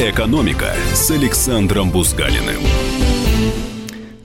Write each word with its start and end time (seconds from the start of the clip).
«Экономика» 0.00 0.76
с 0.94 1.10
Александром 1.10 1.90
Бузгалиным. 1.90 2.62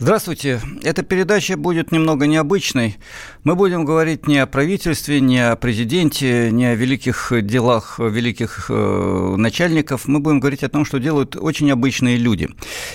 Здравствуйте. 0.04 0.60
Эта 0.84 1.02
передача 1.02 1.56
будет 1.56 1.94
немного 1.94 2.28
необычной. 2.28 2.98
Мы 3.46 3.56
будем 3.56 3.86
говорить 3.86 4.28
не 4.28 4.38
о 4.38 4.46
правительстве, 4.46 5.22
не 5.22 5.40
о 5.40 5.56
президенте, 5.56 6.52
не 6.52 6.66
о 6.66 6.76
великих 6.76 7.32
делах 7.42 8.00
великих 8.00 8.66
э, 8.68 9.36
начальников. 9.38 10.06
Мы 10.10 10.20
будем 10.20 10.42
говорить 10.42 10.62
о 10.66 10.68
том, 10.68 10.84
что 10.84 11.00
делают 11.00 11.38
очень 11.38 11.72
обычные 11.72 12.18
люди. 12.18 12.50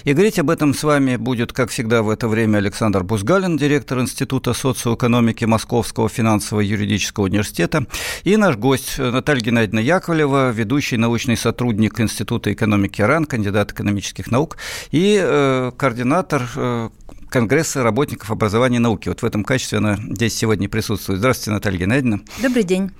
И 0.04 0.12
говорить 0.12 0.38
об 0.38 0.50
этом 0.50 0.74
с 0.74 0.84
вами 0.84 1.16
будет, 1.16 1.54
как 1.54 1.70
всегда, 1.70 2.02
в 2.02 2.10
это 2.10 2.28
время 2.28 2.58
Александр 2.58 3.04
Бузгалин, 3.04 3.56
директор 3.56 4.00
Института 4.00 4.52
социоэкономики 4.52 5.46
Московского 5.46 6.10
финансово-юридического 6.10 7.24
университета, 7.24 7.86
и 8.24 8.36
наш 8.36 8.56
гость 8.56 8.98
Наталья 8.98 9.40
Геннадьевна 9.40 9.80
Яковлева, 9.80 10.50
ведущий 10.50 10.98
научный 10.98 11.38
сотрудник 11.38 11.98
Института 12.00 12.52
экономики 12.52 13.00
РАН, 13.00 13.24
кандидат 13.24 13.72
экономических 13.72 14.30
наук 14.30 14.58
и 14.90 15.18
э, 15.18 15.72
координатор 15.74 16.42
э, 16.54 16.90
Конгресса 17.28 17.82
работников 17.82 18.30
образования 18.30 18.76
и 18.76 18.80
науки. 18.80 19.08
Вот 19.08 19.22
в 19.22 19.24
этом 19.24 19.44
качестве 19.44 19.78
она 19.78 19.96
здесь 19.96 20.34
сегодня 20.34 20.68
присутствует. 20.68 21.18
Здравствуйте, 21.18 21.50
Наталья 21.50 21.78
Геннадьевна. 21.78 22.20
Добрый 22.42 22.62
день. 22.62 22.90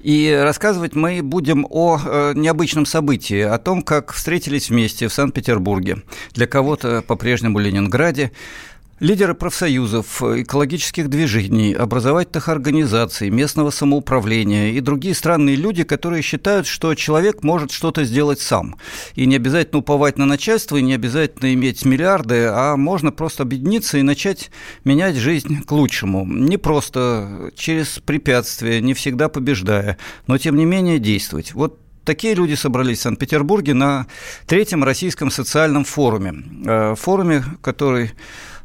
И 0.00 0.38
рассказывать 0.42 0.94
мы 0.94 1.22
будем 1.22 1.66
о 1.70 1.98
э, 2.04 2.32
необычном 2.34 2.86
событии, 2.86 3.40
о 3.40 3.58
том, 3.58 3.82
как 3.82 4.12
встретились 4.12 4.68
вместе 4.68 5.08
в 5.08 5.12
Санкт-Петербурге, 5.12 6.02
для 6.34 6.46
кого-то 6.46 7.02
по-прежнему 7.02 7.58
Ленинграде, 7.58 8.32
Лидеры 9.00 9.34
профсоюзов, 9.34 10.20
экологических 10.22 11.08
движений, 11.08 11.72
образовательных 11.72 12.48
организаций, 12.48 13.30
местного 13.30 13.70
самоуправления 13.70 14.72
и 14.72 14.80
другие 14.80 15.14
странные 15.14 15.54
люди, 15.54 15.84
которые 15.84 16.20
считают, 16.20 16.66
что 16.66 16.92
человек 16.96 17.44
может 17.44 17.70
что-то 17.70 18.02
сделать 18.02 18.40
сам. 18.40 18.74
И 19.14 19.26
не 19.26 19.36
обязательно 19.36 19.78
уповать 19.78 20.18
на 20.18 20.26
начальство, 20.26 20.76
и 20.78 20.82
не 20.82 20.94
обязательно 20.94 21.54
иметь 21.54 21.84
миллиарды, 21.84 22.46
а 22.46 22.76
можно 22.76 23.12
просто 23.12 23.44
объединиться 23.44 23.98
и 23.98 24.02
начать 24.02 24.50
менять 24.82 25.14
жизнь 25.14 25.62
к 25.62 25.70
лучшему. 25.70 26.26
Не 26.26 26.56
просто 26.56 27.52
через 27.54 28.00
препятствия, 28.04 28.80
не 28.80 28.94
всегда 28.94 29.28
побеждая, 29.28 29.96
но 30.26 30.38
тем 30.38 30.56
не 30.56 30.64
менее 30.64 30.98
действовать. 30.98 31.54
Вот 31.54 31.78
Такие 32.08 32.32
люди 32.32 32.54
собрались 32.54 33.00
в 33.00 33.02
Санкт-Петербурге 33.02 33.74
на 33.74 34.06
третьем 34.46 34.82
российском 34.82 35.30
социальном 35.30 35.84
форуме. 35.84 36.42
Э, 36.64 36.94
форуме, 36.96 37.44
который 37.60 38.12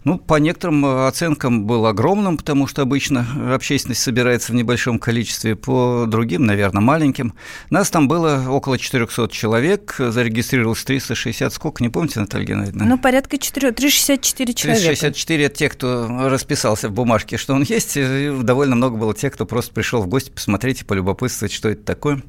ну, 0.03 0.17
по 0.17 0.35
некоторым 0.35 0.85
э, 0.85 1.07
оценкам 1.07 1.65
был 1.65 1.85
огромным, 1.85 2.37
потому 2.37 2.67
что 2.67 2.81
обычно 2.81 3.25
общественность 3.53 4.01
собирается 4.01 4.51
в 4.51 4.55
небольшом 4.55 4.99
количестве, 4.99 5.55
по 5.55 6.05
другим, 6.07 6.45
наверное, 6.45 6.81
маленьким. 6.81 7.33
Нас 7.69 7.89
там 7.89 8.07
было 8.07 8.45
около 8.49 8.77
400 8.77 9.29
человек, 9.29 9.95
зарегистрировалось 9.97 10.83
360, 10.83 11.53
сколько, 11.53 11.83
не 11.83 11.89
помните, 11.89 12.19
Наталья 12.19 12.45
Геннадьевна? 12.45 12.85
Ну, 12.85 12.97
порядка 12.97 13.37
4, 13.37 13.71
364 13.71 14.53
человека. 14.53 14.85
364– 14.85 15.43
это 15.45 15.55
те, 15.55 15.69
кто 15.69 16.29
расписался 16.29 16.89
в 16.89 16.91
бумажке, 16.91 17.38
что 17.38 17.53
он 17.53 17.63
есть, 17.63 17.95
и 17.95 18.31
довольно 18.41 18.75
много 18.75 18.97
было 18.97 19.13
тех, 19.13 19.33
кто 19.33 19.45
просто 19.45 19.73
пришел 19.73 20.01
в 20.01 20.07
гости 20.07 20.29
посмотреть 20.29 20.81
и 20.81 20.85
полюбопытствовать, 20.85 21.53
что 21.53 21.69
это 21.69 21.83
такое. 21.83 22.21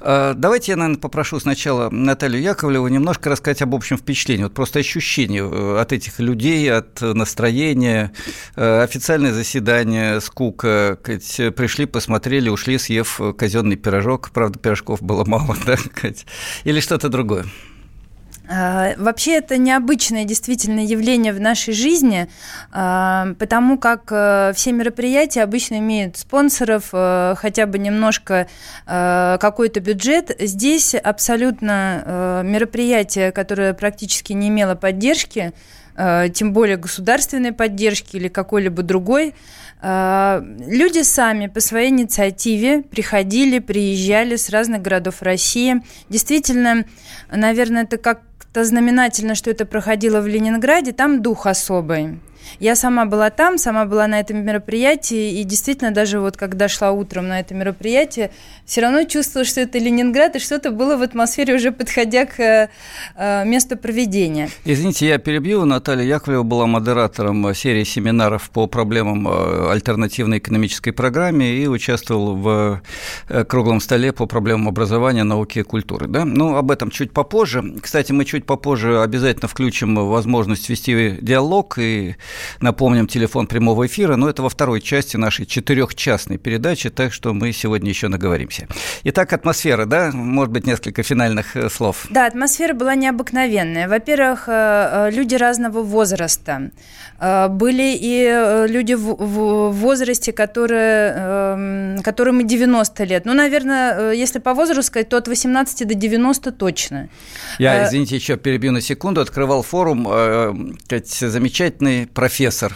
А, 0.00 0.34
давайте 0.34 0.72
я, 0.72 0.76
наверное, 0.76 1.00
попрошу 1.00 1.40
сначала 1.40 1.90
Наталью 1.90 2.42
Яковлеву 2.42 2.88
немножко 2.88 3.30
рассказать 3.30 3.62
об 3.62 3.74
общем 3.74 3.96
впечатлении, 3.96 4.44
вот 4.44 4.54
просто 4.54 4.78
ощущение 4.78 5.42
э, 5.42 5.80
от 5.80 5.92
этих 5.92 6.18
людей, 6.18 6.70
от 6.70 7.00
настроение, 7.14 8.12
э, 8.56 8.82
официальное 8.82 9.32
заседание, 9.32 10.20
скука, 10.20 10.98
пришли, 11.02 11.86
посмотрели, 11.86 12.48
ушли, 12.48 12.78
съев 12.78 13.20
казенный 13.36 13.76
пирожок, 13.76 14.30
правда, 14.30 14.58
пирожков 14.58 15.02
было 15.02 15.24
мало, 15.24 15.56
да, 15.66 15.76
или 16.64 16.80
что-то 16.80 17.08
другое. 17.08 17.44
А, 18.46 18.92
вообще 18.98 19.36
это 19.36 19.56
необычное 19.56 20.24
действительно 20.24 20.80
явление 20.80 21.32
в 21.32 21.40
нашей 21.40 21.72
жизни, 21.72 22.28
а, 22.72 23.28
потому 23.38 23.78
как 23.78 24.08
э, 24.10 24.52
все 24.54 24.72
мероприятия 24.72 25.42
обычно 25.42 25.78
имеют 25.78 26.18
спонсоров, 26.18 26.90
э, 26.92 27.34
хотя 27.38 27.66
бы 27.66 27.78
немножко 27.78 28.46
какой-то 28.86 29.80
бюджет. 29.80 30.34
Здесь 30.38 30.94
абсолютно 30.94 32.42
мероприятие, 32.44 33.32
которое 33.32 33.72
практически 33.72 34.32
не 34.32 34.48
имело 34.48 34.74
поддержки, 34.74 35.52
тем 35.96 36.52
более 36.52 36.76
государственной 36.76 37.52
поддержки 37.52 38.16
или 38.16 38.28
какой-либо 38.28 38.82
другой, 38.82 39.34
э, 39.80 40.42
люди 40.66 41.02
сами 41.02 41.46
по 41.46 41.60
своей 41.60 41.90
инициативе 41.90 42.82
приходили, 42.82 43.60
приезжали 43.60 44.36
с 44.36 44.50
разных 44.50 44.82
городов 44.82 45.22
России. 45.22 45.82
Действительно, 46.08 46.84
наверное, 47.30 47.84
это 47.84 47.96
как-то 47.98 48.64
знаменательно, 48.64 49.34
что 49.34 49.50
это 49.50 49.66
проходило 49.66 50.20
в 50.20 50.26
Ленинграде, 50.26 50.92
там 50.92 51.22
дух 51.22 51.46
особый. 51.46 52.18
Я 52.60 52.76
сама 52.76 53.04
была 53.04 53.30
там, 53.30 53.58
сама 53.58 53.84
была 53.84 54.06
на 54.06 54.20
этом 54.20 54.44
мероприятии, 54.44 55.40
и 55.40 55.44
действительно 55.44 55.90
даже 55.90 56.20
вот 56.20 56.36
когда 56.36 56.68
шла 56.68 56.92
утром 56.92 57.28
на 57.28 57.40
это 57.40 57.54
мероприятие, 57.54 58.30
все 58.64 58.80
равно 58.80 59.04
чувствовала, 59.04 59.44
что 59.46 59.60
это 59.60 59.78
Ленинград, 59.78 60.36
и 60.36 60.38
что-то 60.38 60.70
было 60.70 60.96
в 60.96 61.02
атмосфере 61.02 61.54
уже 61.54 61.72
подходя 61.72 62.26
к 62.26 62.68
э, 63.16 63.44
месту 63.44 63.76
проведения. 63.76 64.48
Извините, 64.64 65.06
я 65.06 65.18
перебью. 65.18 65.64
Наталья 65.64 66.04
Яковлева 66.04 66.42
была 66.42 66.66
модератором 66.66 67.54
серии 67.54 67.84
семинаров 67.84 68.50
по 68.50 68.66
проблемам 68.66 69.28
э, 69.28 69.70
альтернативной 69.72 70.38
экономической 70.38 70.92
программе 70.92 71.56
и 71.56 71.66
участвовал 71.66 72.36
в 72.36 72.82
э, 73.28 73.44
круглом 73.44 73.80
столе 73.80 74.12
по 74.12 74.26
проблемам 74.26 74.68
образования, 74.68 75.24
науки 75.24 75.58
и 75.60 75.62
культуры. 75.62 76.06
Да? 76.06 76.24
Ну, 76.24 76.56
об 76.56 76.70
этом 76.70 76.90
чуть 76.90 77.12
попозже. 77.12 77.62
Кстати, 77.80 78.12
мы 78.12 78.24
чуть 78.24 78.46
попозже 78.46 79.02
обязательно 79.02 79.48
включим 79.48 79.94
возможность 79.94 80.68
вести 80.68 81.18
диалог 81.20 81.78
и 81.78 82.16
Напомним, 82.60 83.06
телефон 83.06 83.46
прямого 83.46 83.86
эфира, 83.86 84.16
но 84.16 84.28
это 84.28 84.42
во 84.42 84.48
второй 84.48 84.80
части 84.80 85.16
нашей 85.16 85.46
четырехчастной 85.46 86.38
передачи, 86.38 86.90
так 86.90 87.12
что 87.12 87.32
мы 87.32 87.52
сегодня 87.52 87.88
еще 87.90 88.08
наговоримся. 88.08 88.68
Итак, 89.04 89.32
атмосфера, 89.32 89.86
да? 89.86 90.10
Может 90.12 90.52
быть, 90.52 90.66
несколько 90.66 91.02
финальных 91.02 91.56
э, 91.56 91.68
слов. 91.68 92.06
Да, 92.10 92.26
атмосфера 92.26 92.74
была 92.74 92.94
необыкновенная. 92.94 93.88
Во-первых, 93.88 94.44
э, 94.48 94.52
э, 94.52 95.10
люди 95.10 95.34
разного 95.34 95.82
возраста. 95.82 96.70
Были 97.20 97.96
и 97.96 98.66
люди 98.68 98.94
в 98.94 99.70
возрасте, 99.70 100.32
которые, 100.32 101.14
эм, 101.16 102.02
которым 102.02 102.40
и 102.40 102.44
90 102.44 103.04
лет. 103.04 103.24
Ну, 103.24 103.34
наверное, 103.34 104.10
если 104.12 104.40
по 104.40 104.52
возрасту 104.52 104.82
сказать, 104.82 105.08
то 105.08 105.16
от 105.16 105.28
18 105.28 105.86
до 105.86 105.94
90 105.94 106.52
точно. 106.52 107.08
Я, 107.58 107.86
извините, 107.86 108.16
еще 108.16 108.36
перебью 108.36 108.72
на 108.72 108.80
секунду. 108.80 109.20
Открывал 109.20 109.62
форум, 109.62 110.06
замечательный 111.04 112.06
профессор, 112.24 112.72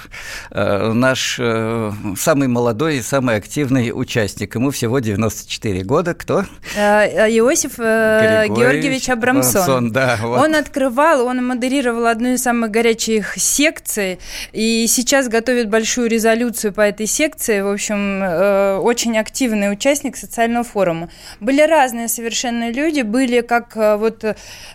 э, 0.50 0.92
наш 0.92 1.38
э, 1.40 1.90
самый 2.18 2.48
молодой 2.48 2.98
и 2.98 3.02
самый 3.02 3.36
активный 3.36 3.92
участник. 3.94 4.54
Ему 4.54 4.70
всего 4.70 4.98
94 4.98 5.84
года. 5.84 6.12
Кто? 6.12 6.44
Э, 6.76 7.06
Иосиф 7.30 7.78
Григорьевич, 7.78 8.58
Георгиевич 8.58 9.08
Абрамсон. 9.08 9.62
Абрамсон 9.62 9.92
да, 9.92 10.18
вот. 10.20 10.38
Он 10.40 10.54
открывал, 10.54 11.24
он 11.24 11.46
модерировал 11.46 12.08
одну 12.08 12.34
из 12.34 12.42
самых 12.42 12.70
горячих 12.70 13.38
секций, 13.38 14.18
и 14.52 14.86
сейчас 14.86 15.28
готовит 15.28 15.70
большую 15.70 16.10
резолюцию 16.10 16.74
по 16.74 16.82
этой 16.82 17.06
секции. 17.06 17.62
В 17.62 17.72
общем, 17.72 18.82
очень 18.84 19.16
активный 19.16 19.72
участник 19.72 20.18
социального 20.18 20.64
форума. 20.64 21.08
Были 21.40 21.62
разные 21.62 22.08
совершенно 22.08 22.70
люди, 22.70 23.00
были 23.00 23.40
как 23.40 23.76
вот 23.76 24.24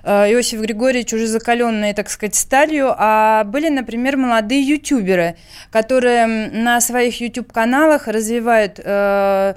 Иосиф 0.04 0.62
Григорьевич 0.62 1.14
уже 1.14 1.28
закаленные, 1.28 1.94
так 1.94 2.10
сказать, 2.10 2.34
сталью, 2.34 2.92
а 2.98 3.44
были, 3.44 3.70
например, 3.70 4.18
молодые 4.18 4.63
ютуберы, 4.64 5.36
которые 5.72 6.28
на 6.28 6.82
своих 6.82 7.22
YouTube-каналах 7.22 8.08
развивают, 8.08 8.80
э, 8.84 9.54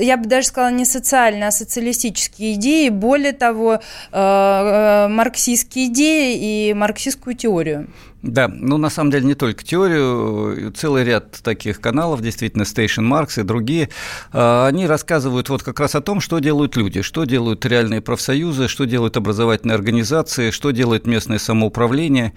я 0.00 0.16
бы 0.16 0.26
даже 0.26 0.48
сказала, 0.48 0.72
не 0.72 0.84
социальные, 0.84 1.48
а 1.48 1.50
социалистические 1.50 2.54
идеи, 2.54 2.88
более 2.88 3.32
того, 3.32 3.74
э, 3.74 3.78
э, 4.12 5.08
марксистские 5.08 5.86
идеи 5.86 6.68
и 6.70 6.74
марксистскую 6.74 7.34
теорию. 7.34 7.88
Да, 8.22 8.48
ну 8.48 8.78
на 8.78 8.90
самом 8.90 9.12
деле 9.12 9.26
не 9.26 9.34
только 9.34 9.62
теорию, 9.62 10.72
целый 10.72 11.04
ряд 11.04 11.38
таких 11.42 11.80
каналов, 11.80 12.20
действительно, 12.20 12.62
Station 12.62 13.08
Marks 13.08 13.40
и 13.40 13.44
другие, 13.44 13.90
а, 14.32 14.66
они 14.66 14.88
рассказывают 14.88 15.48
вот 15.48 15.62
как 15.62 15.78
раз 15.78 15.94
о 15.94 16.00
том, 16.00 16.20
что 16.20 16.40
делают 16.40 16.76
люди, 16.76 17.02
что 17.02 17.24
делают 17.24 17.64
реальные 17.64 18.00
профсоюзы, 18.00 18.66
что 18.66 18.86
делают 18.86 19.16
образовательные 19.16 19.76
организации, 19.76 20.50
что 20.50 20.72
делает 20.72 21.06
местное 21.06 21.38
самоуправление. 21.38 22.32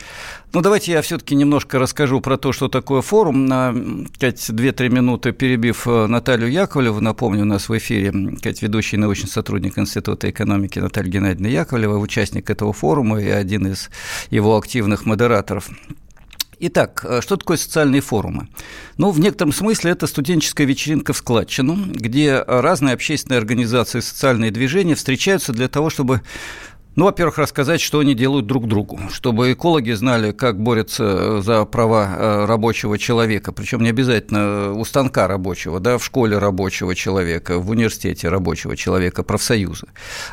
Ну 0.53 0.61
давайте 0.61 0.91
я 0.91 1.01
все-таки 1.01 1.33
немножко 1.33 1.79
расскажу 1.79 2.21
про 2.21 2.37
то, 2.37 2.51
что 2.51 2.67
такое 2.67 3.01
форум, 3.01 3.47
на 3.47 3.71
2-3 3.71 4.89
минуты 4.89 5.31
перебив 5.31 5.87
э, 5.87 6.05
Наталью 6.05 6.51
Яковлеву, 6.51 6.99
напомню, 6.99 7.41
у 7.41 7.45
нас 7.45 7.69
в 7.69 7.77
эфире 7.77 8.37
Кать, 8.43 8.61
ведущий 8.61 8.97
научный 8.97 9.29
сотрудник 9.29 9.79
Института 9.79 10.29
экономики 10.29 10.77
Наталья 10.77 11.09
Геннадьевна 11.09 11.47
Яковлева, 11.47 11.97
участник 11.97 12.51
этого 12.51 12.71
форума 12.71 13.19
и 13.19 13.29
один 13.29 13.65
из 13.65 13.89
его 14.29 14.55
активных 14.57 15.07
модераторов. 15.07 15.70
Итак, 16.63 17.03
э, 17.07 17.21
что 17.21 17.37
такое 17.37 17.57
социальные 17.57 18.01
форумы? 18.01 18.47
Ну, 18.97 19.09
в 19.09 19.19
некотором 19.19 19.51
смысле 19.51 19.91
это 19.91 20.05
студенческая 20.05 20.65
вечеринка 20.65 21.11
в 21.11 21.17
складчину, 21.17 21.75
где 21.75 22.43
разные 22.45 22.93
общественные 22.93 23.39
организации, 23.39 23.99
социальные 23.99 24.51
движения 24.51 24.93
встречаются 24.93 25.53
для 25.53 25.67
того, 25.67 25.89
чтобы 25.89 26.21
Ну, 26.97 27.05
во-первых, 27.05 27.37
рассказать, 27.37 27.79
что 27.79 27.99
они 27.99 28.13
делают 28.13 28.47
друг 28.47 28.67
другу, 28.67 28.99
чтобы 29.13 29.53
экологи 29.53 29.91
знали, 29.91 30.33
как 30.33 30.61
борются 30.61 31.41
за 31.41 31.63
права 31.63 32.15
э, 32.17 32.45
рабочего 32.45 32.97
человека, 32.97 33.53
причем 33.53 33.81
не 33.81 33.89
обязательно 33.89 34.73
у 34.73 34.83
станка 34.83 35.29
рабочего, 35.29 35.79
да, 35.79 35.97
в 35.97 36.03
школе 36.03 36.37
рабочего 36.37 36.93
человека, 36.93 37.59
в 37.59 37.69
университете 37.69 38.27
рабочего 38.27 38.75
человека, 38.75 39.23
профсоюзы. 39.23 39.87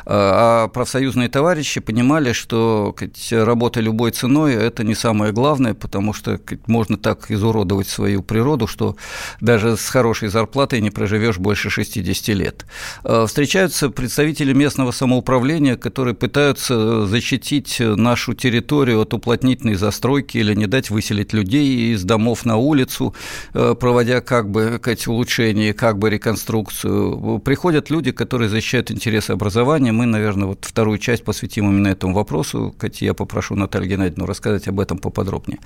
А 0.05 0.67
профсоюзные 0.67 1.29
товарищи 1.29 1.79
понимали, 1.79 2.33
что 2.33 2.93
работа 3.31 3.79
любой 3.79 4.11
ценой– 4.11 4.53
это 4.55 4.83
не 4.83 4.95
самое 4.95 5.31
главное, 5.31 5.73
потому 5.73 6.11
что 6.11 6.41
можно 6.67 6.97
так 6.97 7.31
изуродовать 7.31 7.87
свою 7.87 8.21
природу, 8.21 8.67
что 8.67 8.97
даже 9.39 9.77
с 9.77 9.87
хорошей 9.87 10.27
зарплатой 10.27 10.81
не 10.81 10.89
проживешь 10.89 11.37
больше 11.37 11.69
60 11.69 12.35
лет. 12.35 12.65
Э, 13.05 13.25
встречаются 13.27 13.89
представители 13.89 14.51
местного 14.51 14.91
самоуправления, 14.91 15.77
которые 15.77 16.15
пытаются 16.15 16.48
пытаются 16.49 17.05
защитить 17.05 17.77
нашу 17.79 18.33
территорию 18.33 19.01
от 19.01 19.13
уплотнительной 19.13 19.75
застройки 19.75 20.37
или 20.37 20.55
не 20.55 20.65
дать 20.65 20.89
выселить 20.89 21.31
людей 21.33 21.93
из 21.93 22.03
домов 22.03 22.45
на 22.45 22.57
улицу, 22.57 23.13
э, 23.53 23.75
проводя 23.79 24.21
как 24.21 24.49
бы 24.49 24.81
эти 24.83 25.09
улучшения, 25.09 25.73
как 25.73 25.99
бы 25.99 26.09
реконструкцию. 26.09 27.39
Приходят 27.39 27.91
люди, 27.91 28.11
которые 28.11 28.49
защищают 28.49 28.89
интересы 28.89 29.31
образования. 29.31 29.91
Мы, 29.91 30.07
наверное, 30.07 30.47
вот 30.47 30.65
вторую 30.65 30.97
часть 30.97 31.23
посвятим 31.23 31.69
именно 31.69 31.89
этому 31.89 32.15
вопросу. 32.15 32.73
Катя, 32.79 33.05
я 33.05 33.13
попрошу 33.13 33.55
Наталью 33.55 33.89
Геннадьевну 33.89 34.25
рассказать 34.25 34.67
об 34.67 34.79
этом 34.79 34.97
поподробнее. 34.97 35.59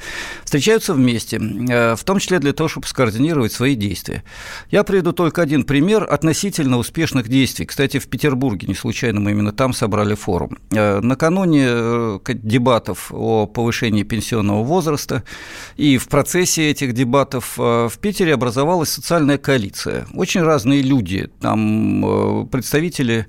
Встречаются 0.43 0.93
вместе, 0.93 1.37
э, 1.37 1.95
в 1.95 2.03
том 2.03 2.19
числе 2.19 2.39
для 2.39 2.51
того, 2.51 2.67
чтобы 2.67 2.87
скоординировать 2.87 3.53
свои 3.53 3.75
действия. 3.75 4.23
Я 4.69 4.83
приведу 4.83 5.13
только 5.13 5.41
один 5.41 5.63
пример 5.63 6.05
относительно 6.09 6.77
успешных 6.77 7.29
действий. 7.29 7.65
Кстати, 7.65 7.99
в 7.99 8.07
Петербурге, 8.07 8.67
не 8.67 8.75
случайно 8.75 9.21
мы 9.21 9.31
именно 9.31 9.53
там 9.53 9.73
собрали 9.73 10.15
форум. 10.15 10.57
Э, 10.75 10.99
накануне 11.01 11.65
э, 11.67 12.19
дебатов 12.27 13.11
о 13.11 13.47
повышении 13.47 14.03
пенсионного 14.03 14.63
возраста 14.63 15.23
и 15.77 15.97
в 15.97 16.07
процессе 16.07 16.69
этих 16.69 16.93
дебатов 16.93 17.55
э, 17.57 17.89
в 17.91 17.97
Питере 17.99 18.33
образовалась 18.33 18.89
социальная 18.89 19.37
коалиция. 19.37 20.07
Очень 20.13 20.41
разные 20.41 20.81
люди, 20.81 21.29
там 21.41 22.47
представители 22.51 23.27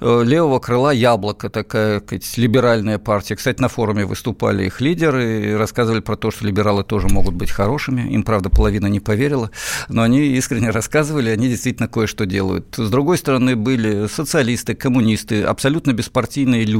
левого 0.00 0.58
крыла 0.58 0.92
«Яблоко», 0.92 1.48
такая 1.48 2.00
сказать, 2.00 2.36
либеральная 2.36 2.98
партия. 2.98 3.34
Кстати, 3.34 3.60
на 3.62 3.68
форуме 3.68 4.04
выступали 4.04 4.66
их 4.66 4.80
лидеры 4.80 5.52
и 5.52 5.52
рассказывали 5.54 6.00
про 6.00 6.16
то, 6.16 6.30
что 6.30 6.44
либералы 6.44 6.84
тоже 6.84 7.08
могут 7.08 7.34
быть 7.34 7.50
хорошими. 7.50 8.02
Им, 8.12 8.22
правда, 8.22 8.50
половина 8.50 8.86
не 8.86 9.00
поверила, 9.00 9.50
но 9.88 10.02
они 10.02 10.20
искренне 10.20 10.70
рассказывали, 10.70 11.30
они 11.30 11.48
действительно 11.48 11.88
кое-что 11.88 12.26
делают. 12.26 12.74
С 12.76 12.90
другой 12.90 13.16
стороны, 13.16 13.56
были 13.56 14.06
социалисты, 14.06 14.74
коммунисты, 14.74 15.42
абсолютно 15.42 15.92
беспартийные 15.92 16.64
люди, 16.64 16.75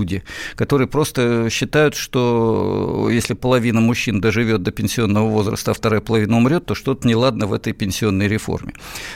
которые 0.55 0.89
просто 0.89 1.49
считают, 1.51 1.95
что 1.95 3.09
если 3.11 3.35
половина 3.35 3.81
мужчин 3.81 4.21
доживет 4.21 4.63
до 4.63 4.71
пенсионного 4.71 5.29
возраста, 5.29 5.71
а 5.71 5.75
вторая 5.75 6.01
половина 6.01 6.37
умрет, 6.37 6.67
то 6.67 6.75
что-то 6.75 7.09
неладно 7.09 7.47
в 7.47 7.53
этой 7.53 7.73
пенсионной 7.73 8.29
реформе. 8.29 8.75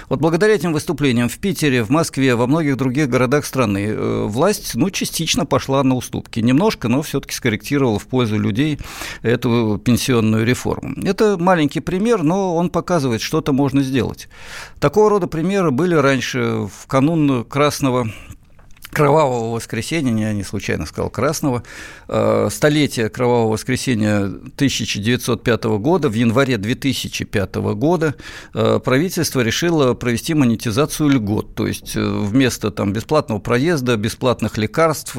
Вот 0.08 0.20
благодаря 0.20 0.54
этим 0.54 0.72
выступлениям 0.72 1.28
в 1.28 1.38
Питере, 1.38 1.82
в 1.82 1.90
Москве, 1.90 2.34
во 2.34 2.46
многих 2.46 2.76
других 2.76 3.08
городах 3.08 3.44
страны 3.44 3.90
Э, 4.00 4.24
власть, 4.26 4.74
ну, 4.74 4.90
частично 4.90 5.46
пошла 5.46 5.82
на 5.82 5.94
уступки. 5.94 6.40
Немножко, 6.40 6.88
но 6.88 7.02
все-таки 7.02 7.34
скорректировала 7.34 7.98
в 7.98 8.06
пользу 8.06 8.38
людей 8.38 8.78
эту 9.22 9.80
пенсионную 9.84 10.44
реформу. 10.46 10.94
Это 11.04 11.36
маленький 11.38 11.80
пример, 11.80 12.22
но 12.22 12.56
он 12.56 12.70
показывает, 12.70 13.20
что-то 13.20 13.52
можно 13.52 13.82
сделать. 13.82 14.28
Такого 14.78 15.10
рода 15.10 15.26
примеры 15.26 15.70
были 15.70 15.94
раньше 15.94 16.68
в 16.68 16.86
канун 16.86 17.44
Красного 17.44 18.10
Кровавого 18.92 19.54
воскресенья, 19.54 20.28
я 20.28 20.32
не 20.32 20.42
случайно 20.42 20.86
сказал 20.86 21.10
красного, 21.10 21.62
э, 22.08 22.48
столетие 22.50 23.08
Кровавого 23.08 23.52
воскресенья 23.52 24.24
1905 24.24 25.64
года, 25.78 26.08
в 26.08 26.14
январе 26.14 26.56
2005 26.56 27.54
года 27.74 28.14
э, 28.52 28.80
правительство 28.84 29.40
решило 29.40 29.94
провести 29.94 30.34
монетизацию 30.34 31.08
льгот, 31.08 31.54
то 31.54 31.66
есть 31.66 31.94
э, 31.94 32.02
вместо 32.02 32.70
там, 32.70 32.92
бесплатного 32.92 33.38
проезда, 33.38 33.96
бесплатных 33.96 34.58
лекарств, 34.58 35.16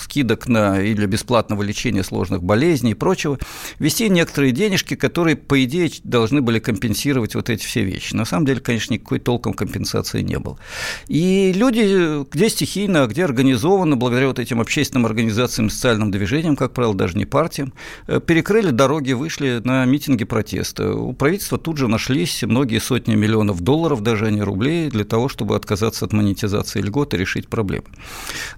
скидок 0.00 0.48
на 0.48 0.80
или 0.80 1.06
бесплатного 1.06 1.62
лечения 1.62 2.02
сложных 2.02 2.42
болезней 2.42 2.92
и 2.92 2.94
прочего, 2.94 3.38
ввести 3.78 4.08
некоторые 4.08 4.52
денежки, 4.52 4.94
которые, 4.94 5.36
по 5.36 5.62
идее, 5.64 5.90
должны 6.02 6.40
были 6.42 6.58
компенсировать 6.58 7.34
вот 7.34 7.48
эти 7.48 7.64
все 7.64 7.82
вещи. 7.84 8.14
На 8.14 8.24
самом 8.24 8.46
деле, 8.46 8.60
конечно, 8.60 8.94
никакой 8.94 9.20
толком 9.20 9.54
компенсации 9.54 10.22
не 10.22 10.38
было. 10.38 10.58
И 11.06 11.52
люди, 11.54 12.24
где 12.30 12.48
стихи 12.48 12.71
стихийно, 12.72 13.02
а 13.02 13.06
где 13.06 13.24
организованно, 13.24 13.96
благодаря 13.96 14.28
вот 14.28 14.38
этим 14.38 14.58
общественным 14.58 15.04
организациям, 15.04 15.68
социальным 15.68 16.10
движениям, 16.10 16.56
как 16.56 16.72
правило, 16.72 16.94
даже 16.94 17.18
не 17.18 17.26
партиям, 17.26 17.74
э, 18.06 18.18
перекрыли 18.18 18.70
дороги, 18.70 19.12
вышли 19.12 19.60
на 19.62 19.84
митинги 19.84 20.24
протеста. 20.24 20.94
У 20.94 21.12
правительства 21.12 21.58
тут 21.58 21.76
же 21.76 21.86
нашлись 21.86 22.42
многие 22.42 22.78
сотни 22.78 23.14
миллионов 23.14 23.60
долларов, 23.60 24.00
даже 24.00 24.26
а 24.26 24.30
не 24.30 24.42
рублей, 24.42 24.88
для 24.88 25.04
того, 25.04 25.28
чтобы 25.28 25.54
отказаться 25.54 26.06
от 26.06 26.14
монетизации 26.14 26.80
льгот 26.80 27.12
и 27.12 27.18
решить 27.18 27.48
проблемы. 27.48 27.84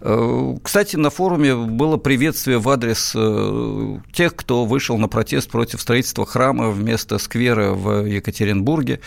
Э, 0.00 0.56
кстати, 0.62 0.94
на 0.94 1.10
форуме 1.10 1.56
было 1.56 1.96
приветствие 1.96 2.58
в 2.58 2.68
адрес 2.68 3.14
э, 3.16 3.98
тех, 4.12 4.36
кто 4.36 4.64
вышел 4.64 4.96
на 4.96 5.08
протест 5.08 5.50
против 5.50 5.80
строительства 5.80 6.24
храма 6.24 6.70
вместо 6.70 7.18
сквера 7.18 7.72
в 7.72 8.06
Екатеринбурге, 8.06 9.00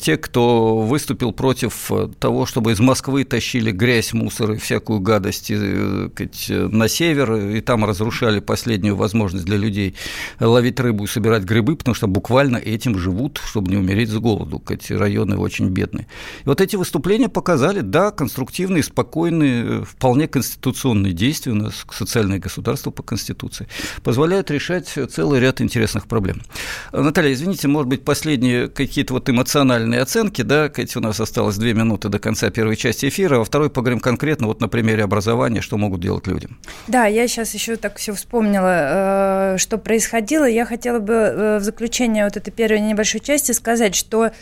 те, 0.00 0.16
кто 0.16 0.78
выступил 0.78 1.32
против 1.32 1.90
того, 2.20 2.46
чтобы 2.46 2.72
из 2.72 2.80
Москвы 2.80 3.24
тащили 3.24 3.72
грязь 3.72 4.11
весь 4.12 4.22
мусор 4.22 4.52
и 4.52 4.56
всякую 4.56 5.00
гадость 5.00 5.50
э, 5.50 6.08
на 6.48 6.88
север, 6.88 7.34
и 7.34 7.60
там 7.60 7.84
разрушали 7.84 8.40
последнюю 8.40 8.96
возможность 8.96 9.44
для 9.44 9.56
людей 9.56 9.94
ловить 10.40 10.80
рыбу 10.80 11.04
и 11.04 11.06
собирать 11.06 11.44
грибы, 11.44 11.76
потому 11.76 11.94
что 11.94 12.06
буквально 12.06 12.56
этим 12.56 12.98
живут, 12.98 13.40
чтобы 13.44 13.70
не 13.70 13.76
умереть 13.76 14.10
с 14.10 14.16
голоду. 14.16 14.62
Эти 14.68 14.92
районы 14.92 15.36
очень 15.36 15.68
бедные. 15.68 16.06
И 16.44 16.48
вот 16.48 16.60
эти 16.60 16.76
выступления 16.76 17.28
показали, 17.28 17.80
да, 17.80 18.10
конструктивные, 18.10 18.82
спокойные, 18.82 19.84
вполне 19.84 20.28
конституционные 20.28 21.12
действия 21.12 21.52
у 21.52 21.56
нас, 21.56 21.84
социальное 21.90 22.38
государство 22.38 22.90
по 22.90 23.02
Конституции, 23.02 23.66
позволяют 24.02 24.50
решать 24.50 24.88
целый 24.88 25.40
ряд 25.40 25.60
интересных 25.60 26.06
проблем. 26.06 26.42
Наталья, 26.92 27.32
извините, 27.32 27.68
может 27.68 27.88
быть, 27.88 28.04
последние 28.04 28.68
какие-то 28.68 29.14
вот 29.14 29.28
эмоциональные 29.28 30.00
оценки, 30.00 30.42
да, 30.42 30.68
Катя, 30.68 30.98
у 30.98 31.02
нас 31.02 31.20
осталось 31.20 31.56
две 31.56 31.74
минуты 31.74 32.08
до 32.08 32.18
конца 32.18 32.50
первой 32.50 32.76
части 32.76 33.08
эфира, 33.08 33.38
во 33.38 33.44
второй 33.44 33.70
поговорим 33.70 34.00
конкретно 34.02 34.46
вот 34.46 34.60
на 34.60 34.68
примере 34.68 35.04
образования, 35.04 35.60
что 35.62 35.78
могут 35.78 36.00
делать 36.00 36.26
люди. 36.26 36.48
Да, 36.88 37.06
я 37.06 37.26
сейчас 37.26 37.54
еще 37.54 37.76
так 37.76 37.96
все 37.96 38.12
вспомнила, 38.12 39.54
э, 39.54 39.58
что 39.58 39.78
происходило. 39.78 40.44
Я 40.44 40.66
хотела 40.66 40.98
бы 40.98 41.14
э, 41.14 41.58
в 41.58 41.62
заключение 41.62 42.24
вот 42.24 42.36
этой 42.36 42.50
первой 42.50 42.80
небольшой 42.80 43.20
части 43.20 43.52
сказать, 43.52 43.94
что 43.94 44.32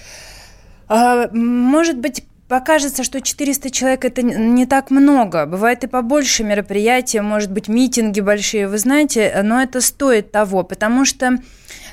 э, 0.88 1.28
может 1.32 1.98
быть, 1.98 2.24
покажется, 2.48 3.04
что 3.04 3.20
400 3.20 3.70
человек 3.70 4.04
это 4.04 4.22
не 4.22 4.66
так 4.66 4.90
много. 4.90 5.46
Бывает 5.46 5.84
и 5.84 5.86
побольше 5.86 6.42
мероприятия, 6.42 7.22
может 7.22 7.52
быть, 7.52 7.68
митинги 7.68 8.20
большие, 8.20 8.66
вы 8.66 8.78
знаете, 8.78 9.40
но 9.44 9.62
это 9.62 9.80
стоит 9.80 10.32
того, 10.32 10.64
потому 10.64 11.04
что, 11.04 11.38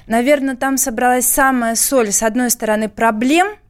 наверное, 0.08 0.56
там 0.56 0.78
собралась 0.78 1.28
самая 1.28 1.76
соль, 1.76 2.12
с 2.12 2.24
одной 2.24 2.50
стороны, 2.50 2.90
проблем– 2.90 3.50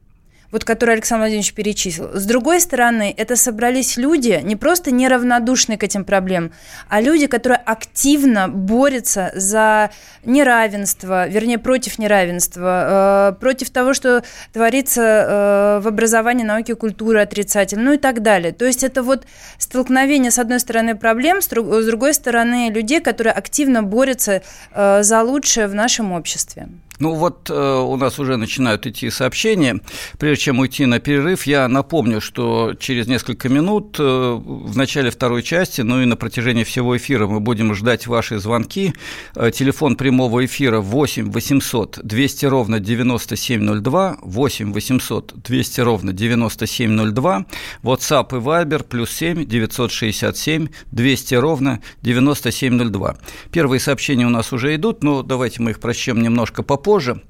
вот 0.50 0.64
который 0.64 0.94
Александр 0.94 1.22
Владимирович 1.22 1.52
перечислил. 1.52 2.10
С 2.14 2.24
другой 2.24 2.60
стороны, 2.60 3.14
это 3.16 3.36
собрались 3.36 3.96
люди, 3.96 4.40
не 4.42 4.56
просто 4.56 4.90
неравнодушные 4.90 5.76
к 5.76 5.84
этим 5.84 6.04
проблемам, 6.04 6.52
а 6.88 7.00
люди, 7.00 7.26
которые 7.26 7.58
активно 7.58 8.48
борются 8.48 9.30
за 9.34 9.90
неравенство, 10.24 11.28
вернее, 11.28 11.58
против 11.58 11.98
неравенства, 11.98 13.32
э, 13.32 13.40
против 13.40 13.70
того, 13.70 13.92
что 13.94 14.22
творится 14.52 15.02
э, 15.02 15.80
в 15.82 15.88
образовании, 15.88 16.44
науке, 16.44 16.74
культуре 16.74 17.20
отрицательно, 17.20 17.84
ну 17.84 17.92
и 17.92 17.98
так 17.98 18.22
далее. 18.22 18.52
То 18.52 18.64
есть 18.64 18.82
это 18.82 19.02
вот 19.02 19.26
столкновение, 19.58 20.30
с 20.30 20.38
одной 20.38 20.60
стороны, 20.60 20.96
проблем, 20.96 21.42
с 21.42 21.48
другой 21.48 22.14
стороны, 22.14 22.70
людей, 22.70 23.00
которые 23.00 23.32
активно 23.32 23.82
борются 23.82 24.42
э, 24.72 25.02
за 25.02 25.22
лучшее 25.22 25.66
в 25.66 25.74
нашем 25.74 26.12
обществе. 26.12 26.68
Ну 26.98 27.14
вот 27.14 27.48
э, 27.48 27.54
у 27.54 27.96
нас 27.96 28.18
уже 28.18 28.36
начинают 28.36 28.86
идти 28.86 29.08
сообщения. 29.10 29.80
Прежде 30.18 30.44
чем 30.44 30.58
уйти 30.58 30.84
на 30.84 30.98
перерыв, 30.98 31.46
я 31.46 31.68
напомню, 31.68 32.20
что 32.20 32.74
через 32.78 33.06
несколько 33.06 33.48
минут 33.48 33.96
э, 34.00 34.02
в 34.02 34.76
начале 34.76 35.10
второй 35.10 35.44
части, 35.44 35.82
ну 35.82 36.02
и 36.02 36.06
на 36.06 36.16
протяжении 36.16 36.64
всего 36.64 36.96
эфира 36.96 37.28
мы 37.28 37.38
будем 37.38 37.74
ждать 37.74 38.08
ваши 38.08 38.38
звонки. 38.38 38.94
Э, 39.36 39.52
телефон 39.52 39.94
прямого 39.94 40.44
эфира 40.44 40.80
8 40.80 41.30
800 41.30 42.00
200 42.02 42.46
ровно 42.46 42.80
9702, 42.80 44.18
8 44.20 44.72
800 44.72 45.34
200 45.36 45.80
ровно 45.80 46.12
9702, 46.12 47.46
WhatsApp 47.84 48.36
и 48.36 48.40
Viber 48.40 48.82
плюс 48.82 49.12
7 49.12 49.46
967 49.46 50.66
200 50.90 51.34
ровно 51.36 51.80
9702. 52.02 53.16
Первые 53.52 53.78
сообщения 53.78 54.26
у 54.26 54.30
нас 54.30 54.52
уже 54.52 54.74
идут, 54.74 55.04
но 55.04 55.22
давайте 55.22 55.62
мы 55.62 55.70
их 55.70 55.78
прочтем 55.78 56.20
немножко 56.20 56.64
попозже 56.64 56.87
позже. 56.88 57.20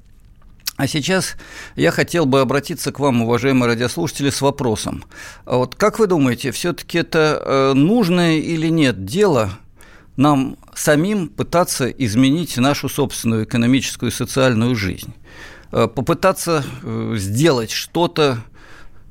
А 0.77 0.87
сейчас 0.87 1.35
я 1.75 1.91
хотел 1.91 2.25
бы 2.25 2.39
обратиться 2.39 2.93
к 2.93 2.99
вам, 3.01 3.23
уважаемые 3.23 3.67
радиослушатели, 3.67 4.29
с 4.29 4.39
вопросом. 4.39 5.03
А 5.43 5.57
вот 5.57 5.75
как 5.75 5.99
вы 5.99 6.07
думаете, 6.07 6.51
все-таки 6.51 6.99
это 6.99 7.43
э, 7.43 7.73
нужное 7.73 8.37
или 8.37 8.69
нет 8.69 9.03
дело 9.03 9.49
нам 10.15 10.55
самим 10.73 11.27
пытаться 11.27 11.89
изменить 11.89 12.55
нашу 12.55 12.87
собственную 12.87 13.43
экономическую 13.43 14.11
и 14.11 14.15
социальную 14.15 14.75
жизнь? 14.77 15.13
Э, 15.73 15.89
попытаться 15.93 16.63
э, 16.83 17.15
сделать 17.17 17.71
что-то 17.71 18.37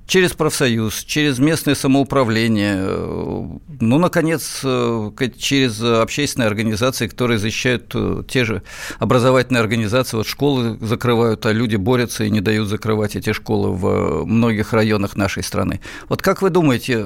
через 0.09 0.33
профсоюз, 0.33 1.05
через 1.05 1.39
местное 1.39 1.75
самоуправление, 1.75 2.77
э, 2.79 3.45
ну, 3.81 3.99
наконец, 3.99 4.63
э, 4.65 5.11
через 5.37 5.81
общественные 5.83 6.47
организации, 6.47 7.07
которые 7.07 7.39
защищают 7.39 7.93
э, 7.95 8.23
те 8.27 8.45
же 8.47 8.63
образовательные 8.99 9.61
организации. 9.61 10.17
Вот 10.17 10.27
школы 10.27 10.79
закрывают, 10.81 11.45
а 11.45 11.53
люди 11.53 11.77
борются 11.77 12.25
и 12.25 12.31
не 12.31 12.41
дают 12.41 12.69
закрывать 12.69 13.17
эти 13.17 13.33
школы 13.33 13.73
в 13.73 14.25
многих 14.25 14.73
районах 14.73 15.15
нашей 15.15 15.43
страны. 15.43 15.81
Вот 16.09 16.23
как 16.23 16.41
вы 16.41 16.49
думаете, 16.49 17.05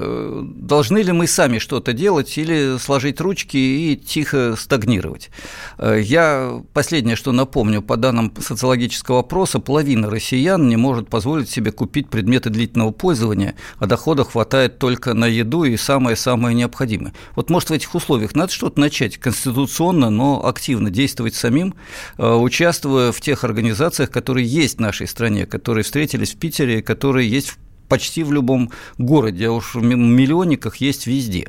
должны 0.55 0.99
ли 0.99 1.11
мы 1.11 1.27
сами 1.27 1.59
что-то 1.59 1.91
делать 1.91 2.37
или 2.37 2.77
сложить 2.77 3.19
ручки 3.19 3.57
и 3.57 3.97
тихо 3.97 4.55
стагнировать? 4.57 5.29
Я 5.77 6.61
последнее, 6.71 7.17
что 7.17 7.33
напомню, 7.33 7.81
по 7.81 7.97
данным 7.97 8.33
социологического 8.39 9.19
опроса, 9.19 9.59
половина 9.59 10.09
россиян 10.09 10.69
не 10.69 10.77
может 10.77 11.09
позволить 11.09 11.49
себе 11.49 11.71
купить 11.73 12.09
предметы 12.09 12.49
длительного 12.49 12.92
пользования, 12.93 13.55
а 13.79 13.85
дохода 13.85 14.23
хватает 14.23 14.79
только 14.79 15.13
на 15.13 15.25
еду 15.25 15.63
и 15.63 15.75
самое-самое 15.77 16.55
необходимое. 16.55 17.13
Вот, 17.35 17.49
может, 17.49 17.69
в 17.69 17.73
этих 17.73 17.93
условиях 17.95 18.35
надо 18.35 18.51
что-то 18.51 18.79
начать 18.79 19.17
конституционно, 19.17 20.09
но 20.09 20.45
активно 20.45 20.89
действовать 20.89 21.35
самим, 21.35 21.75
э, 22.17 22.33
участвуя 22.33 23.11
в 23.11 23.19
тех 23.21 23.43
организациях, 23.43 24.09
которые 24.09 24.47
есть 24.47 24.77
в 24.77 24.81
нашей 24.81 25.07
стране, 25.07 25.45
которые 25.45 25.83
встретились 25.83 26.33
в 26.33 26.37
Питере, 26.37 26.81
которые 26.81 27.29
есть 27.29 27.49
в 27.49 27.57
почти 27.93 28.23
в 28.23 28.33
любом 28.33 28.71
городе, 28.97 29.49
а 29.49 29.51
уж 29.51 29.75
в 29.75 29.83
миллионниках 29.83 30.77
есть 30.77 31.05
везде. 31.05 31.47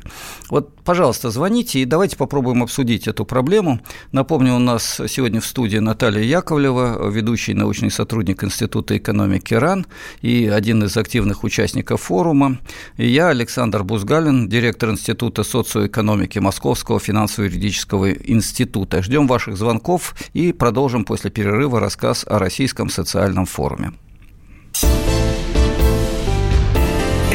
Вот, 0.51 0.75
пожалуйста, 0.83 1.31
звоните 1.31 1.79
и 1.79 1.85
давайте 1.85 2.17
попробуем 2.17 2.61
обсудить 2.61 3.07
эту 3.07 3.25
проблему. 3.25 3.79
Напомню, 4.11 4.53
у 4.53 4.59
нас 4.59 5.01
сегодня 5.07 5.41
в 5.41 5.45
студии 5.47 5.79
Наталья 5.79 6.21
Яковлева, 6.21 7.09
ведущий 7.09 7.55
научный 7.55 7.89
сотрудник 7.89 8.43
Института 8.43 8.95
экономики 8.95 9.55
РАН 9.55 9.87
и 10.21 10.45
один 10.45 10.83
из 10.83 10.95
активных 10.97 11.43
участников 11.43 12.01
форума. 12.01 12.59
И 12.97 13.07
я, 13.07 13.29
Александр 13.29 13.83
Бузгалин, 13.83 14.47
директор 14.47 14.91
Института 14.91 15.41
социоэкономики 15.41 16.37
Московского 16.37 16.99
финансово-юридического 16.99 18.11
института. 18.11 19.01
Ждем 19.01 19.25
ваших 19.25 19.57
звонков 19.57 20.13
и 20.33 20.53
продолжим 20.53 21.05
после 21.05 21.31
перерыва 21.31 21.79
рассказ 21.79 22.23
о 22.27 22.37
Российском 22.37 22.91
социальном 22.91 23.47
форуме. 23.47 23.93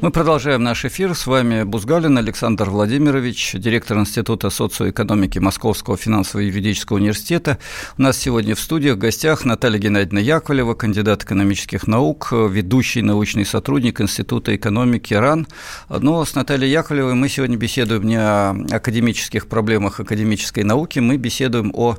Мы 0.00 0.12
продолжаем 0.12 0.62
наш 0.62 0.84
эфир. 0.84 1.12
С 1.12 1.26
вами 1.26 1.64
Бузгалин 1.64 2.18
Александр 2.18 2.70
Владимирович, 2.70 3.54
директор 3.54 3.98
Института 3.98 4.48
социоэкономики 4.48 5.40
Московского 5.40 5.96
финансово-юридического 5.96 6.98
университета. 6.98 7.58
У 7.98 8.02
нас 8.02 8.16
сегодня 8.16 8.54
в 8.54 8.60
студиях 8.60 8.94
в 8.94 8.98
гостях 9.00 9.44
Наталья 9.44 9.80
Геннадьевна 9.80 10.20
Яковлева, 10.20 10.74
кандидат 10.74 11.24
экономических 11.24 11.88
наук, 11.88 12.28
ведущий 12.30 13.02
научный 13.02 13.44
сотрудник 13.44 14.00
Института 14.00 14.54
экономики 14.54 15.14
РАН. 15.14 15.48
Но 15.88 16.24
с 16.24 16.32
Натальей 16.36 16.70
Яковлевой 16.70 17.14
мы 17.14 17.28
сегодня 17.28 17.56
беседуем 17.56 18.04
не 18.04 18.20
о 18.20 18.50
академических 18.70 19.48
проблемах 19.48 19.98
академической 19.98 20.62
науки, 20.62 21.00
мы 21.00 21.16
беседуем 21.16 21.72
о 21.74 21.96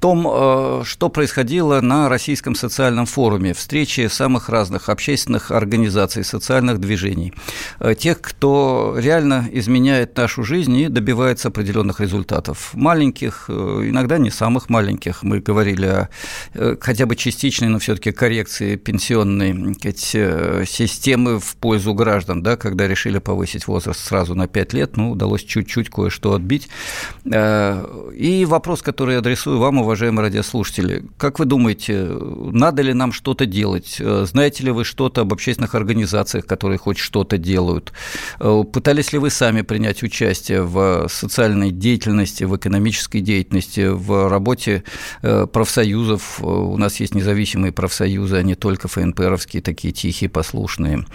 том, 0.00 0.26
э, 0.26 0.82
что 0.86 1.10
происходило 1.10 1.82
на 1.82 2.08
Российском 2.08 2.54
социальном 2.54 3.04
форуме, 3.04 3.52
встрече 3.52 4.08
самых 4.08 4.48
разных 4.48 4.88
общественных 4.88 5.50
организаций, 5.50 6.24
социальных 6.24 6.78
движений. 6.78 7.34
Э, 7.80 7.94
тех, 7.94 8.20
кто 8.20 8.94
реально 8.96 9.48
изменяет 9.52 10.16
нашу 10.16 10.44
жизнь 10.44 10.76
и 10.76 10.88
добивается 10.88 11.48
определенных 11.48 12.00
результатов. 12.00 12.70
Маленьких, 12.74 13.46
э, 13.48 13.52
иногда 13.52 14.18
не 14.18 14.30
самых 14.30 14.68
маленьких. 14.68 15.22
Мы 15.22 15.40
говорили 15.40 15.86
о 15.86 16.08
э, 16.54 16.76
хотя 16.80 17.06
бы 17.06 17.16
частичной, 17.16 17.68
но 17.68 17.78
все-таки 17.78 18.12
коррекции 18.12 18.76
пенсионной 18.76 19.52
системы 20.66 21.38
в 21.38 21.56
пользу 21.56 21.94
граждан, 21.94 22.42
да, 22.42 22.56
когда 22.56 22.86
решили 22.86 23.18
повысить 23.18 23.66
возраст 23.66 24.00
сразу 24.00 24.34
на 24.34 24.46
5 24.46 24.72
лет, 24.72 24.96
ну, 24.96 25.12
удалось 25.12 25.42
чуть-чуть 25.42 25.90
кое-что 25.90 26.34
отбить. 26.34 26.68
И 27.24 28.46
вопрос, 28.48 28.82
который 28.82 29.14
я 29.14 29.18
адресую 29.18 29.58
вам, 29.58 29.78
уважаемые 29.78 30.22
радиослушатели. 30.22 31.04
Как 31.16 31.38
вы 31.38 31.44
думаете, 31.44 32.04
надо 32.04 32.82
ли 32.82 32.92
нам 32.92 33.12
что-то 33.12 33.46
делать? 33.46 34.00
Знаете 34.00 34.64
ли 34.64 34.70
вы 34.70 34.84
что-то 34.84 35.22
об 35.22 35.32
общественных 35.32 35.74
организациях, 35.74 36.46
которые 36.46 36.78
хоть 36.78 36.98
что-то 36.98 37.31
что-то 37.32 37.38
делают. 37.38 37.92
Э, 38.40 38.64
пытались 38.70 39.12
ли 39.12 39.18
вы 39.18 39.30
сами 39.30 39.62
принять 39.62 40.02
участие 40.02 40.62
в 40.62 41.08
социальной 41.08 41.70
деятельности, 41.70 42.44
в 42.44 42.56
экономической 42.56 43.20
деятельности, 43.20 43.88
в 43.88 44.28
работе 44.28 44.82
э, 45.22 45.46
профсоюзов? 45.46 46.40
Э, 46.40 46.44
у 46.44 46.76
нас 46.76 47.00
есть 47.00 47.14
независимые 47.14 47.72
профсоюзы, 47.72 48.36
а 48.36 48.42
не 48.42 48.54
только 48.54 48.88
ФНПРовские, 48.88 49.62
такие 49.62 49.92
тихие, 49.92 50.28
послушные. 50.28 51.06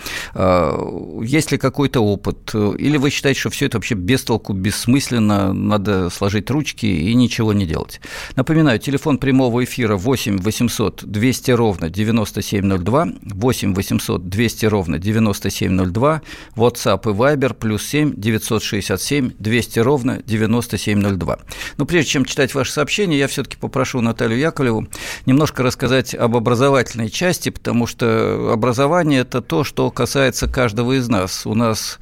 Есть 1.23 1.51
ли 1.51 1.57
какой-то 1.57 2.01
опыт? 2.01 2.55
Или 2.55 2.97
вы 2.97 3.09
считаете, 3.09 3.39
что 3.39 3.49
все 3.49 3.65
это 3.65 3.77
вообще 3.77 3.95
без 3.95 4.23
толку, 4.23 4.53
бессмысленно, 4.53 5.53
надо 5.53 6.09
сложить 6.09 6.49
ручки 6.49 6.85
и 6.85 7.13
ничего 7.15 7.53
не 7.53 7.65
делать? 7.65 8.01
Напоминаю, 8.35 8.79
телефон 8.79 9.17
прямого 9.17 9.63
эфира 9.63 9.97
8 9.97 10.37
800 10.37 11.03
200 11.05 11.51
ровно 11.51 11.89
9702, 11.89 13.07
8 13.21 13.73
800 13.73 14.29
200 14.29 14.65
ровно 14.65 14.99
9702, 14.99 16.06
2, 16.07 16.21
WhatsApp 16.55 17.01
и 17.03 17.13
Viber, 17.13 17.53
плюс 17.53 17.85
7 17.85 18.13
967 18.15 19.31
200 19.37 19.79
ровно 19.79 20.21
9702. 20.25 21.39
Но 21.77 21.85
прежде 21.85 22.11
чем 22.11 22.25
читать 22.25 22.53
ваши 22.53 22.71
сообщения, 22.71 23.17
я 23.17 23.27
все-таки 23.27 23.57
попрошу 23.57 24.01
Наталью 24.01 24.39
Яковлеву 24.39 24.87
немножко 25.25 25.63
рассказать 25.63 26.15
об 26.15 26.35
образовательной 26.35 27.09
части, 27.09 27.49
потому 27.49 27.87
что 27.87 28.51
образование– 28.53 29.21
это 29.21 29.41
то, 29.41 29.63
что 29.63 29.91
касается 29.91 30.47
каждого 30.47 30.97
из 30.97 31.09
нас. 31.09 31.45
У 31.45 31.53
нас 31.53 31.99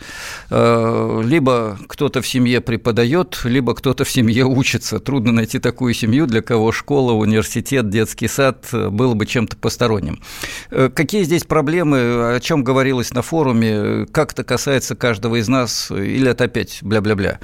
э, 0.50 1.22
либо 1.24 1.78
кто-то 1.88 2.22
в 2.22 2.28
семье 2.28 2.62
преподает, 2.62 3.42
либо 3.44 3.74
кто-то 3.74 4.04
в 4.04 4.10
семье 4.10 4.46
учится. 4.46 5.00
Трудно 5.00 5.32
найти 5.32 5.60
такую 5.60 5.94
семью, 5.94 6.28
для 6.28 6.42
кого 6.42 6.72
школа, 6.72 7.14
университет, 7.14 7.90
детский 7.90 8.28
сад 8.28 8.68
было 8.72 9.14
бы 9.14 9.26
чем-то 9.26 9.58
посторонним. 9.58 10.22
Э, 10.70 10.90
какие 10.94 11.24
здесь 11.24 11.44
проблемы, 11.44 12.36
о 12.36 12.40
чем 12.40 12.64
говорилось 12.64 13.14
на 13.14 13.22
форуме, 13.22 13.95
как 14.12 14.34
это 14.34 14.44
касается 14.44 14.96
каждого 14.96 15.36
из 15.38 15.48
нас, 15.48 15.92
или 15.92 16.30
это 16.30 16.46
опять 16.46 16.80
бля-бля-бля? 16.82 17.40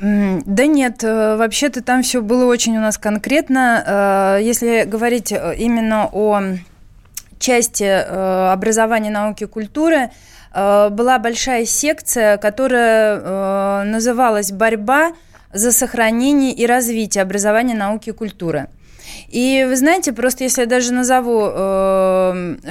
Да 0.00 0.66
нет, 0.66 1.02
э, 1.02 1.36
вообще-то 1.36 1.82
там 1.82 2.02
все 2.02 2.22
было 2.22 2.44
очень 2.44 2.76
у 2.76 2.80
нас 2.80 2.98
конкретно. 2.98 4.36
Э, 4.38 4.42
если 4.42 4.84
говорить 4.84 5.32
э, 5.32 5.56
именно 5.58 6.08
о 6.12 6.40
части 7.40 7.84
образования, 7.84 9.10
науки 9.10 9.44
и 9.44 9.46
культуры, 9.46 10.10
была 10.52 11.20
большая 11.20 11.66
секция, 11.66 12.36
которая 12.36 13.84
называлась 13.84 14.50
«Борьба 14.50 15.12
за 15.52 15.70
сохранение 15.70 16.52
и 16.52 16.66
развитие 16.66 17.22
образования, 17.22 17.74
науки 17.74 18.08
и 18.08 18.12
культуры». 18.12 18.66
И 19.28 19.64
вы 19.68 19.76
знаете, 19.76 20.12
просто 20.12 20.44
если 20.44 20.62
я 20.62 20.66
даже 20.66 20.92
назову, 20.92 21.40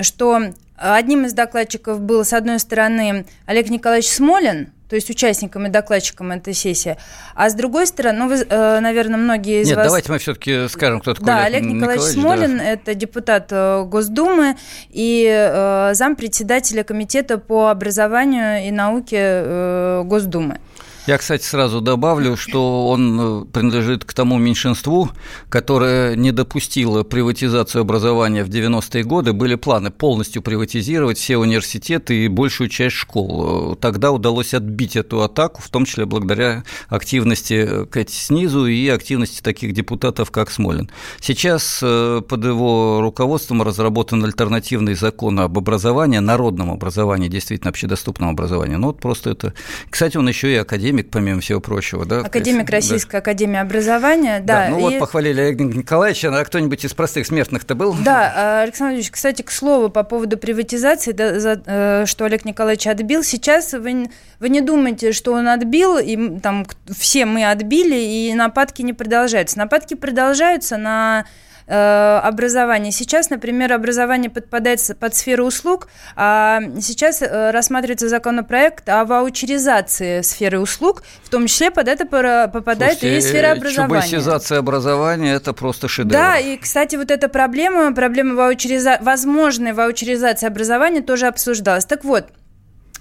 что 0.01 0.51
Одним 0.77 1.25
из 1.25 1.33
докладчиков 1.33 1.99
был, 1.99 2.23
с 2.23 2.33
одной 2.33 2.59
стороны, 2.59 3.25
Олег 3.47 3.69
Николаевич 3.71 4.09
Смолин, 4.09 4.69
то 4.87 4.95
есть 4.95 5.09
участником 5.09 5.65
и 5.65 5.69
докладчиком 5.69 6.31
этой 6.31 6.53
сессии. 6.53 6.97
А 7.33 7.49
с 7.49 7.55
другой 7.55 7.87
стороны, 7.87 8.19
ну, 8.19 8.27
вы, 8.29 8.35
э, 8.47 8.79
наверное, 8.79 9.17
многие 9.17 9.63
из 9.63 9.69
Нет, 9.69 9.77
вас... 9.77 9.87
давайте 9.87 10.11
мы 10.11 10.19
все-таки 10.19 10.67
скажем, 10.69 11.01
кто 11.01 11.15
такой 11.15 11.25
Да, 11.25 11.43
Олег, 11.45 11.63
Николаевич, 11.63 12.15
Николаевич 12.15 12.47
Смолин, 12.47 12.57
да. 12.59 12.63
это 12.63 12.93
депутат 12.93 13.47
э, 13.49 13.83
Госдумы 13.85 14.55
и 14.89 15.27
э, 15.27 15.93
зампредседателя 15.93 16.83
Комитета 16.83 17.39
по 17.39 17.69
образованию 17.69 18.67
и 18.67 18.71
науке 18.71 20.03
Госдумы. 20.05 20.59
Я, 21.07 21.17
кстати, 21.17 21.43
сразу 21.43 21.79
добавлю, 21.79 22.35
что 22.35 22.89
он 22.89 23.19
э, 23.19 23.45
принадлежит 23.45 24.03
к 24.03 24.11
тому 24.11 24.37
меньшинству, 24.37 25.09
которое 25.47 26.17
не 26.17 26.33
допустило 26.33 27.03
приватизацию 27.03 27.83
образования 27.83 28.43
в 28.43 28.49
90-е 28.49 29.05
годы. 29.05 29.31
Были 29.31 29.55
планы 29.55 29.89
полностью 29.89 30.41
приватизировать 30.41 31.17
все 31.17 31.37
университеты 31.37 32.25
и 32.25 32.27
большую 32.27 32.67
часть 32.67 32.97
школ. 32.97 33.77
Тогда 33.79 34.11
удалось 34.11 34.53
отбить 34.53 34.97
эту 34.97 35.21
атаку, 35.21 35.61
в 35.61 35.69
том 35.69 35.85
числе 35.85 36.05
благодаря 36.05 36.65
активности 36.89 37.85
Кэти 37.85 38.11
снизу 38.11 38.65
и 38.65 38.89
активности 38.89 39.41
таких 39.41 39.71
депутатов, 39.71 40.29
как 40.29 40.51
Смолин. 40.51 40.89
Сейчас 41.21 41.79
э, 41.81 42.21
под 42.27 42.43
его 42.43 42.99
руководством 42.99 43.61
разработан 43.61 44.25
альтернативный 44.25 44.95
закон 44.95 45.39
об 45.39 45.57
образовании, 45.57 46.17
народном 46.17 46.69
образовании, 46.69 47.29
действительно 47.29 47.69
общедоступном 47.69 48.31
образовании. 48.31 48.75
Ну 48.75 48.87
вот 48.87 48.99
просто 48.99 49.29
это... 49.29 49.53
Кстати, 49.89 50.17
он 50.17 50.27
еще 50.27 50.51
и 50.51 50.57
академик, 50.57 50.96
помимо 51.03 51.41
всего 51.41 51.59
прочего. 51.59 52.05
Да? 52.05 52.21
Академик 52.21 52.69
Российской 52.69 53.13
да. 53.13 53.17
академии 53.19 53.59
образования, 53.59 54.39
да. 54.39 54.65
да 54.65 54.69
ну 54.69 54.79
и... 54.79 54.81
вот 54.83 54.99
похвалили 54.99 55.41
Олега 55.41 55.63
Николаевича, 55.63 56.37
а 56.37 56.43
кто-нибудь 56.43 56.83
из 56.85 56.93
простых 56.93 57.27
смертных-то 57.27 57.75
был? 57.75 57.95
Да, 58.03 58.33
а, 58.35 58.61
Александр 58.63 58.95
Ильич, 58.95 59.11
кстати, 59.11 59.41
к 59.41 59.51
слову, 59.51 59.89
по 59.89 60.03
поводу 60.03 60.37
приватизации, 60.37 61.11
да, 61.11 61.39
за, 61.39 61.61
э, 61.65 62.05
что 62.05 62.25
Олег 62.25 62.45
Николаевич 62.45 62.87
отбил, 62.87 63.23
сейчас 63.23 63.73
вы, 63.73 64.09
вы 64.39 64.49
не 64.49 64.61
думаете, 64.61 65.11
что 65.11 65.33
он 65.33 65.47
отбил, 65.47 65.97
и 65.97 66.39
там 66.39 66.65
все 66.97 67.25
мы 67.25 67.49
отбили, 67.49 67.95
и 67.95 68.33
нападки 68.33 68.81
не 68.81 68.93
продолжаются. 68.93 69.57
Нападки 69.57 69.93
продолжаются 69.93 70.77
на 70.77 71.25
Э, 71.69 72.21
образования. 72.23 72.93
Сейчас, 72.93 73.29
например, 73.29 73.73
образование 73.73 74.29
подпадает 74.29 74.79
под 74.97 75.15
сферу 75.15 75.45
услуг, 75.45 75.89
а 76.15 76.61
сейчас 76.79 77.21
э, 77.21 77.51
рассматривается 77.51 78.07
законопроект 78.07 78.87
о 78.87 79.03
ваучеризации 79.03 80.21
сферы 80.21 80.61
услуг, 80.61 81.03
в 81.23 81.29
том 81.29 81.47
числе 81.47 81.69
под 81.69 81.89
это 81.89 82.05
попадает 82.05 82.99
Слушайте, 82.99 83.17
и 83.17 83.21
сфера 83.21 83.51
образования. 83.51 84.01
Чубайсизация 84.01 84.59
образования– 84.59 85.33
это 85.35 85.51
просто 85.51 85.89
шедевр. 85.89 86.13
Да, 86.13 86.37
и, 86.37 86.55
кстати, 86.55 86.95
вот 86.95 87.11
эта 87.11 87.27
проблема, 87.27 87.93
проблема 87.93 88.35
ваучериза... 88.35 88.99
возможной 89.01 89.73
ваучеризации 89.73 90.47
образования 90.47 91.01
тоже 91.01 91.27
обсуждалась. 91.27 91.83
Так 91.83 92.05
вот, 92.05 92.27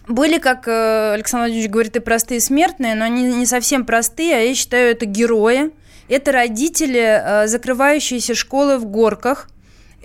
были, 0.09 0.39
как 0.39 0.67
э, 0.67 1.13
Александр 1.13 1.45
Владимирович 1.45 1.71
говорит, 1.71 1.97
и 1.97 2.01
простые 2.01 2.41
смертные, 2.41 2.97
но 2.97 3.05
они 3.05 3.33
не 3.33 3.47
совсем 3.47 3.85
простые, 3.85 4.35
а 4.35 4.41
я 4.41 4.55
считаю, 4.57 4.91
это 4.91 5.07
герои, 5.07 5.71
это 6.09 6.33
родители, 6.33 7.01
э, 7.01 7.47
закрывающиеся 7.47 8.35
школы 8.35 8.79
в 8.79 8.87
горках. 8.87 9.49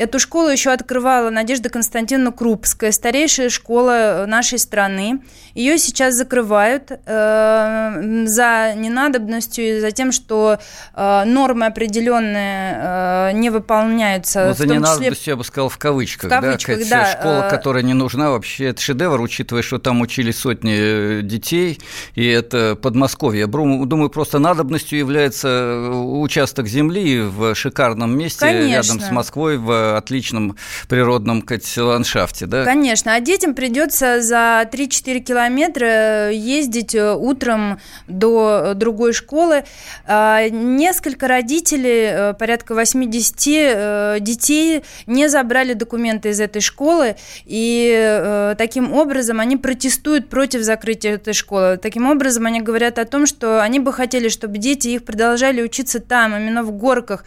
Эту 0.02 0.18
школу 0.18 0.50
еще 0.50 0.72
открывала 0.72 1.30
Надежда 1.30 1.70
Константиновна 1.70 2.32
Крупская, 2.32 2.92
старейшая 2.92 3.50
школа 3.50 4.26
нашей 4.28 4.58
страны. 4.58 5.22
Ее 5.54 5.78
сейчас 5.78 6.16
закрывают 6.16 6.90
э, 6.92 8.24
за 8.26 8.74
ненадобностью 8.76 9.78
и 9.78 9.80
за 9.80 9.92
тем, 9.92 10.12
что 10.12 10.58
э, 10.96 11.24
нормы 11.26 11.68
определенные 11.68 12.80
э, 12.82 13.32
не 13.34 13.52
выполняются. 13.52 14.48
Ну, 14.48 14.54
за 14.56 14.66
ненадобностью 14.66 15.16
числе... 15.16 15.32
я 15.34 15.38
бы 15.38 15.44
сказал 15.44 15.70
в 15.70 15.78
кавычках. 15.78 16.32
В 16.32 16.34
кавычках, 16.34 16.80
да. 16.80 16.90
да 16.90 17.20
школа, 17.20 17.46
э... 17.46 17.50
которая 17.52 17.84
не 17.84 17.94
нужна, 17.94 18.32
вообще 18.32 18.70
это 18.70 18.82
шедевр, 18.82 19.22
учитывая, 19.22 19.62
что 19.62 19.78
там 19.78 20.02
учились 20.02 20.40
сотни 20.40 21.20
э, 21.20 21.22
детей, 21.22 21.80
и 22.16 22.26
это 22.26 22.76
Подмосковье. 22.76 23.42
Я 23.42 23.48
думаю, 23.48 24.10
просто 24.10 24.40
надобностью 24.40 24.98
является 24.98 25.48
э, 25.48 25.90
участок 25.92 26.66
земли 26.66 27.22
в 27.22 27.54
шикарном 27.54 28.18
месте 28.18 28.40
Конечно. 28.40 28.94
рядом 28.94 29.00
с 29.00 29.12
Москвой 29.12 29.58
в 29.58 29.91
отличном 29.98 30.56
природном 30.88 31.44
ландшафте. 31.78 32.46
Да? 32.46 32.66
Конечно, 32.66 33.14
а 33.14 33.20
детям 33.20 33.54
придется 33.54 34.22
за 34.22 34.68
3-4 34.72 35.20
километра 35.20 35.42
километра 35.42 36.30
ездить 36.32 36.96
э, 36.96 37.14
утром 37.14 37.80
до 38.08 38.74
другой 38.76 39.14
школы. 39.14 39.64
А, 40.06 40.48
несколько 40.50 41.28
родителей, 41.28 42.10
э, 42.12 42.34
порядка 42.34 42.76
80 42.76 43.48
э, 43.48 44.18
детей, 44.20 44.84
не 45.08 45.30
забрали 45.30 45.74
документы 45.74 46.30
из 46.30 46.40
этой 46.40 46.62
школы, 46.62 47.16
и 47.46 48.54
таким 48.58 48.94
образом 48.94 49.40
они 49.40 49.58
протестуют 49.58 50.30
против 50.30 50.62
закрытия 50.62 51.16
этой 51.16 51.34
школы. 51.34 51.78
Таким 51.78 52.10
образом 52.10 52.46
они 52.46 52.62
говорят 52.62 53.00
о 53.00 53.06
том, 53.06 53.26
что 53.26 53.62
они 53.62 53.80
бы 53.80 53.94
хотели, 53.94 54.30
чтобы 54.30 54.58
дети 54.58 54.90
их 54.90 55.04
продолжали 55.04 55.62
учиться 55.62 56.00
там, 56.00 56.36
именно 56.36 56.64
в 56.64 56.72
горках, 56.72 57.26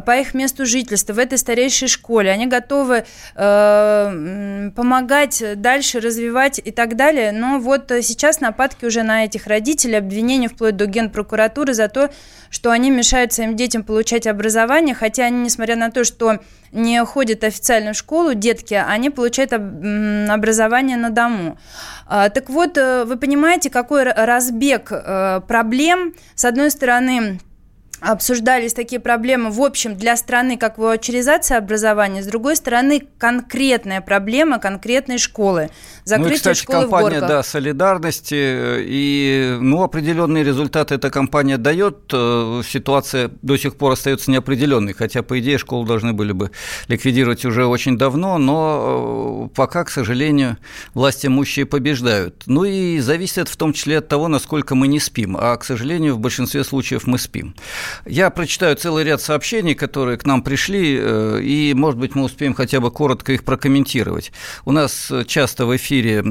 по 0.00 0.16
их 0.16 0.34
месту 0.34 0.66
жительства, 0.66 1.12
в 1.12 1.18
этой 1.18 1.38
старейшей 1.38 1.88
школе. 1.88 2.30
Они 2.30 2.46
готовы 2.46 3.04
э, 3.34 4.70
помогать 4.74 5.42
дальше 5.56 6.00
развивать 6.00 6.60
и 6.64 6.70
так 6.70 6.96
далее. 6.96 7.32
Но 7.32 7.58
вот 7.58 7.92
сейчас 8.02 8.40
нападки 8.40 8.84
уже 8.84 9.02
на 9.02 9.24
этих 9.24 9.46
родителей, 9.46 9.98
обвинения 9.98 10.48
вплоть 10.48 10.76
до 10.76 10.86
генпрокуратуры 10.86 11.74
за 11.74 11.88
то, 11.88 12.10
что 12.50 12.70
они 12.70 12.90
мешают 12.90 13.32
своим 13.32 13.56
детям 13.56 13.82
получать 13.82 14.26
образование, 14.26 14.94
хотя 14.94 15.24
они, 15.24 15.42
несмотря 15.42 15.76
на 15.76 15.90
то, 15.90 16.04
что 16.04 16.38
не 16.70 17.04
ходят 17.04 17.44
официально 17.44 17.92
в 17.92 17.96
школу, 17.96 18.34
детки, 18.34 18.74
они 18.74 19.10
получают 19.10 19.52
образование 19.52 20.96
на 20.96 21.10
дому. 21.10 21.58
А, 22.06 22.28
так 22.28 22.50
вот, 22.50 22.76
э, 22.76 23.04
вы 23.04 23.16
понимаете, 23.16 23.70
какой 23.70 24.04
разбег 24.04 24.88
э, 24.90 25.40
проблем. 25.46 26.14
С 26.34 26.44
одной 26.44 26.70
стороны, 26.70 27.40
обсуждались 28.04 28.74
такие 28.74 29.00
проблемы, 29.00 29.50
в 29.50 29.60
общем, 29.60 29.96
для 29.96 30.16
страны, 30.16 30.56
как 30.56 30.78
ваучеризация 30.78 31.58
образования, 31.58 32.22
с 32.22 32.26
другой 32.26 32.56
стороны, 32.56 33.02
конкретная 33.18 34.00
проблема 34.00 34.58
конкретной 34.58 35.18
школы. 35.18 35.70
Закрытие 36.04 36.28
ну 36.28 36.34
и, 36.34 36.36
кстати, 36.36 36.58
школы 36.58 36.82
компания, 36.82 37.18
в 37.18 37.28
да, 37.28 37.42
солидарности, 37.42 38.34
и, 38.34 39.56
ну, 39.60 39.82
определенные 39.82 40.44
результаты 40.44 40.96
эта 40.96 41.10
компания 41.10 41.56
дает, 41.56 42.10
э, 42.12 42.62
ситуация 42.66 43.30
до 43.42 43.56
сих 43.56 43.76
пор 43.76 43.92
остается 43.92 44.30
неопределенной, 44.30 44.92
хотя, 44.92 45.22
по 45.22 45.38
идее, 45.40 45.58
школу 45.58 45.86
должны 45.86 46.12
были 46.12 46.32
бы 46.32 46.50
ликвидировать 46.88 47.44
уже 47.44 47.66
очень 47.66 47.96
давно, 47.96 48.38
но 48.38 49.48
э, 49.50 49.54
пока, 49.54 49.84
к 49.84 49.90
сожалению, 49.90 50.58
власти 50.92 51.26
имущие 51.26 51.66
побеждают. 51.66 52.42
Ну 52.46 52.64
и 52.64 52.98
зависит 53.00 53.38
это 53.38 53.52
в 53.52 53.56
том 53.56 53.72
числе 53.72 53.98
от 53.98 54.08
того, 54.08 54.28
насколько 54.28 54.74
мы 54.74 54.88
не 54.88 55.00
спим, 55.00 55.36
а, 55.38 55.56
к 55.56 55.64
сожалению, 55.64 56.14
в 56.16 56.18
большинстве 56.18 56.64
случаев 56.64 57.06
мы 57.06 57.18
спим. 57.18 57.54
Я 58.06 58.30
прочитаю 58.30 58.76
целый 58.76 59.04
ряд 59.04 59.20
сообщений, 59.20 59.74
которые 59.74 60.18
к 60.18 60.26
нам 60.26 60.42
пришли, 60.42 60.98
э, 61.00 61.40
и, 61.42 61.74
может 61.74 61.98
быть, 61.98 62.14
мы 62.14 62.24
успеем 62.24 62.54
хотя 62.54 62.80
бы 62.80 62.90
коротко 62.90 63.32
их 63.32 63.44
прокомментировать. 63.44 64.32
У 64.64 64.72
нас 64.72 65.12
часто 65.26 65.66
в 65.66 65.76
эфире 65.76 66.22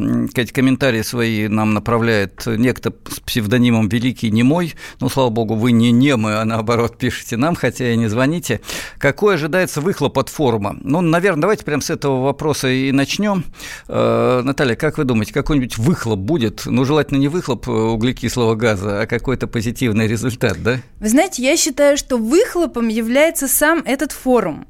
комментарии 0.53 1.01
свои 1.01 1.47
нам 1.47 1.73
направляет 1.73 2.45
некто 2.45 2.93
с 3.09 3.19
псевдонимом 3.19 3.89
«Великий 3.89 4.31
немой». 4.31 4.73
Ну, 4.99 5.09
слава 5.09 5.29
богу, 5.29 5.55
вы 5.55 5.71
не 5.71 5.91
немы, 5.91 6.35
а 6.35 6.45
наоборот 6.45 6.97
пишете 7.03 7.37
нам, 7.37 7.55
хотя 7.55 7.91
и 7.91 7.97
не 7.97 8.07
звоните. 8.07 8.61
Какой 8.97 9.35
ожидается 9.35 9.81
выхлоп 9.81 10.17
от 10.19 10.29
форума? 10.29 10.75
Ну, 10.81 11.01
наверное, 11.01 11.41
давайте 11.41 11.65
прямо 11.65 11.81
с 11.81 11.89
этого 11.89 12.23
вопроса 12.23 12.69
и 12.69 12.91
начнем. 12.91 13.43
Э, 13.87 14.41
Наталья, 14.43 14.75
как 14.75 14.97
вы 14.97 15.03
думаете, 15.03 15.33
какой-нибудь 15.33 15.77
выхлоп 15.77 16.19
будет? 16.19 16.63
Ну, 16.65 16.85
желательно 16.85 17.17
не 17.17 17.27
выхлоп 17.27 17.67
углекислого 17.67 18.55
газа, 18.55 19.01
а 19.01 19.05
какой-то 19.05 19.47
позитивный 19.47 20.07
результат, 20.07 20.61
да? 20.61 20.79
Вы 20.99 21.09
знаете, 21.09 21.43
я 21.43 21.52
считаю, 21.57 21.97
что 21.97 22.17
выхлопом 22.17 22.87
является 22.87 23.47
сам 23.47 23.79
этот 23.85 24.11
форум. 24.11 24.67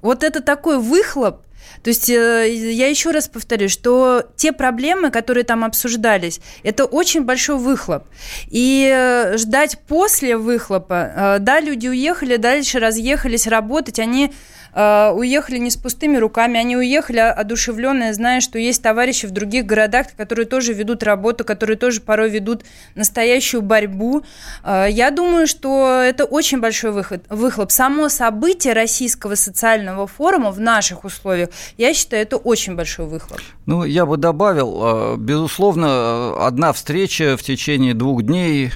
Вот 0.00 0.24
это 0.24 0.40
такой 0.40 0.78
выхлоп, 0.78 1.42
то 1.82 1.88
есть 1.88 2.08
э, 2.08 2.52
я 2.52 2.88
еще 2.88 3.10
раз 3.10 3.28
повторю, 3.28 3.68
что 3.68 4.24
те 4.36 4.52
проблемы, 4.52 5.10
которые 5.10 5.44
там 5.44 5.64
обсуждались, 5.64 6.40
это 6.62 6.84
очень 6.84 7.24
большой 7.24 7.56
выхлоп. 7.58 8.04
И 8.48 8.88
э, 8.92 9.36
ждать 9.36 9.78
после 9.88 10.36
выхлопа, 10.36 11.12
э, 11.14 11.38
да, 11.40 11.60
люди 11.60 11.88
уехали, 11.88 12.36
дальше 12.36 12.78
разъехались 12.78 13.46
работать, 13.46 13.98
они 13.98 14.32
э, 14.74 15.10
уехали 15.14 15.58
не 15.58 15.70
с 15.70 15.76
пустыми 15.76 16.16
руками, 16.16 16.58
они 16.58 16.76
уехали 16.76 17.18
одушевленные, 17.18 18.14
зная, 18.14 18.40
что 18.40 18.58
есть 18.58 18.82
товарищи 18.82 19.26
в 19.26 19.30
других 19.30 19.66
городах, 19.66 20.06
которые 20.16 20.46
тоже 20.46 20.72
ведут 20.72 21.02
работу, 21.02 21.44
которые 21.44 21.76
тоже 21.76 22.00
порой 22.00 22.30
ведут 22.30 22.64
настоящую 22.94 23.62
борьбу. 23.62 24.22
Э, 24.64 24.86
я 24.88 25.10
думаю, 25.10 25.46
что 25.46 26.00
это 26.00 26.24
очень 26.24 26.60
большой 26.60 26.92
выход, 26.92 27.24
выхлоп. 27.28 27.70
Само 27.70 28.08
событие 28.08 28.72
Российского 28.72 29.34
социального 29.34 30.06
форума 30.06 30.50
в 30.50 30.60
наших 30.60 31.04
условиях, 31.04 31.50
я 31.78 31.94
считаю, 31.94 32.22
это 32.22 32.36
очень 32.36 32.76
большой 32.76 33.06
выхлоп. 33.06 33.40
Ну, 33.66 33.84
я 33.84 34.06
бы 34.06 34.16
добавил, 34.16 34.80
э, 34.82 35.16
безусловно, 35.16 36.46
одна 36.46 36.72
встреча 36.72 37.36
в 37.36 37.42
течение 37.42 37.94
двух 37.94 38.22
дней 38.22 38.72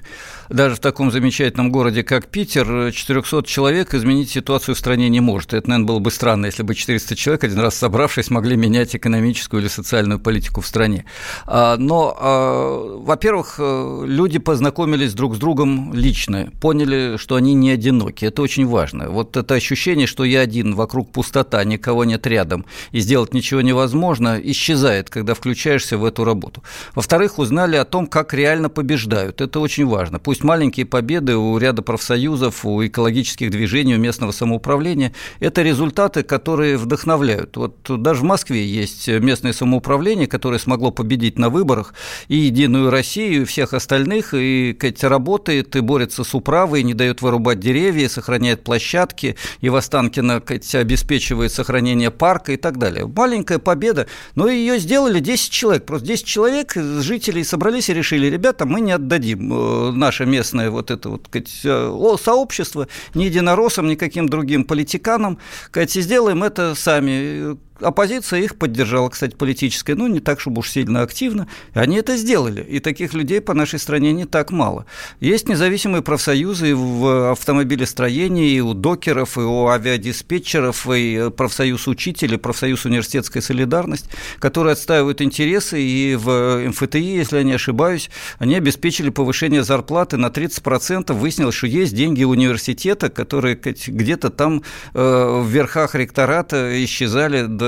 даже 0.48 0.76
в 0.76 0.80
таком 0.80 1.10
замечательном 1.10 1.70
городе, 1.70 2.02
как 2.02 2.28
Питер, 2.28 2.92
400 2.92 3.42
человек 3.44 3.94
изменить 3.94 4.30
ситуацию 4.30 4.74
в 4.74 4.78
стране 4.78 5.08
не 5.08 5.20
может. 5.20 5.54
Это, 5.54 5.68
наверное, 5.68 5.88
было 5.88 5.98
бы 5.98 6.10
странно, 6.10 6.46
если 6.46 6.62
бы 6.62 6.74
400 6.74 7.16
человек, 7.16 7.44
один 7.44 7.60
раз 7.60 7.74
собравшись, 7.74 8.30
могли 8.30 8.56
менять 8.56 8.94
экономическую 8.94 9.62
или 9.62 9.68
социальную 9.68 10.18
политику 10.18 10.60
в 10.60 10.66
стране. 10.66 11.04
А, 11.46 11.76
но, 11.76 12.16
а, 12.18 12.98
во-первых, 12.98 13.56
э, 13.58 14.02
люди 14.06 14.38
познакомились 14.38 15.14
друг 15.14 15.36
с 15.36 15.38
другом 15.38 15.92
лично, 15.94 16.50
поняли, 16.60 17.16
что 17.16 17.36
они 17.36 17.54
не 17.54 17.70
одиноки. 17.70 18.24
Это 18.24 18.42
очень 18.42 18.66
важно. 18.66 19.10
Вот 19.10 19.36
это 19.36 19.54
ощущение, 19.54 20.06
что 20.06 20.24
я 20.24 20.40
один, 20.40 20.74
вокруг 20.74 21.10
пустота, 21.12 21.62
никого 21.64 22.04
нет 22.04 22.26
рядом, 22.26 22.64
и 22.92 23.00
сделать 23.00 23.34
ничего 23.34 23.60
невозможно, 23.60 24.40
исчезает, 24.42 25.10
когда 25.10 25.34
включаешься 25.34 25.98
в 25.98 26.04
эту 26.04 26.24
работу. 26.24 26.62
Во-вторых, 26.94 27.38
узнали 27.38 27.76
о 27.76 27.84
том, 27.84 28.06
как 28.06 28.34
реально 28.34 28.68
побеждают. 28.68 29.40
Это 29.40 29.60
очень 29.60 29.86
важно. 29.86 30.18
Пусть 30.18 30.35
маленькие 30.44 30.86
победы 30.86 31.36
у 31.36 31.58
ряда 31.58 31.82
профсоюзов, 31.82 32.64
у 32.64 32.84
экологических 32.84 33.50
движений, 33.50 33.94
у 33.94 33.98
местного 33.98 34.32
самоуправления– 34.32 35.12
это 35.40 35.62
результаты, 35.62 36.22
которые 36.22 36.76
вдохновляют. 36.76 37.56
Вот 37.56 37.76
даже 38.02 38.20
в 38.20 38.24
Москве 38.24 38.66
есть 38.66 39.08
местное 39.08 39.52
самоуправление, 39.52 40.26
которое 40.26 40.58
смогло 40.58 40.90
победить 40.90 41.38
на 41.38 41.48
выборах 41.48 41.94
и 42.28 42.36
«Единую 42.36 42.90
Россию», 42.90 43.42
и 43.42 43.44
всех 43.44 43.74
остальных, 43.74 44.34
и 44.34 44.74
сказать, 44.76 45.02
работает, 45.04 45.76
и 45.76 45.80
борется 45.80 46.24
с 46.24 46.34
управой, 46.34 46.80
и 46.80 46.84
не 46.84 46.94
дает 46.94 47.22
вырубать 47.22 47.60
деревья, 47.60 48.08
сохраняет 48.08 48.64
площадки, 48.64 49.36
и 49.60 49.68
в 49.68 49.76
Останкино 49.76 50.40
сказать, 50.40 50.74
обеспечивает 50.74 51.52
сохранение 51.52 52.10
парка 52.10 52.52
и 52.52 52.56
так 52.56 52.78
далее. 52.78 53.06
Маленькая 53.06 53.58
победа, 53.58 54.06
но 54.34 54.48
ее 54.48 54.78
сделали 54.78 55.20
10 55.20 55.50
человек. 55.50 55.86
Просто 55.86 56.06
10 56.06 56.24
человек, 56.24 56.74
жителей 56.74 57.44
собрались 57.44 57.88
и 57.88 57.94
решили, 57.94 58.26
ребята, 58.26 58.66
мы 58.66 58.80
не 58.80 58.92
отдадим 58.92 59.52
э, 59.52 59.90
наше 59.92 60.25
местное 60.26 60.70
вот 60.70 60.90
это 60.90 61.08
вот 61.08 61.26
сказать, 61.28 61.60
э, 61.64 62.16
сообщество 62.22 62.88
ни 63.14 63.24
единороссам, 63.24 63.88
ни 63.88 63.94
каким 63.94 64.28
другим 64.28 64.64
политиканам. 64.64 65.38
Сказать, 65.68 65.92
сделаем 65.92 66.42
это 66.42 66.74
сами 66.74 67.56
оппозиция 67.80 68.40
их 68.40 68.56
поддержала, 68.56 69.08
кстати, 69.08 69.34
политическая, 69.34 69.94
но 69.94 70.08
не 70.08 70.20
так, 70.20 70.40
чтобы 70.40 70.60
уж 70.60 70.70
сильно 70.70 71.02
активно. 71.02 71.48
Они 71.74 71.96
это 71.96 72.16
сделали, 72.16 72.62
и 72.62 72.80
таких 72.80 73.14
людей 73.14 73.40
по 73.40 73.54
нашей 73.54 73.78
стране 73.78 74.12
не 74.12 74.24
так 74.24 74.50
мало. 74.50 74.86
Есть 75.20 75.48
независимые 75.48 76.02
профсоюзы 76.02 76.74
в 76.74 77.32
автомобилестроении, 77.32 78.52
и 78.52 78.60
у 78.60 78.74
докеров, 78.74 79.36
и 79.36 79.40
у 79.40 79.66
авиадиспетчеров, 79.66 80.88
и 80.90 81.30
профсоюз 81.36 81.86
учителей, 81.88 82.38
профсоюз 82.38 82.84
университетская 82.84 83.42
солидарность, 83.42 84.08
которые 84.38 84.72
отстаивают 84.72 85.20
интересы, 85.20 85.80
и 85.80 86.16
в 86.16 86.68
МФТИ, 86.68 86.98
если 86.98 87.38
я 87.38 87.42
не 87.42 87.52
ошибаюсь, 87.52 88.10
они 88.38 88.54
обеспечили 88.54 89.10
повышение 89.10 89.62
зарплаты 89.62 90.16
на 90.16 90.26
30%. 90.26 91.12
Выяснилось, 91.12 91.54
что 91.54 91.66
есть 91.66 91.94
деньги 91.94 92.24
университета, 92.24 93.08
которые 93.08 93.56
где-то 93.56 94.30
там 94.30 94.62
э, 94.94 95.40
в 95.42 95.48
верхах 95.48 95.94
ректората 95.94 96.84
исчезали 96.84 97.42
до 97.46 97.65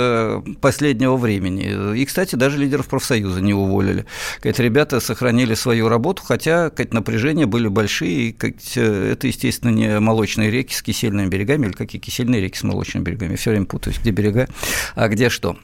последнего 0.60 1.16
времени. 1.16 1.96
И, 1.98 2.04
кстати, 2.04 2.34
даже 2.36 2.58
лидеров 2.58 2.88
профсоюза 2.88 3.40
не 3.40 3.54
уволили. 3.54 4.06
Говорит, 4.42 4.60
ребята 4.60 5.00
сохранили 5.00 5.54
свою 5.54 5.88
работу, 5.88 6.22
хотя 6.24 6.70
говорит, 6.70 6.92
напряжения 6.92 7.46
были 7.46 7.68
большие, 7.68 8.30
и 8.30 8.32
говорит, 8.32 8.76
это, 8.76 9.26
естественно, 9.26 9.70
не 9.70 10.00
молочные 10.00 10.50
реки 10.50 10.74
с 10.74 10.82
кисельными 10.82 11.28
берегами, 11.28 11.66
или 11.66 11.72
какие 11.72 12.00
кисельные 12.00 12.40
реки 12.40 12.58
с 12.58 12.62
молочными 12.62 13.04
берегами. 13.04 13.36
Все 13.36 13.50
время 13.50 13.66
путаюсь, 13.66 13.98
где 13.98 14.10
берега, 14.10 14.48
а 14.94 15.08
где 15.08 15.28
что. 15.28 15.56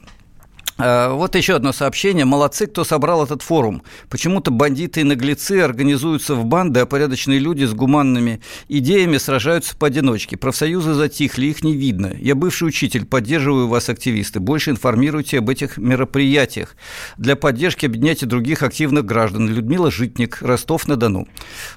Э, 0.77 1.09
вот 1.13 1.35
еще 1.35 1.55
одно 1.55 1.71
сообщение. 1.71 2.25
Молодцы, 2.25 2.67
кто 2.67 2.83
собрал 2.83 3.23
этот 3.23 3.41
форум. 3.41 3.83
Почему-то 4.09 4.51
бандиты 4.51 5.01
и 5.01 5.03
наглецы 5.03 5.61
организуются 5.61 6.35
в 6.35 6.45
банды, 6.45 6.81
а 6.81 6.85
порядочные 6.85 7.39
люди 7.39 7.63
с 7.63 7.73
гуманными 7.73 8.41
идеями 8.67 9.17
сражаются 9.17 9.75
поодиночке. 9.77 10.37
Профсоюзы 10.37 10.93
затихли, 10.93 11.47
их 11.47 11.63
не 11.63 11.73
видно. 11.73 12.13
Я 12.19 12.35
бывший 12.35 12.67
учитель, 12.67 13.05
поддерживаю 13.05 13.67
вас, 13.67 13.89
активисты. 13.89 14.39
Больше 14.39 14.71
информируйте 14.71 15.39
об 15.39 15.49
этих 15.49 15.77
мероприятиях. 15.77 16.75
Для 17.17 17.35
поддержки 17.35 17.85
объединяйте 17.85 18.25
других 18.25 18.61
активных 18.63 19.05
граждан. 19.05 19.47
Людмила 19.47 19.91
Житник, 19.91 20.41
Ростов-на-Дону. 20.41 21.27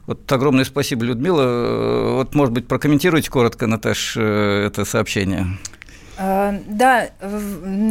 Вот 0.06 0.30
огромное 0.32 0.64
спасибо, 0.64 1.04
Людмила. 1.04 1.42
Э, 1.42 2.12
вот, 2.14 2.34
может 2.34 2.52
быть, 2.52 2.66
прокомментируйте 2.66 3.30
коротко, 3.30 3.66
Наташ, 3.66 4.16
э, 4.16 4.66
это 4.66 4.84
сообщение. 4.84 5.46
А, 6.20 6.52
да, 6.66 7.11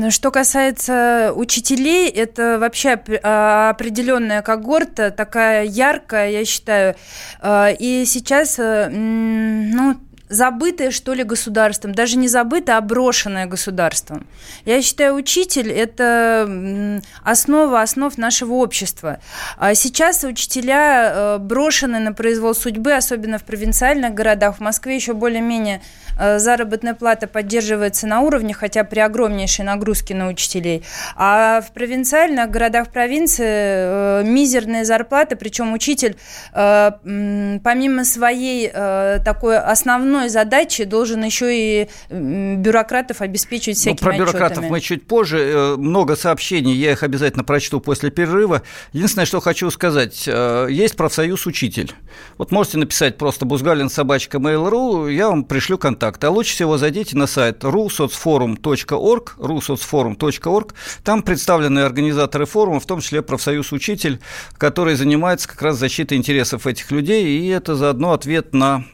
что 0.09 0.31
касается 0.31 1.31
учителей, 1.33 2.09
это 2.09 2.59
вообще 2.59 3.01
а, 3.23 3.69
определенная 3.69 4.41
когорта, 4.41 5.11
такая 5.11 5.63
яркая, 5.63 6.31
я 6.31 6.43
считаю. 6.43 6.95
А, 7.39 7.69
и 7.69 8.03
сейчас, 8.05 8.59
э, 8.59 8.89
ну, 8.89 9.95
забытое, 10.29 10.91
что 10.91 11.13
ли, 11.13 11.23
государством, 11.23 11.93
даже 11.93 12.17
не 12.17 12.27
забытое, 12.27 12.77
а 12.77 12.81
брошенное 12.81 13.45
государством. 13.45 14.27
Я 14.65 14.81
считаю, 14.81 15.15
учитель– 15.15 15.71
это 15.71 17.01
основа 17.23 17.81
основ 17.81 18.17
нашего 18.17 18.53
общества. 18.55 19.19
А 19.57 19.73
сейчас 19.75 20.23
учителя 20.23 21.11
э, 21.13 21.37
брошены 21.37 21.99
на 21.99 22.13
произвол 22.13 22.53
судьбы, 22.53 22.93
особенно 22.93 23.37
в 23.37 23.43
провинциальных 23.43 24.13
городах. 24.13 24.57
В 24.57 24.59
Москве 24.59 24.95
еще 24.95 25.13
более-менее 25.13 25.81
э, 26.19 26.39
заработная 26.39 26.93
плата 26.93 27.27
поддерживается 27.27 28.07
на 28.07 28.21
уровне, 28.21 28.53
хотя 28.53 28.83
при 28.83 28.99
огромнейшей 28.99 29.63
нагрузке 29.63 30.13
на 30.13 30.27
учителей. 30.27 30.83
А 31.15 31.61
в 31.61 31.71
провинциальных 31.71 32.49
городах 32.51 32.89
провинции 32.89 33.45
э, 33.45 34.23
мизерные 34.25 34.83
зарплаты, 34.83 35.35
причем 35.35 35.73
учитель 35.73 36.17
помимо 36.53 38.03
своей 38.03 38.69
такой 38.69 39.57
основной 39.57 40.16
основной 40.17 40.29
задачей 40.29 40.85
должен 40.85 41.23
еще 41.23 41.47
и 41.51 41.89
бюрократов 42.09 43.21
обеспечивать 43.21 43.77
всякими 43.77 44.05
ну, 44.05 44.11
Про 44.11 44.17
бюрократов 44.17 44.57
отчетами. 44.57 44.69
мы 44.69 44.81
чуть 44.81 45.07
позже. 45.07 45.37
Э, 45.37 45.75
много 45.77 46.15
сообщений, 46.15 46.73
я 46.73 46.91
их 46.91 47.03
обязательно 47.03 47.43
прочту 47.43 47.79
после 47.79 48.09
перерыва. 48.09 48.63
Единственное, 48.93 49.25
что 49.25 49.39
хочу 49.39 49.69
сказать. 49.71 50.25
Э, 50.27 50.67
есть 50.69 50.95
профсоюз 50.95 51.45
«Учитель». 51.45 51.93
Вот 52.37 52.51
можете 52.51 52.77
написать 52.77 53.17
просто 53.17 53.45
«Бузгалин 53.45 53.89
собачка 53.89 54.37
mail.ru», 54.37 55.11
я 55.11 55.29
вам 55.29 55.43
пришлю 55.43 55.77
контакт. 55.77 56.23
А 56.23 56.29
лучше 56.29 56.53
всего 56.53 56.77
зайдите 56.77 57.15
на 57.15 57.27
сайт 57.27 57.63
rusocforum.org, 57.63 59.35
rusocforum.org. 59.37 60.73
Там 61.03 61.21
представлены 61.21 61.79
организаторы 61.79 62.45
форума, 62.45 62.79
в 62.79 62.85
том 62.85 63.01
числе 63.01 63.21
профсоюз 63.21 63.71
«Учитель», 63.71 64.19
который 64.57 64.95
занимается 64.95 65.47
как 65.47 65.61
раз 65.61 65.77
защитой 65.77 66.17
интересов 66.17 66.67
этих 66.67 66.91
людей, 66.91 67.39
и 67.39 67.47
это 67.47 67.75
заодно 67.75 68.13
ответ 68.13 68.53
на 68.53 68.85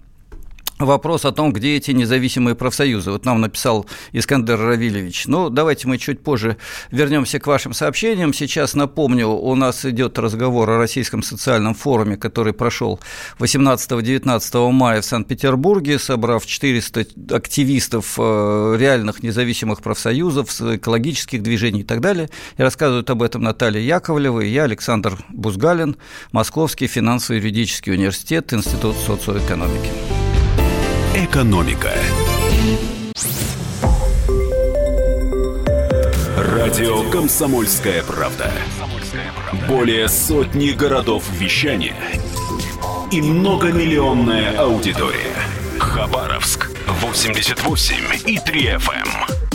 вопрос 0.80 1.26
о 1.26 1.32
том, 1.32 1.54
где 1.54 1.78
эти 1.78 1.92
независимые 1.92 2.56
профсоюзы. 2.56 3.12
Вот 3.12 3.26
нам 3.26 3.42
написал 3.42 3.86
Искандер 4.12 4.60
Равильевич. 4.60 5.28
Ну, 5.28 5.50
давайте 5.50 5.88
мы 5.88 5.98
чуть 5.98 6.22
позже 6.22 6.58
вернемся 6.92 7.40
к 7.40 7.48
вашим 7.48 7.74
сообщениям. 7.74 8.34
Сейчас 8.34 8.74
напомню, 8.74 9.28
у 9.28 9.56
нас 9.56 9.86
идет 9.86 10.18
разговор 10.20 10.70
о 10.70 10.78
Российском 10.78 11.24
социальном 11.24 11.74
форуме, 11.74 12.18
который 12.18 12.54
прошел 12.54 13.00
18-19 13.40 14.72
мая 14.72 15.02
в 15.02 15.06
Санкт-Петербурге, 15.06 16.00
собрав 16.00 16.46
400 16.46 17.06
активистов 17.32 18.16
э, 18.18 18.76
реальных 18.80 19.24
независимых 19.24 19.82
профсоюзов, 19.82 20.62
экологических 20.62 21.42
движений 21.42 21.82
и 21.82 21.84
так 21.84 22.02
далее. 22.02 22.30
И 22.58 22.62
рассказывают 22.62 23.10
об 23.10 23.22
этом 23.24 23.44
Наталья 23.44 23.82
Яковлева 23.82 24.42
и 24.42 24.50
я, 24.50 24.64
Александр 24.64 25.18
Бузгалин, 25.30 25.98
Московский 26.32 26.88
финансово-юридический 26.88 27.94
университет, 27.94 28.54
Институт 28.54 28.96
социоэкономики. 28.96 30.13
Экономика. 31.16 31.92
Радио 36.36 37.08
Комсомольская 37.12 38.02
правда". 38.02 38.52
Более 39.68 40.08
сотни 40.08 40.72
городов 40.72 41.24
вещания 41.34 41.96
и 43.12 43.22
многомиллионная 43.22 44.58
аудитория. 44.58 45.36
Хабаровск 45.78 46.72
88 46.88 47.96
и 48.26 48.40
3 48.40 48.66
FM. 48.78 49.43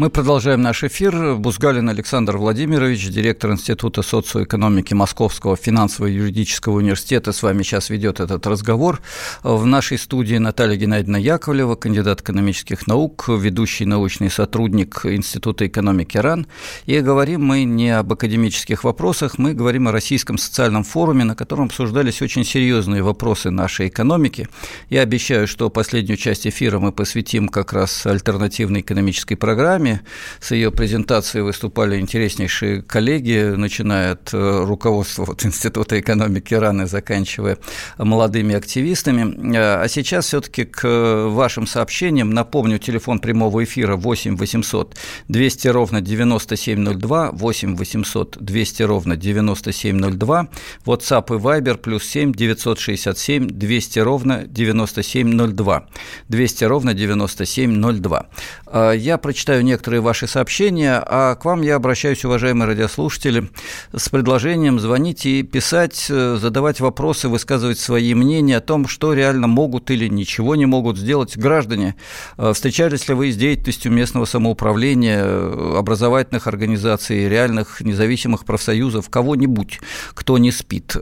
Мы 0.00 0.08
продолжаем 0.08 0.62
наш 0.62 0.82
эфир. 0.82 1.34
Бузгалин 1.34 1.90
Александр 1.90 2.38
Владимирович, 2.38 3.06
директор 3.10 3.50
Института 3.50 4.00
социоэкономики 4.00 4.94
Московского 4.94 5.56
финансово-юридического 5.56 6.78
университета, 6.78 7.32
с 7.32 7.42
вами 7.42 7.62
сейчас 7.62 7.90
ведет 7.90 8.18
этот 8.18 8.46
разговор. 8.46 9.02
В 9.42 9.66
нашей 9.66 9.98
студии 9.98 10.36
Наталья 10.36 10.76
Геннадьевна 10.76 11.18
Яковлева, 11.18 11.74
кандидат 11.74 12.22
экономических 12.22 12.86
наук, 12.86 13.28
ведущий 13.28 13.84
научный 13.84 14.30
сотрудник 14.30 15.04
Института 15.04 15.66
экономики 15.66 16.16
РАН. 16.16 16.46
И 16.86 16.98
говорим 17.00 17.44
мы 17.44 17.64
не 17.64 17.90
об 17.90 18.10
академических 18.10 18.84
вопросах, 18.84 19.36
мы 19.36 19.52
говорим 19.52 19.86
о 19.86 19.92
Российском 19.92 20.38
социальном 20.38 20.82
форуме, 20.82 21.24
на 21.24 21.34
котором 21.34 21.66
обсуждались 21.66 22.22
очень 22.22 22.46
серьезные 22.46 23.02
вопросы 23.02 23.50
нашей 23.50 23.88
экономики. 23.88 24.48
Я 24.88 25.02
обещаю, 25.02 25.46
что 25.46 25.68
последнюю 25.68 26.16
часть 26.16 26.46
эфира 26.46 26.78
мы 26.78 26.90
посвятим 26.90 27.50
как 27.50 27.74
раз 27.74 28.06
альтернативной 28.06 28.80
экономической 28.80 29.34
программе, 29.34 29.89
программе. 29.90 30.00
С 30.40 30.50
ее 30.52 30.70
презентацией 30.70 31.44
выступали 31.44 32.00
интереснейшие 32.00 32.82
коллеги, 32.82 33.54
начиная 33.56 34.12
от 34.12 34.32
э, 34.32 34.64
руководства 34.64 35.24
вот, 35.24 35.44
Института 35.44 36.00
экономики 36.00 36.54
Ирана, 36.54 36.86
заканчивая 36.86 37.58
молодыми 37.98 38.54
активистами. 38.54 39.56
А 39.56 39.86
сейчас 39.88 40.26
все-таки 40.26 40.64
к 40.64 41.28
вашим 41.28 41.66
сообщениям 41.66 42.30
напомню 42.30 42.78
телефон 42.78 43.18
прямого 43.18 43.62
эфира 43.62 43.96
8 43.96 44.36
800 44.36 44.96
200 45.28 45.68
ровно 45.68 46.00
9702, 46.00 47.30
8 47.32 47.76
800 47.76 48.36
200 48.40 48.82
ровно 48.82 49.16
9702, 49.16 50.48
WhatsApp 50.86 51.26
и 51.34 51.38
Viber 51.38 51.76
плюс 51.76 52.04
7 52.04 52.32
967 52.32 53.48
200 53.48 53.98
ровно 53.98 54.44
9702, 54.46 55.86
200 56.28 56.64
ровно 56.64 56.94
9702. 56.94 58.26
А 58.66 58.92
я 58.92 59.18
прочитаю 59.18 59.64
некоторые 59.64 59.79
некоторые 59.80 60.02
ваши 60.02 60.26
сообщения, 60.26 61.02
а 61.06 61.36
к 61.36 61.46
вам 61.46 61.62
я 61.62 61.76
обращаюсь, 61.76 62.22
уважаемые 62.26 62.68
радиослушатели, 62.68 63.48
с 63.96 64.10
предложением 64.10 64.78
звонить 64.78 65.24
и 65.24 65.42
писать, 65.42 66.06
э, 66.10 66.36
задавать 66.38 66.80
вопросы, 66.80 67.30
высказывать 67.30 67.78
свои 67.78 68.12
мнения 68.12 68.58
о 68.58 68.60
том, 68.60 68.86
что 68.86 69.14
реально 69.14 69.46
могут 69.46 69.90
или 69.90 70.06
ничего 70.06 70.54
не 70.54 70.66
могут 70.66 70.98
сделать 70.98 71.38
граждане. 71.38 71.94
Э, 72.36 72.52
встречались 72.52 73.08
ли 73.08 73.14
вы 73.14 73.32
с 73.32 73.36
деятельностью 73.36 73.90
местного 73.90 74.26
самоуправления, 74.26 75.22
э, 75.24 75.74
образовательных 75.78 76.46
организаций, 76.46 77.26
реальных 77.26 77.80
независимых 77.80 78.44
профсоюзов, 78.44 79.08
кого-нибудь, 79.08 79.80
кто 80.12 80.36
не 80.36 80.52
спит? 80.52 80.94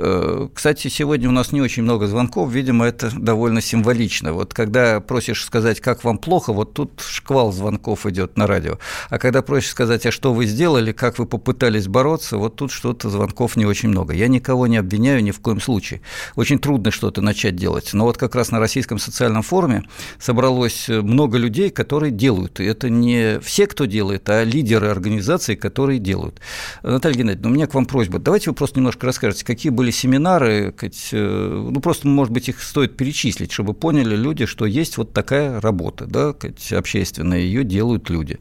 Кстати, 0.55 0.89
сегодня 0.89 1.29
у 1.29 1.33
нас 1.33 1.51
не 1.51 1.61
очень 1.61 1.83
много 1.83 2.07
звонков, 2.07 2.53
видимо, 2.53 2.85
это 2.85 3.11
довольно 3.13 3.61
символично. 3.61 4.33
Вот 4.33 4.55
когда 4.55 5.01
просишь 5.01 5.45
сказать, 5.45 5.81
как 5.81 6.05
вам 6.05 6.19
плохо, 6.19 6.53
вот 6.53 6.75
тут 6.75 7.03
шквал 7.05 7.51
звонков 7.53 8.07
идет 8.07 8.37
на 8.37 8.47
радио 8.47 8.68
радио. 8.69 8.79
А 9.09 9.19
когда 9.19 9.43
проще 9.43 9.69
сказать, 9.69 10.07
а 10.07 10.13
что 10.13 10.33
вы 10.33 10.47
сделали, 10.47 10.93
как 10.93 11.19
вы 11.19 11.27
попытались 11.27 11.89
бороться, 11.89 12.37
вот 12.37 12.57
тут 12.57 12.71
что-то 12.71 13.11
звонков 13.11 13.57
не 13.57 13.67
очень 13.67 13.89
много. 13.89 14.15
Я 14.15 14.29
никого 14.29 14.67
не 14.67 14.77
обвиняю 14.77 15.23
ни 15.23 15.31
в 15.31 15.41
коем 15.41 15.61
случае. 15.61 16.01
Очень 16.37 16.59
трудно 16.59 16.91
что-то 16.91 17.21
начать 17.23 17.57
делать. 17.57 17.91
Но 17.93 18.05
вот 18.05 18.17
как 18.17 18.35
раз 18.35 18.51
на 18.51 18.59
Российском 18.59 18.99
социальном 18.99 19.43
форуме 19.43 19.85
собралось 20.19 20.89
много 20.89 21.39
людей, 21.39 21.71
которые 21.71 22.11
делают. 22.11 22.61
И 22.61 22.65
это 22.65 22.91
не 22.91 23.41
все, 23.41 23.67
кто 23.67 23.87
делает, 23.87 24.29
а 24.29 24.45
лидеры 24.45 24.89
организаций, 24.89 25.57
которые 25.57 25.99
делают. 25.99 26.41
Наталья 26.83 27.17
Геннадьевна, 27.17 27.49
у 27.49 27.53
меня 27.53 27.67
к 27.67 27.75
вам 27.75 27.87
просьба. 27.87 28.19
Давайте 28.19 28.51
вы 28.51 28.57
просто 28.57 28.79
немножко 28.79 29.07
расскажете, 29.07 29.45
какие 29.45 29.71
были 29.71 29.91
семинары, 29.91 30.75
э, 30.81 31.71
ну, 31.71 31.81
просто, 31.81 32.09
может 32.09 32.33
быть, 32.33 32.49
их 32.49 32.63
стоит 32.63 32.97
перечислить, 32.97 33.53
чтобы 33.53 33.75
поняли 33.75 34.17
люди, 34.17 34.47
что 34.47 34.67
есть 34.67 34.97
вот 34.99 35.13
такая 35.13 35.61
работа, 35.61 36.07
да, 36.07 36.35
общественная, 36.77 37.39
ее 37.39 37.65
делают 37.65 38.11
люди. 38.11 38.39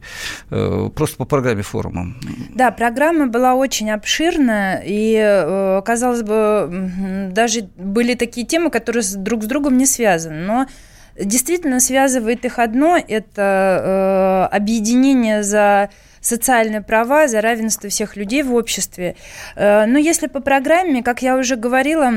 Э, 0.50 0.88
просто 0.94 1.16
по 1.16 1.24
программе 1.24 1.62
форума. 1.62 2.14
Да, 2.54 2.70
программа 2.70 3.26
была 3.26 3.54
очень 3.54 3.90
обширная, 3.90 4.82
и, 4.84 5.14
э, 5.16 5.82
казалось 5.84 6.22
бы, 6.22 7.30
даже 7.32 7.68
были 7.76 8.14
такие 8.14 8.46
темы, 8.46 8.70
которые 8.70 9.04
друг 9.16 9.44
с 9.44 9.46
другом 9.46 9.76
не 9.76 9.86
связаны, 9.86 10.40
но 10.40 10.66
действительно 11.18 11.80
связывает 11.80 12.44
их 12.44 12.58
одно– 12.58 12.96
это 13.08 14.48
э, 14.52 14.56
объединение 14.56 15.42
за 15.42 15.90
социальные 16.20 16.82
права, 16.82 17.28
за 17.28 17.40
равенство 17.40 17.88
всех 17.88 18.16
людей 18.16 18.42
в 18.42 18.52
обществе. 18.52 19.14
Но 19.56 19.98
если 19.98 20.26
по 20.26 20.40
программе, 20.40 21.04
как 21.04 21.22
я 21.22 21.36
уже 21.36 21.54
говорила, 21.54 22.12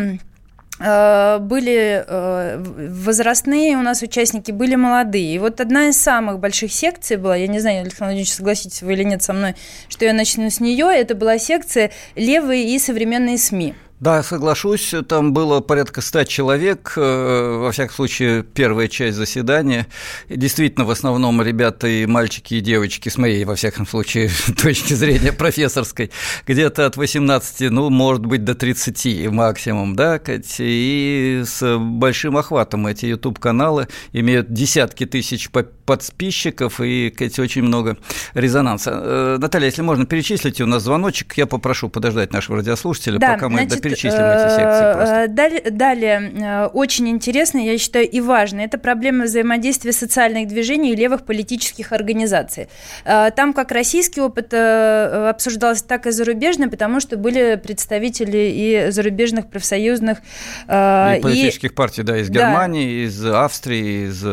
были 1.39 2.03
э, 2.07 2.57
возрастные 2.89 3.77
у 3.77 3.81
нас 3.81 4.01
участники, 4.01 4.51
были 4.51 4.75
молодые. 4.75 5.35
И 5.35 5.39
вот 5.39 5.61
одна 5.61 5.89
из 5.89 5.97
самых 5.97 6.39
больших 6.39 6.71
секций 6.73 7.17
была, 7.17 7.35
я 7.35 7.47
не 7.47 7.59
знаю, 7.59 7.81
Александр 7.81 8.05
Владимирович, 8.05 8.33
согласитесь 8.33 8.81
вы 8.81 8.93
или 8.93 9.03
нет 9.03 9.21
со 9.21 9.33
мной, 9.33 9.55
что 9.89 10.05
я 10.05 10.13
начну 10.13 10.49
с 10.49 10.59
нее, 10.59 10.87
это 10.91 11.15
была 11.15 11.37
секция 11.37 11.91
«Левые 12.15 12.73
и 12.73 12.79
современные 12.79 13.37
СМИ». 13.37 13.75
Да, 14.01 14.23
соглашусь, 14.23 14.95
там 15.07 15.31
было 15.31 15.59
порядка 15.59 16.01
ста 16.01 16.25
человек, 16.25 16.93
э, 16.97 17.57
во 17.61 17.71
всяком 17.71 17.93
случае, 17.93 18.41
первая 18.41 18.87
часть 18.87 19.15
заседания. 19.15 19.85
Действительно, 20.27 20.85
в 20.85 20.89
основном 20.89 21.39
ребята 21.43 21.87
и 21.87 22.07
мальчики, 22.07 22.55
и 22.55 22.61
девочки, 22.61 23.09
с 23.09 23.19
моей, 23.19 23.45
во 23.45 23.53
всяком 23.53 23.85
случае, 23.85 24.31
точки 24.59 24.95
зрения 24.95 25.31
профессорской, 25.31 26.09
где-то 26.47 26.87
от 26.87 26.97
18, 26.97 27.69
ну, 27.69 27.91
может 27.91 28.25
быть, 28.25 28.43
до 28.43 28.55
30 28.55 29.31
максимум, 29.31 29.95
да, 29.95 30.19
и 30.57 31.43
с 31.45 31.77
большим 31.77 32.37
охватом 32.37 32.87
эти 32.87 33.05
YouTube-каналы 33.05 33.87
имеют 34.13 34.51
десятки 34.51 35.05
тысяч 35.05 35.51
подписчиков 35.51 36.81
и, 36.81 37.11
Кстати, 37.11 37.39
очень 37.39 37.61
много 37.61 37.97
резонанса. 38.33 38.91
Э, 38.93 39.37
Наталья, 39.39 39.67
если 39.67 39.83
можно, 39.83 40.07
перечислите 40.07 40.63
у 40.63 40.67
нас 40.67 40.81
звоночек, 40.81 41.37
я 41.37 41.45
попрошу 41.45 41.87
подождать 41.87 42.33
нашего 42.33 42.57
радиослушателя, 42.57 43.19
да, 43.19 43.33
пока 43.33 43.47
мы 43.47 43.59
значит, 43.59 43.90
перечислим 43.91 44.25
эти 44.25 44.49
секции 44.49 44.93
просто. 44.93 45.15
Э, 45.15 45.27
далее, 45.27 45.61
далее, 45.71 46.31
э, 46.33 46.65
очень 46.67 47.09
интересно, 47.09 47.59
я 47.59 47.77
считаю, 47.77 48.09
и 48.09 48.21
важно, 48.21 48.61
это 48.61 48.77
проблема 48.77 49.25
взаимодействия 49.25 49.91
социальных 49.91 50.47
движений 50.47 50.91
и 50.91 50.95
левых 50.95 51.25
политических 51.25 51.91
организаций. 51.91 52.67
Э, 53.05 53.31
там 53.35 53.53
как 53.53 53.71
российский 53.71 54.21
опыт 54.21 54.53
обсуждался, 54.53 55.85
так 55.85 56.07
и 56.07 56.11
зарубежный, 56.11 56.67
потому 56.69 56.99
что 56.99 57.17
были 57.17 57.55
представители 57.55 58.51
и 58.53 58.91
зарубежных 58.91 59.49
профсоюзных... 59.49 60.19
И 60.67 61.19
политических 61.21 61.73
партий, 61.73 62.03
да, 62.03 62.17
из 62.17 62.29
Германии, 62.29 63.03
да. 63.03 63.07
из 63.07 63.25
Австрии, 63.25 64.07
из... 64.07 64.23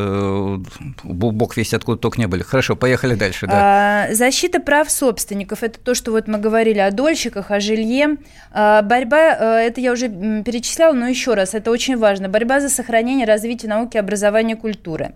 Бог 1.04 1.56
весь 1.56 1.74
откуда 1.74 1.98
только 1.98 2.20
не 2.20 2.26
были. 2.26 2.42
Хорошо, 2.42 2.76
поехали 2.76 3.14
дальше, 3.14 3.46
да. 3.46 4.08
Защита 4.12 4.60
прав 4.60 4.90
собственников, 4.90 5.62
это 5.62 5.78
то, 5.78 5.94
что 5.94 6.12
вот 6.12 6.28
мы 6.28 6.38
говорили 6.38 6.78
о 6.78 6.90
дольщиках, 6.90 7.50
о 7.50 7.60
жилье. 7.60 8.16
Борьба 8.52 9.47
это 9.54 9.80
я 9.80 9.92
уже 9.92 10.08
перечисляла, 10.08 10.92
но 10.92 11.08
еще 11.08 11.34
раз, 11.34 11.54
это 11.54 11.70
очень 11.70 11.96
важно. 11.96 12.28
Борьба 12.28 12.60
за 12.60 12.68
сохранение, 12.68 13.26
развитие 13.26 13.68
науки, 13.68 13.96
образования, 13.96 14.56
культуры. 14.56 15.14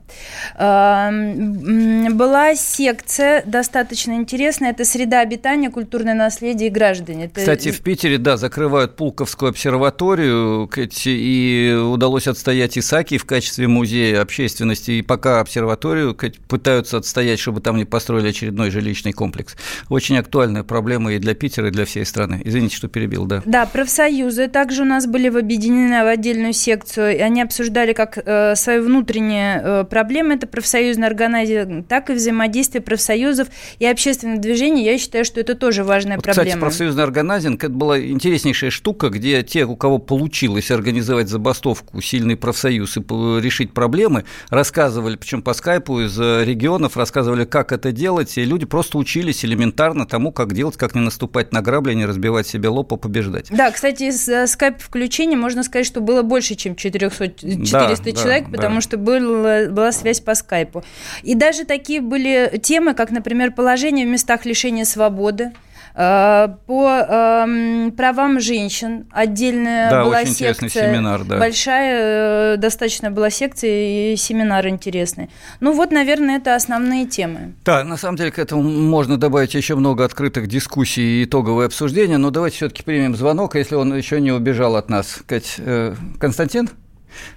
Эм, 0.59 2.17
была 2.17 2.55
секция 2.55 3.43
достаточно 3.47 4.13
интересная, 4.13 4.71
это 4.71 4.85
среда 4.85 5.21
обитания, 5.21 5.71
культурное 5.71 6.15
наследие 6.15 6.69
и 6.69 6.73
граждане. 6.73 7.27
Это... 7.27 7.41
Кстати, 7.41 7.71
в 7.71 7.83
Питере, 7.83 8.19
да, 8.19 8.37
закрывают 8.37 8.97
Пулковскую 8.97 9.51
обсерваторию, 9.51 10.71
и 11.05 11.79
удалось 11.93 12.27
отстоять 12.27 12.79
Исаки 12.79 13.19
в 13.19 13.25
качестве 13.25 13.69
музея 13.69 14.23
общественности, 14.23 14.93
и 14.93 15.03
пока 15.03 15.41
обсерваторию 15.41 16.17
пытаются 16.49 16.97
отстоять, 16.97 17.39
чтобы 17.39 17.61
там 17.61 17.77
не 17.77 17.85
построили 17.85 18.29
очередной 18.29 18.71
жилищный 18.71 19.13
комплекс. 19.13 19.57
Очень 19.89 20.19
актуальная 20.19 20.63
проблема 20.63 21.13
и 21.13 21.19
для 21.19 21.35
Питера, 21.35 21.69
и 21.69 21.71
для 21.71 21.85
всей 21.85 22.05
страны. 22.07 22.41
Извините, 22.45 22.77
что 22.77 22.89
перебил, 22.89 23.27
да. 23.27 23.43
Да, 23.45 23.67
профсоюз 23.67 24.22
профсоюзы 24.23 24.49
также 24.49 24.83
у 24.83 24.85
нас 24.85 25.07
были 25.07 25.29
объединены 25.29 26.05
в 26.05 26.07
отдельную 26.07 26.53
секцию, 26.53 27.17
и 27.17 27.21
они 27.21 27.43
обсуждали 27.43 27.93
как 27.93 28.19
э, 28.19 28.55
свои 28.55 28.79
внутренние 28.79 29.61
э, 29.63 29.85
проблемы, 29.85 30.35
это 30.35 30.47
профсоюзная 30.47 31.09
организация, 31.09 31.83
так 31.83 32.11
и 32.11 32.13
взаимодействие 32.13 32.83
профсоюзов 32.83 33.49
и 33.79 33.87
общественных 33.87 34.41
движений. 34.41 34.85
Я 34.85 34.99
считаю, 34.99 35.25
что 35.25 35.41
это 35.41 35.55
тоже 35.55 35.85
важная 35.85 36.17
вот, 36.17 36.25
проблема. 36.25 36.47
Кстати, 36.47 36.61
профсоюзный 36.61 37.03
органайзинг– 37.03 37.65
это 37.65 37.73
была 37.73 38.01
интереснейшая 38.01 38.71
штука, 38.71 39.09
где 39.09 39.43
те, 39.43 39.65
у 39.65 39.77
кого 39.77 39.99
получилось 39.99 40.71
организовать 40.71 41.29
забастовку, 41.29 42.01
сильный 42.01 42.37
профсоюз 42.37 42.97
и 42.97 43.01
решить 43.01 43.73
проблемы, 43.73 44.25
рассказывали, 44.51 45.17
причем 45.17 45.43
по 45.43 45.55
скайпу 45.55 46.01
из 46.01 46.19
регионов, 46.19 46.97
рассказывали, 46.97 47.45
как 47.45 47.73
это 47.73 47.93
делать, 47.93 48.37
и 48.39 48.45
люди 48.45 48.67
просто 48.67 48.99
учились 48.99 49.45
элементарно 49.45 50.07
тому, 50.07 50.33
как 50.33 50.55
делать, 50.55 50.77
как 50.77 50.95
не 50.95 51.01
наступать 51.01 51.53
на 51.53 51.63
грабли, 51.63 51.95
не 51.95 52.07
разбивать 52.07 52.47
себе 52.47 52.69
лоб, 52.69 52.93
а 52.93 52.97
побеждать. 52.97 53.49
Да, 53.51 53.71
кстати, 53.71 54.11
из 54.13 54.29
э, 54.29 54.47
скайп-включения 54.47 55.37
можно 55.37 55.63
сказать, 55.63 55.87
что 55.87 56.01
было 56.01 56.23
больше, 56.23 56.55
чем 56.55 56.77
400, 56.77 57.29
400 57.29 58.05
да, 58.05 58.13
человек, 58.13 58.45
да, 58.45 58.51
потому 58.53 58.77
да. 58.77 58.81
что 58.81 58.97
была, 58.97 59.67
была 59.69 59.93
связь 59.93 60.21
по 60.21 60.35
скайпу. 60.35 60.85
И 61.23 61.35
даже 61.35 61.65
такие 61.65 62.01
были 62.01 62.61
темы, 62.63 62.95
как, 62.95 63.11
например, 63.11 63.53
положение 63.53 64.07
в 64.07 64.09
местах 64.09 64.45
лишения 64.45 64.85
свободы, 64.85 65.53
по 65.95 67.07
э, 67.09 67.91
правам 67.97 68.41
женщин 68.41 69.07
отдельная 69.11 69.91
да, 69.91 70.05
была 70.05 70.21
очень 70.21 70.33
секция. 70.33 70.69
семинар, 70.69 71.25
да. 71.25 71.39
Большая 71.39 72.55
э, 72.55 72.57
достаточно 72.57 73.11
была 73.11 73.31
секция 73.31 74.13
и 74.13 74.17
семинар 74.17 74.67
интересный. 74.69 75.29
Ну 75.61 75.73
вот, 75.73 75.91
наверное, 75.91 76.39
это 76.39 76.55
основные 76.55 77.07
темы. 77.07 77.55
Да, 77.65 77.85
на 77.85 77.97
самом 77.97 78.17
деле 78.17 78.31
к 78.31 78.39
этому 78.39 78.63
можно 78.63 79.19
добавить 79.19 79.55
еще 79.55 79.75
много 79.75 80.05
открытых 80.05 80.47
дискуссий 80.47 81.21
и 81.21 81.25
итоговое 81.25 81.67
обсуждение, 81.67 82.17
но 82.17 82.31
давайте 82.31 82.57
все-таки 82.57 82.83
примем 82.83 83.15
звонок, 83.15 83.55
если 83.55 83.75
он 83.75 83.95
еще 83.95 84.21
не 84.21 84.33
убежал 84.33 84.77
от 84.77 84.89
нас. 84.89 85.23
Кать, 85.27 85.57
э, 85.59 85.95
Константин? 86.19 86.71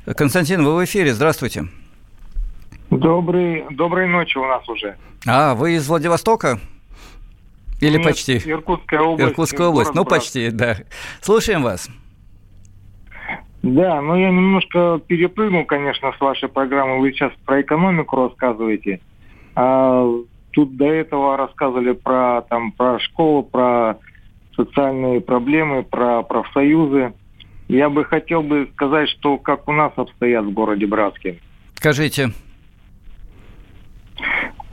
Константин, 0.05 0.63
вы 0.63 0.75
в 0.75 0.85
эфире, 0.85 1.13
здравствуйте. 1.13 1.65
Добрый, 2.89 3.65
доброй 3.71 4.07
ночи 4.07 4.37
у 4.37 4.45
нас 4.45 4.67
уже. 4.69 4.95
А, 5.25 5.55
вы 5.55 5.75
из 5.75 5.87
Владивостока? 5.87 6.59
Или 7.81 7.97
Нет, 7.97 8.03
почти? 8.03 8.37
Иркутская 8.37 9.01
область. 9.01 9.31
Иркутская 9.31 9.67
область, 9.67 9.93
ну 9.93 10.05
почти, 10.05 10.49
да. 10.49 10.77
Слушаем 11.21 11.61
вас. 11.61 11.89
Да, 13.61 13.99
ну 14.01 14.15
я 14.15 14.29
немножко 14.29 15.01
перепрыгнул, 15.07 15.65
конечно, 15.65 16.13
с 16.15 16.21
вашей 16.21 16.47
программы. 16.47 16.99
Вы 16.99 17.11
сейчас 17.11 17.31
про 17.45 17.61
экономику 17.61 18.15
рассказываете. 18.27 19.01
А 19.55 20.07
тут 20.51 20.77
до 20.77 20.85
этого 20.85 21.35
рассказывали 21.35 21.93
про 21.93 22.43
там 22.43 22.71
про 22.71 22.99
школу, 22.99 23.43
про 23.43 23.97
социальные 24.55 25.19
проблемы, 25.19 25.83
про 25.83 26.21
профсоюзы. 26.21 27.13
Я 27.67 27.89
бы 27.89 28.05
хотел 28.05 28.43
бы 28.43 28.69
сказать, 28.73 29.09
что 29.09 29.37
как 29.37 29.67
у 29.67 29.71
нас 29.71 29.91
обстоят 29.95 30.45
в 30.45 30.51
городе 30.51 30.85
Братске. 30.85 31.39
Скажите. 31.73 32.33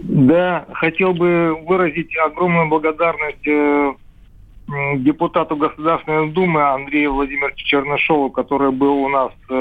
Да, 0.02 0.66
хотел 0.72 1.14
бы 1.14 1.56
выразить 1.64 2.16
огромную 2.16 2.68
благодарность 2.68 3.46
э, 3.46 3.92
депутату 4.96 5.54
Государственной 5.54 6.30
Думы 6.30 6.60
Андрею 6.62 7.12
Владимировичу 7.12 7.64
Чернышову, 7.64 8.28
который 8.30 8.72
был 8.72 9.04
у 9.04 9.08
нас 9.08 9.32
э, 9.48 9.54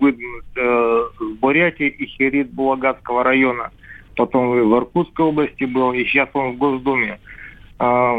выдвинут 0.00 0.44
э, 0.56 1.04
с 1.16 1.38
Бурятии 1.38 1.86
и 1.86 2.06
Херит 2.06 2.50
Булагатского 2.50 3.22
района. 3.22 3.70
Потом 4.16 4.50
в 4.50 4.76
Иркутской 4.76 5.26
области 5.26 5.64
был, 5.64 5.92
и 5.92 6.04
сейчас 6.04 6.28
он 6.34 6.54
в 6.54 6.58
Госдуме. 6.58 7.20
Э, 7.78 8.14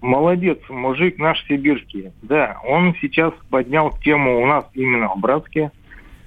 молодец, 0.00 0.58
мужик 0.68 1.18
наш 1.18 1.40
сибирский. 1.46 2.10
Да, 2.22 2.58
он 2.66 2.96
сейчас 3.00 3.32
поднял 3.50 3.96
тему 4.02 4.42
у 4.42 4.46
нас 4.46 4.64
именно 4.74 5.14
в 5.14 5.20
Братске. 5.20 5.70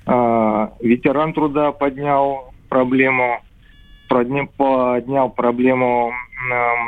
Э, 0.06 0.70
ветеран 0.80 1.34
труда 1.34 1.74
поднял 1.74 2.54
проблему 2.70 3.42
поднял 4.10 5.30
проблему 5.30 6.12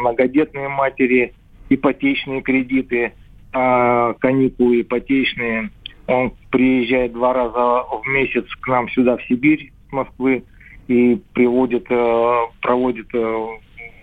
многодетные 0.02 0.68
матери, 0.68 1.34
ипотечные 1.70 2.42
кредиты, 2.42 3.14
а, 3.54 4.14
каникулы 4.14 4.82
ипотечные. 4.82 5.72
Он 6.08 6.34
приезжает 6.50 7.14
два 7.14 7.34
раза 7.34 7.84
в 7.84 8.04
месяц 8.08 8.46
к 8.60 8.68
нам 8.68 8.90
сюда, 8.90 9.18
в 9.18 9.24
Сибирь, 9.24 9.72
с 9.90 9.92
Москвы, 9.92 10.44
и 10.88 11.22
приводит, 11.34 11.86
э, 11.90 12.40
проводит 12.62 13.08
э, 13.14 13.48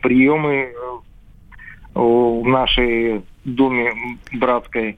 приемы 0.01 0.55
э, 0.55 0.99
в 1.95 2.47
нашей 2.47 3.23
доме 3.45 3.93
братской. 4.33 4.97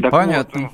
Так 0.00 0.10
Понятно. 0.10 0.62
Вот, 0.62 0.72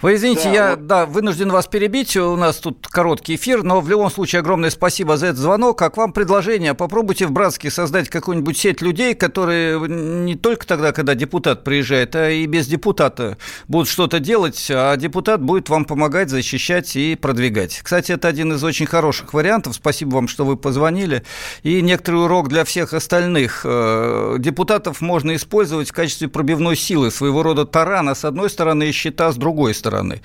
вы 0.00 0.14
извините, 0.14 0.44
да, 0.44 0.52
я 0.52 0.70
вот... 0.70 0.86
да, 0.86 1.06
вынужден 1.06 1.50
вас 1.50 1.66
перебить. 1.66 2.16
У 2.16 2.36
нас 2.36 2.58
тут 2.58 2.86
короткий 2.86 3.34
эфир, 3.34 3.64
но 3.64 3.80
в 3.80 3.88
любом 3.88 4.10
случае 4.12 4.40
огромное 4.40 4.70
спасибо 4.70 5.16
за 5.16 5.26
этот 5.26 5.38
звонок. 5.38 5.82
А 5.82 5.90
к 5.90 5.96
вам 5.96 6.12
предложение. 6.12 6.74
Попробуйте 6.74 7.26
в 7.26 7.32
Братске 7.32 7.68
создать 7.70 8.08
какую-нибудь 8.08 8.56
сеть 8.56 8.80
людей, 8.80 9.14
которые 9.14 9.80
не 9.88 10.36
только 10.36 10.66
тогда, 10.66 10.92
когда 10.92 11.16
депутат 11.16 11.64
приезжает, 11.64 12.14
а 12.14 12.30
и 12.30 12.46
без 12.46 12.68
депутата 12.68 13.38
будут 13.66 13.88
что-то 13.88 14.20
делать, 14.20 14.68
а 14.70 14.96
депутат 14.96 15.42
будет 15.42 15.68
вам 15.68 15.84
помогать, 15.84 16.30
защищать 16.30 16.94
и 16.94 17.16
продвигать. 17.16 17.80
Кстати, 17.82 18.12
это 18.12 18.28
один 18.28 18.52
из 18.52 18.62
очень 18.62 18.86
хороших 18.86 19.34
вариантов. 19.34 19.74
Спасибо 19.74 20.14
вам, 20.14 20.28
что 20.28 20.44
вы 20.44 20.56
позвонили. 20.56 21.24
И 21.64 21.82
некоторый 21.82 22.22
урок 22.22 22.48
для 22.48 22.64
всех 22.64 22.92
остальных. 22.92 23.62
Э, 23.64 24.36
депутатов 24.38 25.00
можно 25.00 25.34
использовать 25.34 25.88
в 25.88 25.92
качестве 25.92 26.28
пробивной 26.28 26.76
силы, 26.76 27.10
своего 27.10 27.42
рода 27.42 27.64
тарана 27.64 28.14
с 28.14 28.24
одной 28.24 28.48
стороны 28.48 28.88
и 28.88 28.92
щита 28.92 29.32
с 29.32 29.36
другой 29.36 29.74
стороны 29.74 29.87
стороны. 29.88 30.20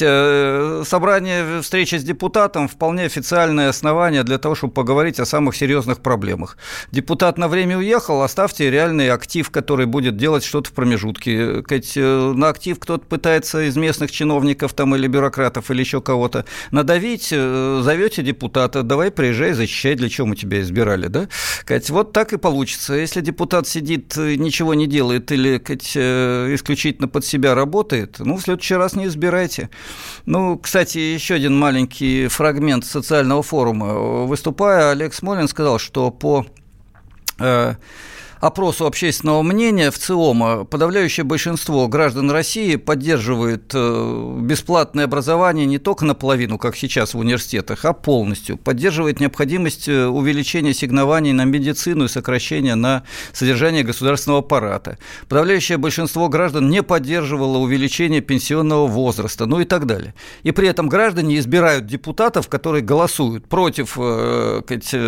Э, 0.00 0.82
собрание, 0.86 1.62
встреча 1.62 1.98
с 1.98 2.04
депутатом 2.04 2.68
вполне 2.68 3.04
официальное 3.04 3.68
основание 3.68 4.22
для 4.22 4.38
того, 4.38 4.54
чтобы 4.54 4.72
поговорить 4.72 5.20
о 5.20 5.24
самых 5.24 5.56
серьезных 5.56 6.00
проблемах. 6.00 6.56
Депутат 6.92 7.38
на 7.38 7.48
время 7.48 7.78
уехал, 7.78 8.22
оставьте 8.22 8.70
реальный 8.70 9.10
актив, 9.10 9.50
который 9.50 9.86
будет 9.86 10.16
делать 10.16 10.44
что-то 10.44 10.70
в 10.70 10.72
промежутке. 10.72 11.62
Э, 11.96 12.32
на 12.36 12.48
актив 12.48 12.78
кто-то 12.78 13.06
пытается 13.06 13.68
из 13.68 13.76
местных 13.76 14.10
чиновников 14.10 14.72
там, 14.72 14.94
или 14.94 15.08
бюрократов, 15.08 15.70
или 15.70 15.80
еще 15.80 16.00
кого-то 16.00 16.44
надавить, 16.70 17.28
э, 17.32 17.80
зовете 17.82 18.22
депутата, 18.22 18.82
давай 18.82 19.10
приезжай, 19.10 19.52
защищай, 19.52 19.94
для 19.94 20.08
чего 20.08 20.26
мы 20.26 20.36
тебя 20.36 20.60
избирали, 20.60 21.08
да? 21.08 21.28
Вот 21.88 22.12
так 22.12 22.32
и 22.32 22.38
получится. 22.38 22.94
Если 22.94 23.20
депутат 23.20 23.66
сидит, 23.66 24.16
ничего 24.16 24.74
не 24.74 24.86
делает 24.86 25.32
или 25.32 25.58
исключительно 26.54 27.08
под 27.08 27.24
себя 27.24 27.54
работает, 27.54 28.16
ну, 28.18 28.36
в 28.36 28.42
следующий 28.42 28.74
раз 28.74 28.89
не 28.96 29.06
избирайте. 29.06 29.70
Ну, 30.26 30.58
кстати, 30.58 30.98
еще 30.98 31.34
один 31.34 31.58
маленький 31.58 32.28
фрагмент 32.28 32.84
социального 32.84 33.42
форума. 33.42 34.26
Выступая, 34.26 34.90
Олег 34.90 35.14
Смолин 35.14 35.48
сказал, 35.48 35.78
что 35.78 36.10
по 36.10 36.46
э, 37.38 37.74
опросу 38.40 38.86
общественного 38.86 39.42
мнения 39.42 39.90
в 39.90 39.98
ЦИОМа 39.98 40.64
подавляющее 40.64 41.24
большинство 41.24 41.86
граждан 41.88 42.30
России 42.30 42.76
поддерживает 42.76 43.70
э, 43.74 44.38
бесплатное 44.40 45.04
образование 45.04 45.66
не 45.66 45.78
только 45.78 46.06
наполовину, 46.06 46.58
как 46.58 46.74
сейчас 46.74 47.14
в 47.14 47.18
университетах, 47.18 47.84
а 47.84 47.92
полностью. 47.92 48.56
Поддерживает 48.56 49.20
необходимость 49.20 49.88
э, 49.88 50.06
увеличения 50.06 50.72
сигнований 50.72 51.32
на 51.32 51.44
медицину 51.44 52.04
и 52.04 52.08
сокращения 52.08 52.74
на 52.74 53.04
содержание 53.32 53.84
государственного 53.84 54.40
аппарата. 54.40 54.98
Подавляющее 55.28 55.76
большинство 55.76 56.28
граждан 56.28 56.70
не 56.70 56.82
поддерживало 56.82 57.58
увеличение 57.58 58.22
пенсионного 58.22 58.86
возраста, 58.86 59.44
ну 59.44 59.60
и 59.60 59.64
так 59.64 59.86
далее. 59.86 60.14
И 60.44 60.52
при 60.52 60.66
этом 60.66 60.88
граждане 60.88 61.38
избирают 61.38 61.86
депутатов, 61.86 62.48
которые 62.48 62.82
голосуют 62.82 63.46
против 63.48 63.98
э, 63.98 64.62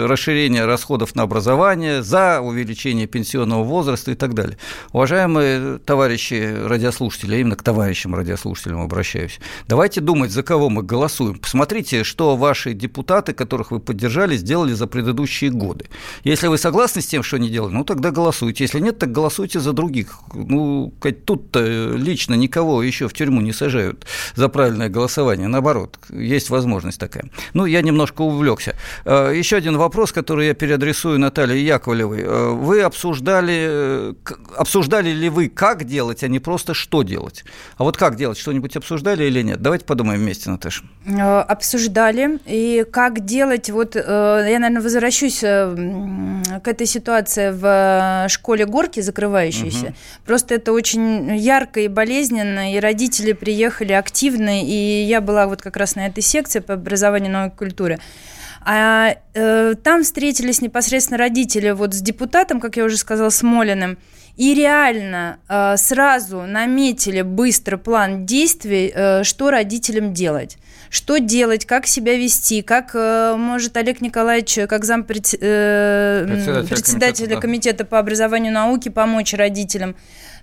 расширения 0.07 0.66
расходов 0.66 1.14
на 1.14 1.23
образование, 1.23 2.03
за 2.03 2.40
увеличение 2.40 3.07
пенсионного 3.07 3.21
пенсионного 3.22 3.62
возраста 3.62 4.11
и 4.11 4.14
так 4.16 4.35
далее. 4.35 4.58
Уважаемые 4.92 5.78
товарищи 5.78 6.56
радиослушатели, 6.66 7.37
именно 7.37 7.54
к 7.54 7.62
товарищам 7.62 8.16
радиослушателям 8.16 8.80
обращаюсь, 8.80 9.38
давайте 9.68 10.00
думать, 10.00 10.32
за 10.32 10.42
кого 10.42 10.68
мы 10.68 10.82
голосуем. 10.82 11.38
Посмотрите, 11.38 12.02
что 12.02 12.37
ваши 12.37 12.74
депутаты, 12.74 13.32
которых 13.32 13.70
вы 13.70 13.78
поддержали, 13.78 14.37
сделали 14.37 14.72
за 14.72 14.88
предыдущие 14.88 15.50
годы. 15.50 15.85
Если 16.24 16.48
вы 16.48 16.58
согласны 16.58 17.00
с 17.00 17.06
тем, 17.06 17.22
что 17.22 17.37
они 17.37 17.48
делали, 17.48 17.72
ну 17.74 17.85
тогда 17.85 18.11
голосуйте. 18.11 18.64
Если 18.64 18.80
нет, 18.80 18.98
так 18.98 19.12
голосуйте 19.12 19.61
за 19.61 19.72
других. 19.72 20.18
Ну, 20.35 20.92
тут-то 21.24 21.94
лично 21.94 22.35
никого 22.35 22.82
еще 22.82 23.06
в 23.06 23.12
тюрьму 23.12 23.40
не 23.40 23.52
сажают 23.52 24.04
за 24.35 24.48
правильное 24.48 24.88
голосование. 24.88 25.46
Наоборот, 25.46 25.96
есть 26.11 26.50
возможность 26.50 26.98
такая. 26.98 27.30
Ну, 27.54 27.66
я 27.66 27.82
немножко 27.82 28.22
увлекся. 28.22 28.74
А, 29.04 29.30
еще 29.30 29.56
один 29.56 29.76
вопрос, 29.76 30.11
который 30.11 30.48
я 30.48 30.54
переадресую 30.54 31.20
Наталье 31.20 31.64
Яковлевой. 31.64 32.22
А, 32.24 32.50
вы 32.50 32.80
обсуждали 32.82 33.12
обсуждали, 33.12 33.66
э, 33.68 34.14
обсуждали 34.57 35.11
ли 35.11 35.29
вы, 35.29 35.48
как 35.48 35.85
делать, 35.85 36.25
а 36.25 36.29
не 36.29 36.38
просто 36.38 36.72
что 36.72 37.03
делать. 37.03 37.44
А 37.77 37.85
вот 37.85 37.96
как 37.96 38.16
делать, 38.16 38.38
что-нибудь 38.38 38.77
обсуждали 38.77 39.25
или 39.25 39.42
нет? 39.42 39.61
Давайте 39.61 39.85
подумаем 39.85 40.20
вместе, 40.20 40.51
Наташа. 40.51 40.85
Э, 41.07 41.40
обсуждали. 41.40 42.38
И 42.46 42.85
как 42.90 43.25
делать, 43.25 43.68
вот 43.70 43.96
э, 43.96 44.01
я, 44.01 44.59
наверное, 44.59 44.83
возвращусь 44.83 45.40
к 45.40 46.62
этой 46.64 46.87
ситуации 46.87 47.51
в 47.51 48.29
школе 48.29 48.64
горки 48.64 49.01
закрывающейся. 49.01 49.87
Угу. 49.87 49.94
Просто 50.27 50.55
это 50.55 50.72
очень 50.72 51.37
ярко 51.37 51.81
и 51.81 51.88
болезненно, 51.88 52.75
и 52.75 52.81
родители 52.81 53.33
приехали 53.33 53.92
активно, 53.92 54.62
и 54.62 55.05
я 55.05 55.20
была 55.20 55.46
вот 55.46 55.61
как 55.61 55.77
раз 55.77 55.96
на 55.96 56.07
этой 56.07 56.22
секции 56.22 56.61
по 56.61 56.75
образованию 56.75 57.31
новой 57.31 57.51
культуре. 57.51 57.98
А 58.64 59.16
э, 59.35 59.75
там 59.83 60.05
встретились 60.05 60.61
непосредственно 60.61 61.18
родители 61.18 61.70
вот 61.70 61.94
с 61.94 62.01
депутатом, 62.01 62.61
как 62.61 62.77
я 62.77 62.85
уже 62.85 62.96
сказала, 62.96 63.31
Смолиным, 63.31 63.98
и 64.37 64.55
реально 64.55 65.38
э, 65.48 65.77
сразу 65.77 66.42
наметили 66.42 67.22
быстро 67.22 67.77
план 67.77 68.25
действий, 68.25 68.92
э, 68.94 69.25
что 69.25 69.51
родителям 69.51 70.14
делать. 70.14 70.59
Что 70.90 71.18
делать, 71.18 71.64
как 71.66 71.87
себя 71.87 72.16
вести, 72.16 72.62
как 72.62 72.92
э, 72.94 73.35
может 73.37 73.77
Олег 73.77 74.01
Николаевич, 74.01 74.59
как 74.68 74.85
зампредседателя 74.85 76.62
э, 76.62 76.66
председателя 76.68 77.27
комитета, 77.27 77.40
комитета 77.40 77.85
по 77.85 77.98
образованию 77.98 78.53
и 78.53 78.55
науке 78.55 78.90
помочь 78.90 79.35
родителям. 79.35 79.96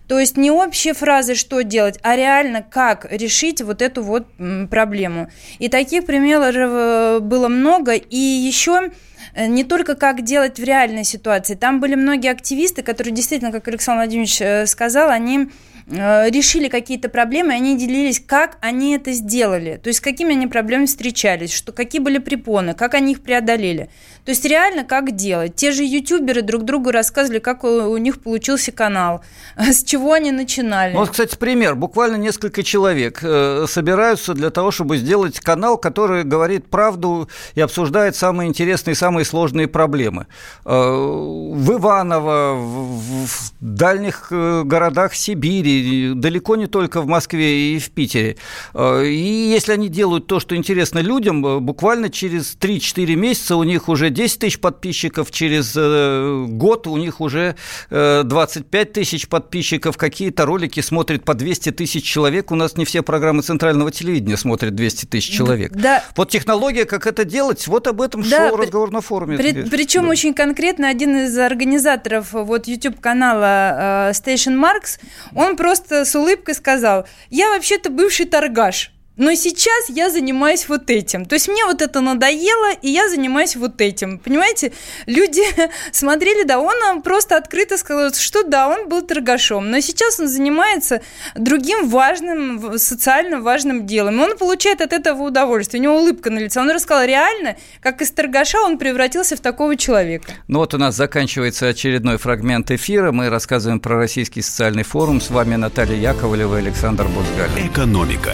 То 0.09 0.17
есть 0.17 0.37
не 0.37 0.49
общие 0.49 0.95
фразы, 0.95 1.35
что 1.35 1.61
делать, 1.61 1.99
а 2.01 2.15
реально 2.15 2.63
как 2.63 3.05
решить 3.11 3.61
вот 3.61 3.83
эту 3.83 4.01
вот 4.01 4.25
проблему. 4.71 5.29
И 5.59 5.69
таких 5.69 6.07
примеров 6.07 6.55
э, 6.55 7.19
было 7.19 7.47
много. 7.47 7.93
И 7.93 8.17
еще 8.17 8.89
э, 9.35 9.45
не 9.45 9.63
только 9.63 9.93
как 9.93 10.23
делать 10.23 10.59
в 10.59 10.63
реальной 10.63 11.03
ситуации. 11.03 11.53
Там 11.53 11.79
были 11.79 11.93
многие 11.93 12.31
активисты, 12.31 12.81
которые 12.81 13.13
действительно, 13.13 13.51
как 13.51 13.67
Александр 13.67 13.99
Владимирович 13.99 14.41
э, 14.41 14.65
сказал, 14.65 15.11
они 15.11 15.49
решили 15.89 16.67
какие-то 16.67 17.09
проблемы, 17.09 17.53
они 17.53 17.77
делились, 17.77 18.21
как 18.25 18.57
они 18.61 18.95
это 18.95 19.11
сделали, 19.11 19.79
то 19.81 19.87
есть 19.89 19.99
с 19.99 20.01
какими 20.01 20.31
они 20.31 20.47
проблемами 20.47 20.85
встречались, 20.85 21.51
что, 21.51 21.71
какие 21.71 22.01
были 22.01 22.19
препоны, 22.19 22.73
как 22.73 22.93
они 22.93 23.13
их 23.13 23.21
преодолели. 23.21 23.89
То 24.25 24.31
есть 24.31 24.45
реально 24.45 24.83
как 24.83 25.15
делать. 25.15 25.55
Те 25.55 25.71
же 25.71 25.83
ютуберы 25.83 26.43
друг 26.43 26.63
другу 26.63 26.91
рассказывали, 26.91 27.39
как 27.39 27.63
у, 27.63 27.97
них 27.97 28.21
получился 28.21 28.71
канал, 28.71 29.23
с 29.57 29.83
чего 29.83 30.13
они 30.13 30.31
начинали. 30.31 30.93
Ну, 30.93 30.99
вот, 30.99 31.09
кстати, 31.09 31.35
пример. 31.35 31.75
Буквально 31.75 32.17
несколько 32.17 32.61
человек 32.61 33.19
э, 33.23 33.65
собираются 33.67 34.35
для 34.35 34.51
того, 34.51 34.69
чтобы 34.69 34.97
сделать 34.97 35.39
канал, 35.39 35.77
который 35.77 36.23
говорит 36.23 36.67
правду 36.69 37.27
и 37.55 37.61
обсуждает 37.61 38.15
самые 38.15 38.49
интересные, 38.49 38.93
самые 38.93 39.25
сложные 39.25 39.67
проблемы. 39.67 40.27
Э, 40.63 40.69
в 40.69 41.73
Иваново, 41.73 42.55
в 42.55 43.53
дальних 43.61 44.27
городах 44.29 45.15
Сибири, 45.15 45.78
далеко 46.15 46.55
не 46.55 46.67
только 46.67 47.01
в 47.01 47.07
Москве 47.07 47.75
и 47.75 47.79
в 47.79 47.89
Питере. 47.91 48.37
Э, 48.73 49.05
и 49.05 49.49
если 49.49 49.73
они 49.73 49.89
делают 49.89 50.27
то, 50.27 50.39
что 50.39 50.55
интересно 50.55 50.99
людям, 50.99 51.45
э, 51.45 51.59
буквально 51.59 52.09
через 52.09 52.55
3-4 52.59 53.15
месяца 53.15 53.55
у 53.55 53.63
них 53.63 53.89
уже 53.89 54.09
10 54.09 54.39
тысяч 54.39 54.59
подписчиков, 54.59 55.31
через 55.31 55.73
э, 55.75 56.45
год 56.49 56.87
у 56.87 56.97
них 56.97 57.21
уже 57.21 57.55
25 57.89 58.93
тысяч 58.93 59.27
подписчиков, 59.27 59.97
какие-то 59.97 60.45
ролики 60.45 60.79
смотрят 60.81 61.23
по 61.23 61.33
200 61.33 61.71
тысяч 61.71 62.03
человек. 62.03 62.51
У 62.51 62.55
нас 62.55 62.77
не 62.77 62.85
все 62.85 63.01
программы 63.01 63.41
центрального 63.41 63.91
телевидения 63.91 64.37
смотрят 64.37 64.75
200 64.75 65.05
тысяч 65.05 65.35
человек. 65.35 65.71
Да. 65.73 66.03
Вот 66.15 66.29
технология, 66.29 66.85
как 66.85 67.07
это 67.07 67.25
делать, 67.25 67.67
вот 67.67 67.87
об 67.87 68.01
этом 68.01 68.21
да, 68.23 68.49
шел 68.49 68.57
при, 68.57 68.65
разговор 68.65 68.91
на 68.91 69.01
форуме. 69.01 69.37
При, 69.37 69.63
причем 69.63 70.03
да. 70.03 70.09
очень 70.09 70.33
конкретно 70.33 70.87
один 70.87 71.25
из 71.25 71.37
организаторов 71.37 72.33
вот 72.33 72.67
YouTube-канала 72.67 74.11
Station 74.11 74.59
Marks, 74.59 74.99
он 75.35 75.55
просто 75.55 75.68
просто 75.69 76.03
с 76.03 76.15
улыбкой 76.15 76.55
сказал, 76.55 77.05
я 77.29 77.49
вообще-то 77.49 77.91
бывший 77.91 78.25
торгаш. 78.25 78.91
Но 79.19 79.35
сейчас 79.35 79.89
я 79.89 80.09
занимаюсь 80.09 80.69
вот 80.69 80.89
этим. 80.89 81.25
То 81.25 81.35
есть 81.35 81.49
мне 81.49 81.65
вот 81.65 81.81
это 81.81 81.99
надоело, 81.99 82.71
и 82.81 82.89
я 82.89 83.09
занимаюсь 83.09 83.57
вот 83.57 83.81
этим. 83.81 84.17
Понимаете, 84.17 84.71
люди 85.07 85.43
смотрели, 85.91 86.43
да, 86.43 86.57
он 86.57 87.01
просто 87.01 87.35
открыто 87.35 87.77
сказал, 87.77 88.13
что 88.13 88.43
да, 88.43 88.69
он 88.69 88.87
был 88.87 89.01
торгашом. 89.01 89.69
Но 89.71 89.81
сейчас 89.81 90.21
он 90.21 90.29
занимается 90.29 91.01
другим 91.35 91.89
важным, 91.89 92.79
социально 92.79 93.41
важным 93.41 93.85
делом. 93.85 94.21
И 94.21 94.23
он 94.23 94.37
получает 94.37 94.79
от 94.79 94.93
этого 94.93 95.23
удовольствие. 95.23 95.81
У 95.81 95.83
него 95.83 95.97
улыбка 95.97 96.29
на 96.29 96.39
лице. 96.39 96.61
Он 96.61 96.71
рассказал 96.71 97.05
реально, 97.05 97.57
как 97.81 98.01
из 98.01 98.11
торгаша 98.11 98.61
он 98.61 98.77
превратился 98.77 99.35
в 99.35 99.41
такого 99.41 99.75
человека. 99.75 100.31
Ну 100.47 100.59
вот 100.59 100.73
у 100.73 100.77
нас 100.77 100.95
заканчивается 100.95 101.67
очередной 101.67 102.17
фрагмент 102.17 102.71
эфира. 102.71 103.11
Мы 103.11 103.29
рассказываем 103.29 103.81
про 103.81 103.97
Российский 103.97 104.41
социальный 104.41 104.83
форум. 104.83 105.19
С 105.19 105.29
вами 105.29 105.57
Наталья 105.57 106.13
Яковлева 106.13 106.55
и 106.55 106.59
Александр 106.59 107.03
Бузгалин. 107.09 107.67
Экономика. 107.67 108.33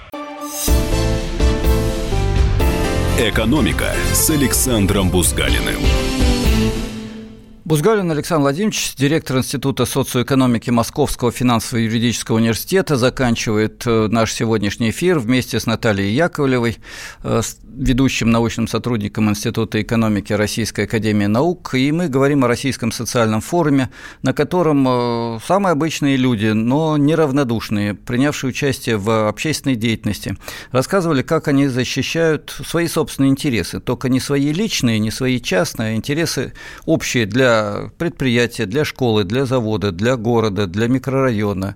«Экономика» 3.19 3.93
с 4.13 4.29
Александром 4.29 5.09
Бузгалиным. 5.09 5.81
Бузгалин 7.71 8.11
Александр 8.11 8.41
Владимирович, 8.41 8.95
директор 8.97 9.37
Института 9.37 9.85
социоэкономики 9.85 10.69
Московского 10.69 11.31
финансово-юридического 11.31 12.35
университета, 12.35 12.97
заканчивает 12.97 13.83
э, 13.87 14.07
наш 14.11 14.33
сегодняшний 14.33 14.89
эфир 14.89 15.19
вместе 15.19 15.57
с 15.57 15.65
Натальей 15.65 16.13
Яковлевой, 16.13 16.79
э, 17.23 17.41
ведущим 17.63 18.29
научным 18.29 18.67
сотрудником 18.67 19.29
Института 19.29 19.81
экономики 19.81 20.33
Российской 20.33 20.83
Академии 20.83 21.27
Наук. 21.27 21.73
И 21.73 21.93
мы 21.93 22.09
говорим 22.09 22.43
о 22.43 22.49
Российском 22.49 22.91
социальном 22.91 23.39
форуме, 23.39 23.89
на 24.21 24.33
котором 24.33 24.85
э, 24.85 25.39
самые 25.47 25.71
обычные 25.71 26.17
люди, 26.17 26.47
но 26.47 26.97
неравнодушные, 26.97 27.93
принявшие 27.93 28.49
участие 28.49 28.97
в 28.97 29.29
общественной 29.29 29.77
деятельности, 29.77 30.35
рассказывали, 30.73 31.21
как 31.21 31.47
они 31.47 31.67
защищают 31.67 32.53
свои 32.67 32.87
собственные 32.87 33.31
интересы. 33.31 33.79
Только 33.79 34.09
не 34.09 34.19
свои 34.19 34.51
личные, 34.51 34.99
не 34.99 35.09
свои 35.09 35.39
частные, 35.39 35.93
а 35.93 35.95
интересы 35.95 36.51
общие 36.85 37.25
для 37.25 37.60
предприятия, 37.97 38.65
для 38.65 38.85
школы, 38.85 39.23
для 39.23 39.45
завода, 39.45 39.91
для 39.91 40.15
города, 40.15 40.67
для 40.67 40.87
микрорайона, 40.87 41.75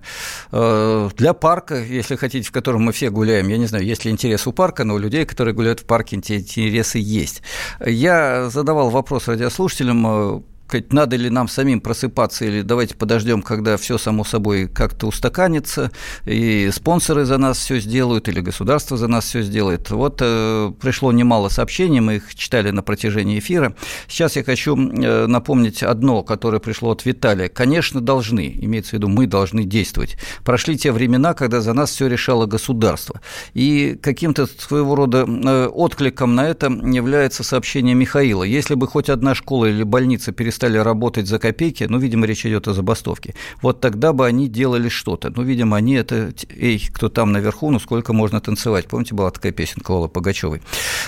э, 0.52 1.10
для 1.16 1.32
парка, 1.32 1.76
если 1.76 2.16
хотите, 2.16 2.48
в 2.48 2.52
котором 2.52 2.82
мы 2.82 2.92
все 2.92 3.10
гуляем. 3.10 3.48
Я 3.48 3.58
не 3.58 3.66
знаю, 3.66 3.84
есть 3.84 4.04
ли 4.04 4.10
интерес 4.10 4.46
у 4.46 4.52
парка, 4.52 4.84
но 4.84 4.94
у 4.94 4.98
людей, 4.98 5.24
которые 5.24 5.54
гуляют 5.54 5.80
в 5.80 5.84
парке, 5.84 6.16
эти 6.16 6.32
интересы 6.32 6.98
есть. 6.98 7.42
Я 7.84 8.50
задавал 8.50 8.90
вопрос 8.90 9.28
радиослушателям, 9.28 10.44
надо 10.90 11.16
ли 11.16 11.30
нам 11.30 11.48
самим 11.48 11.80
просыпаться 11.80 12.44
или 12.44 12.62
давайте 12.62 12.94
подождем, 12.94 13.42
когда 13.42 13.76
все 13.76 13.98
само 13.98 14.24
собой 14.24 14.68
как-то 14.68 15.06
устаканится, 15.06 15.90
и 16.24 16.70
спонсоры 16.72 17.24
за 17.24 17.38
нас 17.38 17.58
все 17.58 17.78
сделают, 17.78 18.28
или 18.28 18.40
государство 18.40 18.96
за 18.96 19.08
нас 19.08 19.26
все 19.26 19.42
сделает. 19.42 19.90
Вот 19.90 20.18
э, 20.20 20.72
пришло 20.80 21.12
немало 21.12 21.48
сообщений, 21.48 22.00
мы 22.00 22.16
их 22.16 22.34
читали 22.34 22.70
на 22.70 22.82
протяжении 22.82 23.38
эфира. 23.38 23.74
Сейчас 24.08 24.36
я 24.36 24.44
хочу 24.44 24.76
э, 24.76 25.26
напомнить 25.26 25.82
одно, 25.82 26.22
которое 26.22 26.58
пришло 26.58 26.90
от 26.90 27.04
Виталия. 27.04 27.48
Конечно, 27.48 28.00
должны, 28.00 28.52
имеется 28.60 28.90
в 28.90 28.92
виду, 28.94 29.08
мы 29.08 29.26
должны 29.26 29.64
действовать. 29.64 30.16
Прошли 30.44 30.76
те 30.76 30.92
времена, 30.92 31.34
когда 31.34 31.60
за 31.60 31.72
нас 31.72 31.90
все 31.90 32.08
решало 32.08 32.46
государство. 32.46 33.20
И 33.54 33.98
каким-то 34.02 34.46
своего 34.46 34.94
рода 34.94 35.26
э, 35.26 35.66
откликом 35.66 36.34
на 36.34 36.48
это 36.48 36.66
является 36.66 37.44
сообщение 37.44 37.94
Михаила. 37.94 38.42
Если 38.42 38.74
бы 38.74 38.88
хоть 38.88 39.08
одна 39.08 39.34
школа 39.34 39.66
или 39.66 39.82
больница 39.82 40.32
перестала 40.32 40.55
перестали 40.56 40.78
работать 40.78 41.26
за 41.26 41.38
копейки, 41.38 41.84
ну, 41.84 41.98
видимо, 41.98 42.26
речь 42.26 42.46
идет 42.46 42.68
о 42.68 42.72
забастовке, 42.72 43.34
вот 43.62 43.80
тогда 43.80 44.12
бы 44.12 44.26
они 44.26 44.48
делали 44.48 44.88
что-то. 44.88 45.30
Ну, 45.34 45.42
видимо, 45.42 45.76
они 45.76 45.94
это, 45.94 46.32
эй, 46.48 46.88
кто 46.92 47.08
там 47.08 47.32
наверху, 47.32 47.70
ну, 47.70 47.78
сколько 47.78 48.12
можно 48.12 48.40
танцевать. 48.40 48.86
Помните, 48.86 49.14
была 49.14 49.30
такая 49.30 49.52
песенка 49.52 49.90
Лолы 49.90 50.08
Пугачевой. 50.08 50.62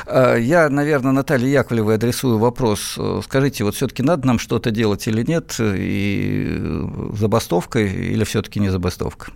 А, 0.06 0.36
я, 0.36 0.68
наверное, 0.68 1.12
Наталье 1.12 1.50
Яковлевой 1.50 1.94
адресую 1.94 2.38
вопрос. 2.38 2.98
Скажите, 3.24 3.64
вот 3.64 3.74
все-таки 3.74 4.02
надо 4.02 4.26
нам 4.26 4.38
что-то 4.38 4.70
делать 4.70 5.08
или 5.08 5.24
нет? 5.26 5.56
И 5.58 6.60
забастовка 7.14 7.80
или 7.80 8.24
все-таки 8.24 8.60
не 8.60 8.68
забастовка? 8.68 9.32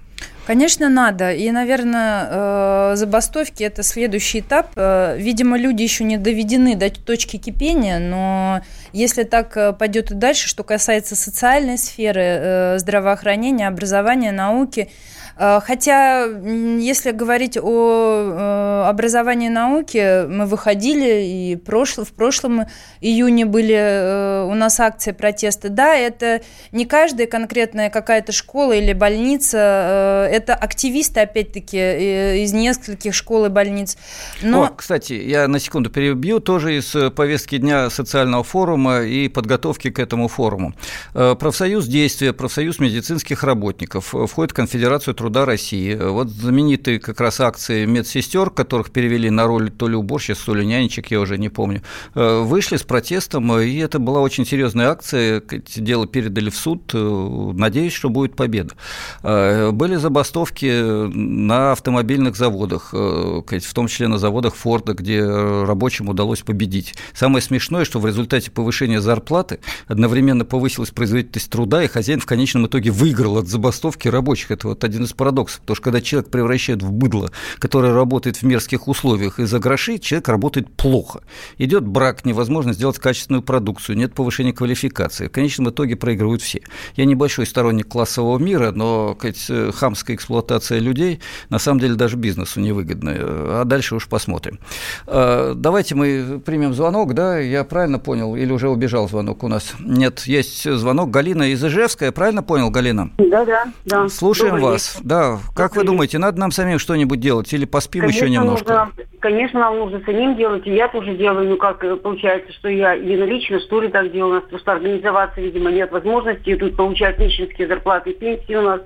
Конечно, 0.47 0.89
надо. 0.89 1.33
И, 1.33 1.51
наверное, 1.51 2.29
э, 2.31 2.97
забастовки– 2.97 3.63
это 3.65 3.83
следующий 3.83 4.41
этап. 4.41 4.71
Э, 4.75 5.17
видимо, 5.17 5.57
люди 5.57 5.83
еще 5.83 6.03
не 6.03 6.17
доведены 6.17 6.75
до 6.75 6.91
точки 6.91 7.37
кипения, 7.37 7.99
но 8.01 8.61
если 8.93 9.23
так 9.23 9.57
э, 9.57 9.73
пойдет 9.73 10.11
и 10.11 10.15
дальше, 10.15 10.49
что 10.49 10.65
касается 10.65 11.15
социальной 11.15 11.79
сферы, 11.79 12.77
здравоохранения, 12.79 13.69
образования, 13.69 14.33
науки– 14.33 14.91
хотя, 15.37 16.25
если 16.25 17.11
говорить 17.11 17.57
о 17.57 18.85
э, 18.85 18.89
образовании 18.89 19.47
и 19.47 19.51
науке, 19.51 20.25
мы 20.29 20.47
выходили, 20.47 21.25
и 21.25 21.57
в 21.57 22.13
прошлом 22.13 22.67
июне 23.01 23.47
были 23.47 23.75
э, 23.75 24.45
у 24.45 24.55
нас 24.55 24.81
акции 24.81 25.13
протеста. 25.13 25.69
Да, 25.69 25.95
это 25.95 26.43
не 26.71 26.85
каждая 26.85 27.27
конкретная 27.27 27.91
какая-то 27.91 28.33
школа 28.33 28.73
или 28.73 28.93
больница, 28.93 30.29
это 30.31 30.55
активисты, 30.55 31.21
опять-таки, 31.21 32.43
из 32.43 32.53
нескольких 32.53 33.15
школ 33.15 33.47
и 33.47 33.49
больниц. 33.49 33.97
Но... 34.43 34.65
О, 34.65 34.69
кстати, 34.69 35.15
я 35.15 35.49
на 35.49 35.59
секунду 35.59 35.91
перебью, 35.91 36.41
тоже 36.41 36.79
из 36.79 36.95
повестки 37.15 37.59
дня 37.59 37.91
социального 37.91 38.45
форума 38.45 39.03
и 39.03 39.29
подготовки 39.29 39.91
к 39.91 39.99
этому 39.99 40.29
форуму. 40.29 40.75
Профсоюз 41.13 41.87
действия, 41.87 42.33
профсоюз 42.33 42.79
медицинских 42.79 43.43
работников 43.43 44.15
входит 44.27 44.53
в 44.53 44.55
конфедерацию 44.55 45.15
труда 45.23 45.45
России. 45.45 45.95
Вот 45.95 46.31
знаменитые 46.31 46.99
как 46.99 47.21
раз 47.21 47.39
акции 47.39 47.87
медсестер, 47.87 48.51
которых 48.51 48.91
перевели 48.91 49.31
на 49.31 49.47
роль 49.47 49.71
то 49.71 49.87
ли 49.87 49.95
уборщиц, 49.95 50.37
то 50.39 50.53
ли 50.53 50.67
нянечек, 50.67 51.13
я 51.13 51.21
уже 51.21 51.39
не 51.39 51.49
помню, 51.49 51.83
э, 52.17 52.41
вышли 52.41 52.77
с 52.77 52.83
протестом, 52.83 53.57
и 53.57 53.77
это 53.77 54.01
была 54.01 54.21
очень 54.21 54.45
серьезная 54.45 54.89
акция. 54.89 55.41
Дело 55.77 56.09
передали 56.09 56.51
в 56.51 56.57
суд. 56.57 56.91
Надеюсь, 56.93 57.93
что 57.93 58.09
будет 58.09 58.35
победа. 58.35 58.75
Были 59.23 59.95
забастовки 59.95 61.07
на 61.07 61.71
автомобильных 61.71 62.35
заводах, 62.37 62.93
в 62.93 63.75
том 63.75 63.87
числе 63.87 64.09
на 64.09 64.19
заводах 64.19 64.57
Форда, 64.57 64.95
где 64.95 65.25
рабочим 65.25 66.09
удалось 66.09 66.41
победить. 66.41 66.95
Самое 67.15 67.43
смешное, 67.43 67.85
что 67.85 68.01
в 68.01 68.07
результате 68.07 68.51
повышения 68.51 69.01
зарплаты 69.01 69.61
одновременно 69.87 70.45
повысилась 70.45 70.91
производительность 70.91 71.49
труда, 71.49 71.85
и 71.85 71.87
хозяин 71.87 72.19
в 72.19 72.27
конечном 72.27 72.67
итоге 72.67 72.91
выиграл 72.91 73.39
от 73.39 73.47
забастовки 73.47 74.09
рабочих. 74.09 74.51
Это 74.51 74.67
вот 74.67 74.83
один 74.83 75.05
из 75.05 75.12
парадоксов. 75.15 75.61
Потому 75.61 75.77
что 75.77 75.85
когда 75.85 76.01
человек 76.01 76.31
превращает 76.31 76.83
в 76.83 76.93
быдло, 76.93 77.31
которое 77.59 77.95
работает 77.95 78.37
в 78.37 78.43
мерзких 78.43 78.89
условиях 78.89 79.39
и 79.39 79.45
за 79.45 79.59
гроши, 79.59 79.99
человек 79.99 80.29
работает 80.29 80.73
плохо. 80.75 81.23
Идет 81.59 81.87
брак, 81.87 82.25
невозможно 82.25 82.73
сделать 82.73 82.99
качественную 82.99 83.43
продукцию, 83.43 83.97
нет 83.97 84.15
повышения 84.15 84.53
квалификации. 84.53 85.29
В 85.29 85.31
конечном 85.33 85.71
итоге 85.71 85.97
проигрывают 85.97 86.43
все. 86.43 86.63
Я 86.97 87.05
небольшой 87.05 87.47
сторонник 87.47 87.89
классового 87.89 88.39
мира, 88.39 88.73
но 88.73 89.17
сказать, 89.19 89.75
хамская 89.75 90.17
эксплуатация 90.17 90.79
людей 90.79 91.21
на 91.49 91.59
самом 91.59 91.81
деле 91.81 91.95
даже 91.95 92.17
бизнесу 92.17 92.61
невыгодна. 92.61 93.13
А 93.15 93.63
дальше 93.65 93.95
уж 93.95 94.09
посмотрим. 94.09 94.59
А, 95.07 95.55
давайте 95.55 95.95
мы 95.95 96.41
примем 96.45 96.75
звонок, 96.75 97.15
да, 97.15 97.39
я 97.39 97.65
правильно 97.65 97.99
понял, 97.99 98.37
или 98.37 98.53
уже 98.53 98.69
убежал 98.69 99.09
звонок 99.09 99.43
у 99.43 99.49
нас? 99.49 99.75
Нет, 99.81 100.21
есть 100.21 100.71
звонок. 100.71 101.11
Галина 101.11 101.51
из 101.51 101.65
Ижевска, 101.65 102.07
я 102.07 102.13
правильно 102.13 102.43
понял, 102.43 102.71
Галина? 102.71 103.11
Да, 103.19 103.45
да, 103.45 103.73
да. 103.85 104.09
Слушаем 104.09 104.57
Добрый 104.57 104.73
вас. 104.73 104.97
Да, 105.03 105.39
как 105.57 105.75
вы 105.75 105.85
думаете, 105.85 106.19
надо 106.19 106.39
нам 106.39 106.53
самим 106.53 106.79
что-нибудь 106.79 107.19
делать 107.19 107.53
или 107.53 107.65
поспим 107.65 108.03
конечно, 108.03 108.25
еще 108.25 108.31
немножко? 108.31 108.73
Нужно, 108.73 109.05
конечно, 109.21 109.61
нам 109.61 109.79
нужно 109.79 110.01
самим 110.05 110.37
делать, 110.37 110.67
и 110.67 110.75
я 110.75 110.89
тоже 110.89 111.17
делаю, 111.17 111.49
ну 111.49 111.57
как 111.57 111.83
э, 111.83 111.97
получается, 111.97 112.53
что 112.53 112.69
я 112.69 112.93
единолично, 112.93 113.59
что 113.61 113.81
ли, 113.81 113.89
так 113.89 114.13
делаю, 114.13 114.31
у 114.31 114.35
нас 114.37 114.45
просто 114.45 114.73
организоваться, 114.73 115.41
видимо, 115.41 115.73
нет 115.73 115.91
возможности, 115.91 116.51
и 116.51 116.57
тут 116.57 116.77
получать 116.77 117.19
нищенские 117.19 117.67
зарплаты 117.67 118.11
и 118.11 118.19
пенсии 118.19 118.55
у 118.55 118.63
нас. 118.63 118.81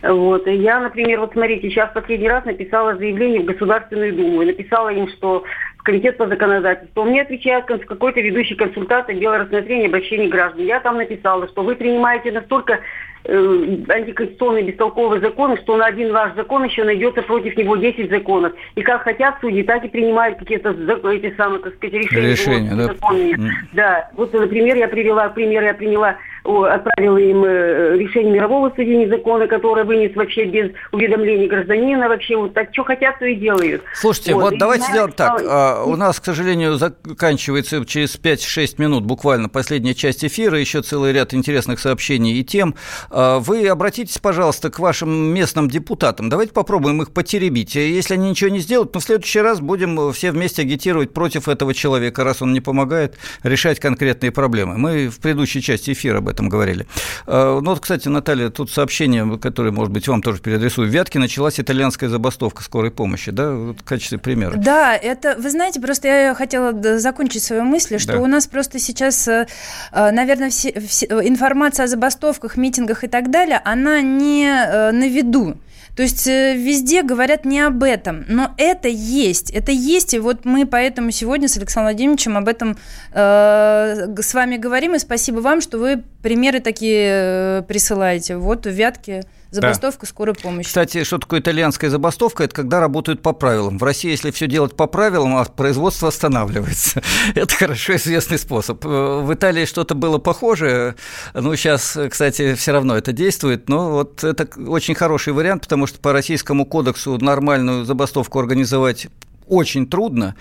Вот. 0.00 0.46
И 0.46 0.54
я, 0.54 0.78
например, 0.78 1.20
вот 1.20 1.32
смотрите, 1.32 1.68
сейчас 1.68 1.90
последний 1.92 2.28
раз 2.28 2.44
написала 2.44 2.94
заявление 2.96 3.40
в 3.40 3.46
Государственную 3.46 4.14
Думу 4.14 4.42
и 4.42 4.46
написала 4.46 4.90
им, 4.90 5.08
что 5.08 5.42
комитет 5.88 6.18
по 6.18 6.28
законодательству. 6.28 7.02
Мне 7.04 7.22
отвечает 7.22 7.64
какой-то 7.66 8.20
ведущий 8.20 8.54
консультант 8.54 9.08
отдела 9.08 9.38
рассмотрения 9.38 9.86
обращений 9.86 10.28
граждан. 10.28 10.66
Я 10.66 10.80
там 10.80 10.98
написала, 10.98 11.48
что 11.48 11.62
вы 11.62 11.74
принимаете 11.74 12.30
настолько 12.30 12.80
э, 13.28 13.76
антиконституционные 13.88 14.64
бестолковые 14.64 15.20
законы, 15.20 15.56
что 15.58 15.76
на 15.76 15.86
один 15.86 16.12
ваш 16.12 16.34
закон 16.34 16.64
еще 16.64 16.84
найдется 16.84 17.22
против 17.22 17.56
него 17.56 17.76
10 17.76 18.10
законов. 18.10 18.52
И 18.74 18.82
как 18.82 19.02
хотят 19.02 19.36
судьи, 19.40 19.62
так 19.62 19.84
и 19.84 19.88
принимают 19.88 20.38
какие-то 20.38 20.70
эти 21.10 21.34
самые, 21.36 21.60
так 21.60 21.74
сказать, 21.74 21.94
решения. 21.94 22.30
Решения, 22.30 22.74
да? 22.74 22.94
Mm. 23.12 23.50
Да. 23.72 24.10
Вот, 24.14 24.32
например, 24.32 24.76
я 24.76 24.88
привела, 24.88 25.28
пример 25.28 25.62
я 25.62 25.74
приняла 25.74 26.16
отправила 26.48 27.18
им 27.18 27.44
э, 27.44 27.96
решение 27.98 28.32
мирового 28.32 28.70
судебного 28.70 29.08
закона, 29.08 29.46
которое 29.46 29.84
вынес 29.84 30.14
вообще 30.16 30.46
без 30.46 30.70
уведомления 30.92 31.48
гражданина, 31.48 32.08
вообще 32.08 32.36
вот 32.36 32.54
так, 32.54 32.68
что 32.72 32.84
хотят, 32.84 33.18
то 33.18 33.26
и 33.26 33.34
делают. 33.34 33.82
Слушайте, 33.94 34.34
вот, 34.34 34.50
вот 34.50 34.58
давайте 34.58 34.86
сделаем 34.86 35.12
так. 35.12 35.42
А, 35.46 35.84
у 35.84 35.96
нас, 35.96 36.20
к 36.20 36.24
сожалению, 36.24 36.74
заканчивается 36.74 37.84
через 37.84 38.18
5-6 38.18 38.74
минут 38.78 39.04
буквально 39.04 39.48
последняя 39.48 39.94
часть 39.94 40.24
эфира, 40.24 40.58
еще 40.58 40.82
целый 40.82 41.12
ряд 41.12 41.34
интересных 41.34 41.80
сообщений 41.80 42.38
и 42.40 42.44
тем. 42.44 42.74
А, 43.10 43.38
вы 43.38 43.66
обратитесь, 43.68 44.18
пожалуйста, 44.18 44.70
к 44.70 44.78
вашим 44.78 45.10
местным 45.34 45.68
депутатам. 45.68 46.28
Давайте 46.28 46.52
попробуем 46.52 47.02
их 47.02 47.12
потеребить. 47.12 47.74
Если 47.74 48.14
они 48.14 48.30
ничего 48.30 48.50
не 48.50 48.60
сделают, 48.60 48.92
то 48.92 49.00
в 49.00 49.04
следующий 49.04 49.40
раз 49.40 49.60
будем 49.60 50.12
все 50.12 50.32
вместе 50.32 50.62
агитировать 50.62 51.12
против 51.12 51.48
этого 51.48 51.74
человека, 51.74 52.24
раз 52.24 52.42
он 52.42 52.52
не 52.52 52.60
помогает 52.60 53.18
решать 53.42 53.80
конкретные 53.80 54.32
проблемы. 54.32 54.78
Мы 54.78 55.08
в 55.08 55.20
предыдущей 55.20 55.60
части 55.60 55.92
эфира 55.92 56.18
об 56.18 56.28
этом 56.28 56.37
этом 56.38 56.48
говорили. 56.48 56.86
А, 57.26 57.60
ну 57.60 57.70
вот, 57.70 57.80
кстати, 57.80 58.08
Наталья, 58.08 58.50
тут 58.50 58.70
сообщение, 58.70 59.38
которое, 59.38 59.72
может 59.72 59.92
быть, 59.92 60.06
вам 60.08 60.22
тоже 60.22 60.40
переадресую. 60.40 60.88
В 60.88 60.90
Вятке 60.90 61.18
началась 61.18 61.58
итальянская 61.58 62.08
забастовка 62.08 62.62
скорой 62.62 62.90
помощи, 62.90 63.32
да, 63.32 63.52
вот 63.52 63.80
в 63.80 63.84
качестве 63.84 64.18
примера. 64.18 64.54
Да, 64.56 64.94
это, 64.96 65.36
вы 65.38 65.50
знаете, 65.50 65.80
просто 65.80 66.08
я 66.08 66.34
хотела 66.34 66.98
закончить 66.98 67.42
свою 67.42 67.64
мысль, 67.64 67.98
что 67.98 68.12
да. 68.12 68.20
у 68.20 68.26
нас 68.26 68.46
просто 68.46 68.78
сейчас, 68.78 69.26
э, 69.26 69.46
э, 69.92 70.10
наверное, 70.12 70.50
все, 70.50 70.78
все, 70.80 71.06
информация 71.06 71.84
о 71.84 71.86
забастовках, 71.88 72.56
митингах 72.56 73.04
и 73.04 73.08
так 73.08 73.30
далее, 73.30 73.60
она 73.64 74.00
не 74.00 74.46
э, 74.46 74.92
на 74.92 75.08
виду. 75.08 75.56
То 75.98 76.02
есть 76.02 76.28
э, 76.28 76.54
везде 76.54 77.02
говорят 77.02 77.44
не 77.44 77.58
об 77.58 77.82
этом, 77.82 78.24
но 78.28 78.54
это 78.56 78.86
есть, 78.86 79.50
это 79.50 79.72
есть, 79.72 80.14
и 80.14 80.20
вот 80.20 80.44
мы 80.44 80.64
поэтому 80.64 81.10
сегодня 81.10 81.48
с 81.48 81.56
Александром 81.56 81.92
Владимировичем 81.92 82.36
об 82.36 82.46
этом 82.46 82.76
э, 83.12 84.14
с 84.16 84.32
вами 84.32 84.58
говорим, 84.58 84.94
и 84.94 85.00
спасибо 85.00 85.40
вам, 85.40 85.60
что 85.60 85.78
вы 85.78 86.04
примеры 86.22 86.60
такие 86.60 87.60
э, 87.60 87.62
присылаете. 87.66 88.36
Вот 88.36 88.66
в 88.66 88.70
Вятке 88.70 89.24
Забастовка 89.50 90.02
да. 90.02 90.06
скорой 90.06 90.34
помощи. 90.34 90.66
Кстати, 90.66 91.04
что 91.04 91.16
такое 91.16 91.40
итальянская 91.40 91.88
забастовка? 91.88 92.44
Это 92.44 92.54
когда 92.54 92.80
работают 92.80 93.22
по 93.22 93.32
правилам. 93.32 93.78
В 93.78 93.82
России, 93.82 94.10
если 94.10 94.30
все 94.30 94.46
делать 94.46 94.76
по 94.76 94.86
правилам, 94.86 95.36
а 95.36 95.44
производство 95.44 96.08
останавливается. 96.08 97.02
Это 97.34 97.54
хорошо 97.54 97.96
известный 97.96 98.38
способ. 98.38 98.84
Э, 98.84 99.22
в 99.22 99.32
Италии 99.32 99.64
что-то 99.64 99.94
было 99.94 100.18
похожее. 100.18 100.96
Ну, 101.32 101.56
сейчас, 101.56 101.98
кстати, 102.10 102.54
все 102.54 102.72
равно 102.72 102.96
это 102.96 103.12
действует. 103.12 103.68
Но 103.68 103.90
вот 103.90 104.22
это 104.24 104.48
очень 104.68 104.94
хороший 104.94 105.32
вариант, 105.32 105.62
потому 105.62 105.86
что 105.86 105.98
по 105.98 106.12
российскому 106.12 106.66
кодексу 106.66 107.16
нормальную 107.18 107.84
забастовку 107.84 108.38
организовать 108.38 109.08
очень 109.46 109.86
трудно. 109.86 110.36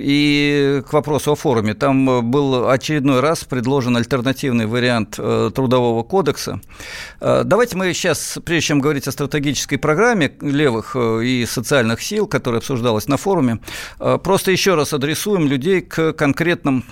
И 0.00 0.82
к 0.88 0.92
вопросу 0.92 1.32
о 1.32 1.34
форуме. 1.34 1.74
Там 1.74 2.30
был 2.30 2.68
очередной 2.68 3.20
раз 3.20 3.44
предложен 3.44 3.96
альтернативный 3.96 4.66
вариант 4.66 5.16
э, 5.18 5.50
трудового 5.54 6.02
кодекса. 6.02 6.60
Э, 7.20 7.42
давайте 7.44 7.76
мы 7.76 7.92
сейчас, 7.92 8.38
прежде 8.44 8.68
чем 8.68 8.80
говорить 8.80 9.06
о 9.06 9.12
стратегической 9.12 9.76
программе 9.76 10.32
левых 10.40 10.96
э, 10.96 11.24
и 11.24 11.46
социальных 11.46 12.00
сил, 12.00 12.26
которая 12.26 12.60
обсуждалась 12.60 13.06
на 13.06 13.18
форуме, 13.18 13.58
просто 13.98 14.50
еще 14.50 14.76
раз 14.76 14.94
адресуем 14.94 15.46
людей 15.46 15.82
к 15.82 16.14
конкретным 16.14 16.84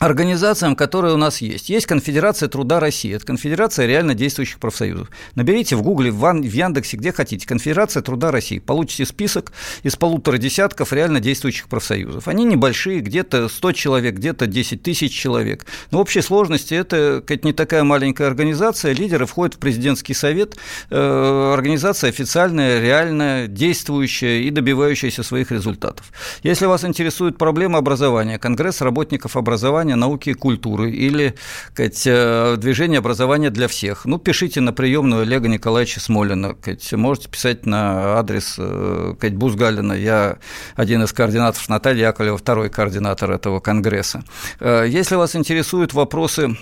организациям, 0.00 0.76
которые 0.76 1.12
у 1.12 1.18
нас 1.18 1.42
есть. 1.42 1.68
Есть 1.68 1.84
Конфедерация 1.84 2.48
труда 2.48 2.80
России. 2.80 3.14
Это 3.14 3.26
конфедерация 3.26 3.86
реально 3.86 4.14
действующих 4.14 4.58
профсоюзов. 4.58 5.08
Наберите 5.34 5.76
в 5.76 5.82
Гугле, 5.82 6.10
в 6.10 6.42
Яндексе, 6.42 6.96
где 6.96 7.12
хотите. 7.12 7.46
Конфедерация 7.46 8.02
труда 8.02 8.30
России. 8.30 8.60
Получите 8.60 9.04
список 9.04 9.52
из 9.82 9.96
полутора 9.96 10.38
десятков 10.38 10.94
реально 10.94 11.20
действующих 11.20 11.68
профсоюзов. 11.68 12.28
Они 12.28 12.44
небольшие, 12.44 13.00
где-то 13.00 13.50
100 13.50 13.72
человек, 13.72 14.14
где-то 14.14 14.46
10 14.46 14.82
тысяч 14.82 15.12
человек. 15.12 15.66
Но 15.90 15.98
в 15.98 16.00
общей 16.00 16.22
сложности 16.22 16.72
это 16.72 17.22
не 17.42 17.52
такая 17.52 17.84
маленькая 17.84 18.26
организация. 18.26 18.94
Лидеры 18.94 19.26
входят 19.26 19.56
в 19.56 19.58
президентский 19.58 20.14
совет. 20.14 20.56
Э, 20.88 21.52
организация 21.52 22.08
официальная, 22.08 22.80
реальная, 22.80 23.48
действующая 23.48 24.44
и 24.44 24.50
добивающаяся 24.50 25.22
своих 25.22 25.52
результатов. 25.52 26.10
Если 26.42 26.64
вас 26.64 26.86
интересует 26.86 27.36
проблема 27.36 27.78
образования, 27.78 28.38
Конгресс 28.38 28.80
работников 28.80 29.36
образования 29.36 29.89
образования, 29.90 29.96
науки 29.96 30.30
и 30.30 30.34
культуры 30.34 30.90
или 30.90 31.34
сказать, 31.72 32.02
э, 32.06 32.56
движение 32.58 32.98
образования 32.98 33.50
для 33.50 33.68
всех. 33.68 34.04
Ну, 34.04 34.18
пишите 34.18 34.60
на 34.60 34.72
приемную 34.72 35.22
Олега 35.22 35.48
Николаевича 35.48 36.00
Смолина. 36.00 36.56
Сказать, 36.60 36.92
можете 36.92 37.28
писать 37.28 37.66
на 37.66 38.18
адрес 38.18 38.56
э, 38.58 39.14
сказать, 39.16 39.36
Бузгалина. 39.36 39.92
Я 39.92 40.38
один 40.76 41.02
из 41.02 41.12
координаторов 41.12 41.68
Наталья 41.68 42.08
Яковлева, 42.08 42.38
второй 42.38 42.70
координатор 42.70 43.30
этого 43.30 43.60
конгресса. 43.60 44.22
Э, 44.60 44.84
если 44.88 45.16
вас 45.16 45.36
интересуют 45.36 45.94
вопросы 45.94 46.56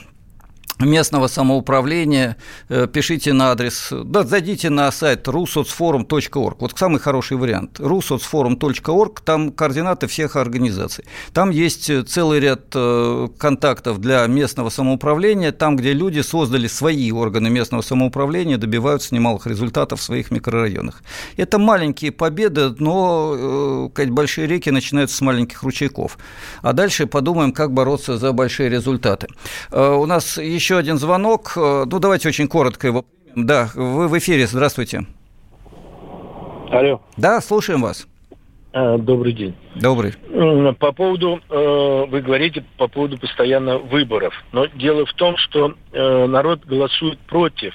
местного 0.81 1.27
самоуправления, 1.27 2.37
э, 2.69 2.87
пишите 2.87 3.33
на 3.33 3.51
адрес, 3.53 3.89
да, 3.91 4.25
зайдите 4.25 4.71
на 4.71 4.91
сайт 4.93 5.27
rusoцforum.org. 5.27 6.57
Вот 6.61 6.79
самый 6.79 7.01
хороший 7.01 7.37
вариант. 7.37 7.81
rusoцforum.org, 7.81 9.21
там 9.25 9.53
координаты 9.53 10.07
всех 10.07 10.37
организаций. 10.37 11.05
Там 11.33 11.51
есть 11.51 11.91
целый 12.09 12.41
ряд 12.41 12.67
э, 12.75 13.29
контактов 13.39 14.01
для 14.01 14.27
местного 14.27 14.71
самоуправления, 14.71 15.53
там, 15.53 15.77
где 15.77 15.93
люди 15.93 16.21
создали 16.21 16.69
свои 16.69 17.11
органы 17.11 17.51
местного 17.51 17.83
самоуправления, 17.83 18.57
добиваются 18.57 19.15
немалых 19.15 19.47
результатов 19.47 20.01
в 20.01 20.03
своих 20.03 20.31
микрорайонах. 20.31 21.03
Это 21.37 21.59
маленькие 21.59 22.13
победы, 22.13 22.75
но 22.79 23.91
э, 23.97 24.07
большие 24.07 24.47
реки 24.47 24.71
начинаются 24.71 25.17
с 25.17 25.21
маленьких 25.21 25.63
ручейков. 25.63 26.19
А 26.63 26.73
дальше 26.73 27.07
подумаем, 27.07 27.53
как 27.53 27.73
бороться 27.73 28.19
за 28.19 28.33
большие 28.33 28.69
результаты. 28.69 29.29
У 29.71 30.07
нас 30.07 30.39
еще 30.39 30.68
еще 30.69 30.77
один 30.77 30.99
звонок. 30.99 31.53
Э, 31.57 31.85
ну, 31.91 31.99
давайте 31.99 32.29
очень 32.29 32.47
коротко 32.47 32.87
его. 32.87 33.07
Да, 33.35 33.71
вы 33.75 34.07
в 34.07 34.19
эфире. 34.19 34.47
Здравствуйте. 34.47 35.07
Алло. 36.71 37.01
Да, 37.17 37.41
слушаем 37.41 37.81
вас. 37.81 38.07
А, 38.75 38.99
добрый 38.99 39.33
день. 39.33 39.57
Добрый. 39.77 40.13
По 40.79 40.93
поводу, 40.93 41.41
э, 41.49 42.05
вы 42.11 42.21
говорите 42.21 42.67
по 42.77 42.87
поводу 42.87 43.17
постоянно 43.17 43.79
выборов. 43.79 44.35
Но 44.53 44.67
дело 44.67 45.07
в 45.07 45.15
том, 45.15 45.39
что 45.39 45.73
э, 45.93 46.27
народ 46.27 46.67
голосует 46.67 47.19
против 47.21 47.73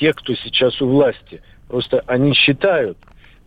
тех, 0.00 0.16
кто 0.16 0.34
сейчас 0.34 0.80
у 0.80 0.88
власти. 0.88 1.42
Просто 1.68 2.02
они 2.06 2.32
считают 2.32 2.96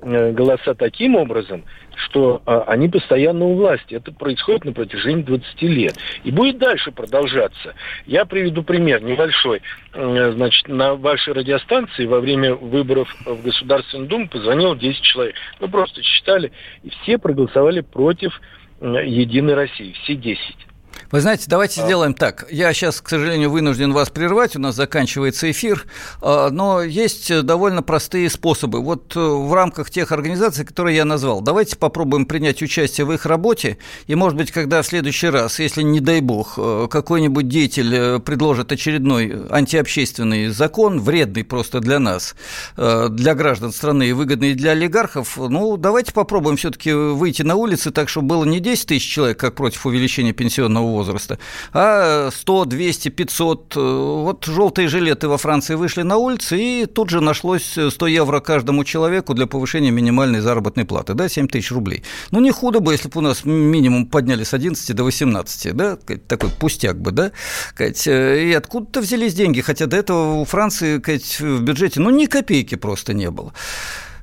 голоса 0.05 0.75
таким 0.75 1.15
образом, 1.15 1.63
что 1.95 2.41
а, 2.45 2.61
они 2.67 2.89
постоянно 2.89 3.45
у 3.45 3.55
власти. 3.55 3.95
Это 3.95 4.11
происходит 4.11 4.65
на 4.65 4.73
протяжении 4.73 5.23
20 5.23 5.61
лет. 5.63 5.95
И 6.23 6.31
будет 6.31 6.57
дальше 6.57 6.91
продолжаться. 6.91 7.73
Я 8.05 8.25
приведу 8.25 8.63
пример 8.63 9.01
небольшой. 9.01 9.61
Э, 9.93 10.31
значит, 10.31 10.67
на 10.67 10.95
вашей 10.95 11.33
радиостанции 11.33 12.05
во 12.05 12.19
время 12.19 12.53
выборов 12.55 13.13
в 13.25 13.41
Государственную 13.43 14.07
Думу 14.07 14.27
позвонило 14.27 14.75
10 14.75 15.01
человек. 15.01 15.35
Мы 15.59 15.67
просто 15.69 16.03
считали, 16.03 16.51
и 16.83 16.89
все 16.89 17.17
проголосовали 17.17 17.81
против 17.81 18.39
э, 18.81 18.85
Единой 19.05 19.55
России. 19.55 19.93
Все 20.03 20.15
10. 20.15 20.55
Вы 21.15 21.21
знаете, 21.21 21.45
давайте 21.47 21.79
а... 21.79 21.85
сделаем 21.85 22.13
так. 22.13 22.45
Я 22.51 22.73
сейчас, 22.73 22.99
к 22.99 23.07
сожалению, 23.07 23.49
вынужден 23.49 23.93
вас 23.93 24.09
прервать, 24.09 24.57
у 24.57 24.59
нас 24.59 24.75
заканчивается 24.75 25.49
эфир, 25.49 25.85
а, 26.21 26.49
но 26.49 26.81
есть 26.83 27.43
довольно 27.43 27.81
простые 27.81 28.29
способы. 28.29 28.81
Вот 28.81 29.15
э, 29.15 29.19
в 29.21 29.53
рамках 29.53 29.89
тех 29.89 30.11
организаций, 30.11 30.65
которые 30.65 30.97
я 30.97 31.05
назвал, 31.05 31.39
давайте 31.39 31.77
попробуем 31.77 32.25
принять 32.25 32.61
участие 32.61 33.05
в 33.05 33.13
их 33.13 33.25
работе, 33.25 33.77
и, 34.07 34.15
может 34.15 34.37
быть, 34.37 34.51
когда 34.51 34.81
в 34.81 34.87
следующий 34.87 35.29
раз, 35.29 35.57
если, 35.59 35.83
не 35.83 36.01
дай 36.01 36.19
бог, 36.19 36.55
э, 36.57 36.89
какой-нибудь 36.91 37.47
деятель 37.47 37.95
э, 37.95 38.19
предложит 38.19 38.73
очередной 38.73 39.47
антиобщественный 39.49 40.49
закон, 40.49 40.99
вредный 40.99 41.45
просто 41.45 41.79
для 41.79 41.99
нас, 41.99 42.35
для 42.75 43.35
граждан 43.35 43.71
страны 43.71 44.09
и 44.09 44.11
выгодный 44.11 44.53
для 44.53 44.71
олигархов, 44.71 45.37
ну, 45.37 45.77
давайте 45.77 46.11
попробуем 46.11 46.57
все-таки 46.57 46.91
выйти 46.91 47.43
на 47.43 47.55
улицы 47.55 47.91
так, 47.91 48.09
чтобы 48.09 48.27
было 48.27 48.43
не 48.43 48.59
10 48.59 48.87
тысяч 48.87 49.09
человек, 49.09 49.39
как 49.39 49.55
против 49.55 49.85
увеличения 49.85 50.33
пенсионного 50.33 50.85
возраста, 50.87 51.04
а 51.73 52.29
100, 52.31 52.65
200, 52.65 53.09
500. 53.09 53.75
Вот 53.75 54.45
желтые 54.45 54.87
жилеты 54.87 55.27
во 55.27 55.37
Франции 55.37 55.75
вышли 55.75 56.01
на 56.03 56.17
улицы, 56.17 56.57
и 56.57 56.85
тут 56.85 57.09
же 57.09 57.21
нашлось 57.21 57.77
100 57.89 58.07
евро 58.07 58.39
каждому 58.39 58.83
человеку 58.83 59.33
для 59.33 59.47
повышения 59.47 59.91
минимальной 59.91 60.39
заработной 60.39 60.85
платы, 60.85 61.13
да, 61.13 61.29
7 61.29 61.47
тысяч 61.47 61.71
рублей. 61.71 62.03
Ну, 62.31 62.39
не 62.39 62.51
худо 62.51 62.79
бы, 62.79 62.93
если 62.93 63.09
бы 63.09 63.19
у 63.19 63.21
нас 63.21 63.45
минимум 63.45 64.05
подняли 64.07 64.43
с 64.43 64.53
11 64.53 64.95
до 64.95 65.03
18, 65.03 65.75
да, 65.75 65.97
такой 66.27 66.49
пустяк 66.49 66.99
бы, 66.99 67.11
да, 67.11 67.31
и 67.79 68.53
откуда-то 68.57 69.01
взялись 69.01 69.33
деньги, 69.33 69.61
хотя 69.61 69.85
до 69.85 69.97
этого 69.97 70.41
у 70.41 70.45
Франции 70.45 71.01
в 71.39 71.61
бюджете, 71.61 71.99
ну, 71.99 72.09
ни 72.09 72.25
копейки 72.25 72.75
просто 72.75 73.13
не 73.13 73.29
было. 73.29 73.53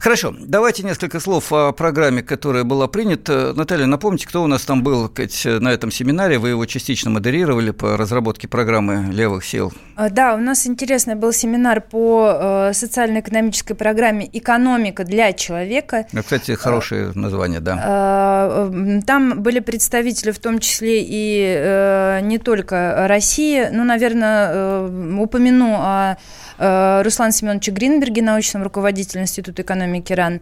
Хорошо, 0.02 0.34
давайте 0.36 0.82
несколько 0.82 1.20
слов 1.20 1.52
о 1.52 1.70
программе, 1.70 2.24
которая 2.24 2.64
была 2.64 2.88
принята. 2.88 3.52
Наталья, 3.54 3.86
напомните, 3.86 4.26
кто 4.26 4.42
у 4.42 4.48
нас 4.48 4.62
там 4.62 4.82
был 4.82 5.08
на 5.44 5.68
этом 5.68 5.92
семинаре? 5.92 6.38
Вы 6.38 6.48
его 6.48 6.66
частично 6.66 7.08
модерировали 7.08 7.70
по 7.70 7.96
разработке 7.96 8.48
программы 8.48 9.12
левых 9.12 9.44
сил. 9.44 9.72
А, 9.94 10.10
да, 10.10 10.34
у 10.34 10.38
нас 10.38 10.66
интересный 10.66 11.14
был 11.14 11.32
семинар 11.32 11.80
по 11.80 12.32
э, 12.34 12.72
социально-экономической 12.72 13.74
программе 13.74 14.28
«Экономика 14.32 15.04
для 15.04 15.32
человека». 15.34 16.08
Ну, 16.10 16.24
кстати, 16.24 16.56
хорошее 16.56 17.12
название, 17.14 17.60
да. 17.60 17.80
А, 17.80 19.02
там 19.06 19.40
были 19.40 19.60
представители, 19.60 20.32
в 20.32 20.40
том 20.40 20.58
числе 20.58 21.00
и 21.00 21.44
э, 21.56 22.20
не 22.22 22.38
только 22.38 23.06
России. 23.06 23.68
Ну, 23.70 23.84
наверное, 23.84 24.50
э, 24.52 25.16
упомяну 25.20 25.76
о 25.76 26.16
Э, 26.51 26.51
Руслан 26.62 27.32
Семенович 27.32 27.70
Гринберге, 27.70 28.22
научном 28.22 28.62
руководителе 28.62 29.22
Института 29.22 29.62
экономики 29.62 30.12
РАН. 30.12 30.40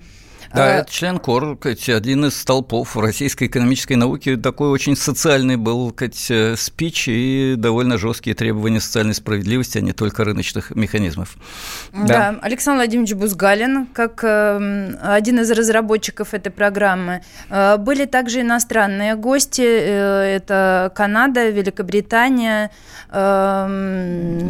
Да, 0.52 0.64
а... 0.64 0.68
это 0.80 0.92
член 0.92 1.18
КОР, 1.18 1.58
один 1.62 2.24
из 2.24 2.36
столпов 2.36 2.96
российской 2.96 3.46
экономической 3.46 3.94
науки. 3.94 4.36
Такой 4.36 4.70
очень 4.70 4.96
социальный 4.96 5.56
был 5.56 5.94
э, 6.30 6.56
спич 6.56 7.06
и 7.08 7.54
довольно 7.56 7.98
жесткие 7.98 8.34
требования 8.34 8.80
социальной 8.80 9.14
справедливости, 9.14 9.78
а 9.78 9.80
не 9.80 9.92
только 9.92 10.24
рыночных 10.24 10.70
механизмов. 10.74 11.36
Да, 11.92 12.06
да. 12.06 12.38
Александр 12.42 12.78
Владимирович 12.78 13.14
Бузгалин, 13.14 13.86
как 13.86 14.24
э, 14.24 14.94
один 15.02 15.40
из 15.40 15.50
разработчиков 15.52 16.34
этой 16.34 16.50
программы. 16.50 17.22
Э, 17.48 17.76
были 17.76 18.04
также 18.06 18.40
иностранные 18.40 19.14
гости. 19.14 19.62
Э, 19.62 20.22
это 20.36 20.90
Канада, 20.96 21.48
Великобритания, 21.48 22.72
э, 23.10 23.18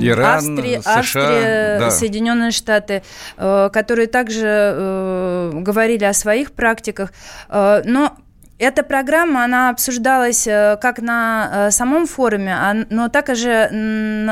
Иран, 0.00 0.36
Австрия, 0.36 0.80
США, 0.80 0.98
Австрия 0.98 1.78
да. 1.78 1.90
Соединенные 1.90 2.50
Штаты, 2.52 3.02
которые 3.36 4.06
также 4.06 4.46
э, 4.46 5.60
говорили 5.90 6.04
о 6.04 6.12
своих 6.12 6.52
практиках, 6.52 7.12
э, 7.48 7.82
но 7.84 8.16
эта 8.58 8.82
программа, 8.82 9.44
она 9.44 9.70
обсуждалась 9.70 10.46
э, 10.46 10.76
как 10.80 11.00
на 11.00 11.50
э, 11.68 11.70
самом 11.70 12.06
форуме, 12.06 12.54
а, 12.54 12.74
но 12.90 13.08
также 13.08 13.68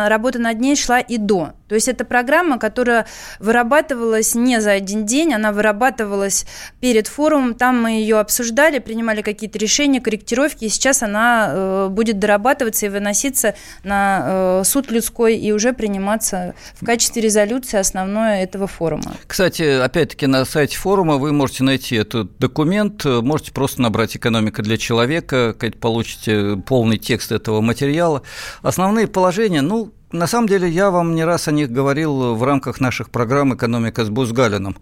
работа 0.08 0.38
над 0.38 0.60
ней 0.60 0.76
шла 0.76 1.00
и 1.00 1.16
до. 1.16 1.52
То 1.68 1.74
есть 1.74 1.88
это 1.88 2.04
программа, 2.04 2.58
которая 2.58 3.06
вырабатывалась 3.38 4.34
не 4.34 4.60
за 4.60 4.72
один 4.72 5.06
день, 5.06 5.34
она 5.34 5.52
вырабатывалась 5.52 6.46
перед 6.80 7.06
форумом, 7.06 7.54
там 7.54 7.82
мы 7.82 7.90
ее 7.90 8.18
обсуждали, 8.18 8.78
принимали 8.78 9.22
какие-то 9.22 9.58
решения, 9.58 10.00
корректировки, 10.00 10.64
и 10.64 10.68
сейчас 10.68 11.02
она 11.02 11.50
э, 11.50 11.88
будет 11.90 12.18
дорабатываться 12.18 12.86
и 12.86 12.88
выноситься 12.88 13.54
на 13.84 14.62
суд 14.64 14.90
людской 14.90 15.36
и 15.36 15.52
уже 15.52 15.72
приниматься 15.72 16.54
в 16.80 16.84
качестве 16.84 17.22
резолюции 17.22 17.78
основное 17.78 18.42
этого 18.42 18.66
форума. 18.66 19.14
Кстати, 19.26 19.62
опять-таки 19.62 20.26
на 20.26 20.44
сайте 20.44 20.76
форума 20.76 21.16
вы 21.16 21.32
можете 21.32 21.64
найти 21.64 21.96
этот 21.96 22.38
документ, 22.38 23.04
можете 23.04 23.52
просто 23.52 23.82
набрать 23.82 24.16
«Экономика 24.16 24.62
для 24.62 24.76
человека», 24.76 25.54
получите 25.80 26.56
полный 26.66 26.98
текст 26.98 27.32
этого 27.32 27.60
материала. 27.60 28.22
Основные 28.62 29.06
положения, 29.06 29.60
ну, 29.60 29.92
на 30.12 30.26
самом 30.26 30.48
деле, 30.48 30.68
я 30.68 30.90
вам 30.90 31.14
не 31.14 31.24
раз 31.24 31.48
о 31.48 31.52
них 31.52 31.70
говорил 31.70 32.34
в 32.34 32.42
рамках 32.42 32.80
наших 32.80 33.10
программ 33.10 33.54
«Экономика 33.54 34.04
с 34.04 34.08
Бузгалином». 34.08 34.76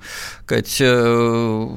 Э, 0.49 1.69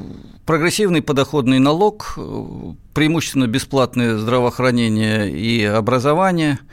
прогрессивный 0.45 1.01
подоходный 1.01 1.59
налог, 1.59 2.13
э, 2.17 2.73
преимущественно 2.93 3.47
бесплатное 3.47 4.17
здравоохранение 4.17 5.31
и 5.31 5.63
образование– 5.63 6.59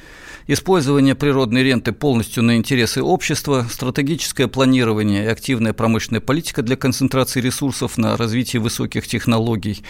использование 0.47 1.15
природной 1.15 1.63
ренты 1.63 1.93
полностью 1.93 2.43
на 2.43 2.57
интересы 2.57 3.03
общества, 3.03 3.67
стратегическое 3.71 4.47
планирование 4.47 5.25
и 5.25 5.29
активная 5.29 5.73
промышленная 5.73 6.21
политика 6.21 6.63
для 6.63 6.77
концентрации 6.77 7.41
ресурсов 7.41 7.99
на 7.99 8.17
развитие 8.17 8.61
высоких 8.61 9.07
технологий. 9.07 9.83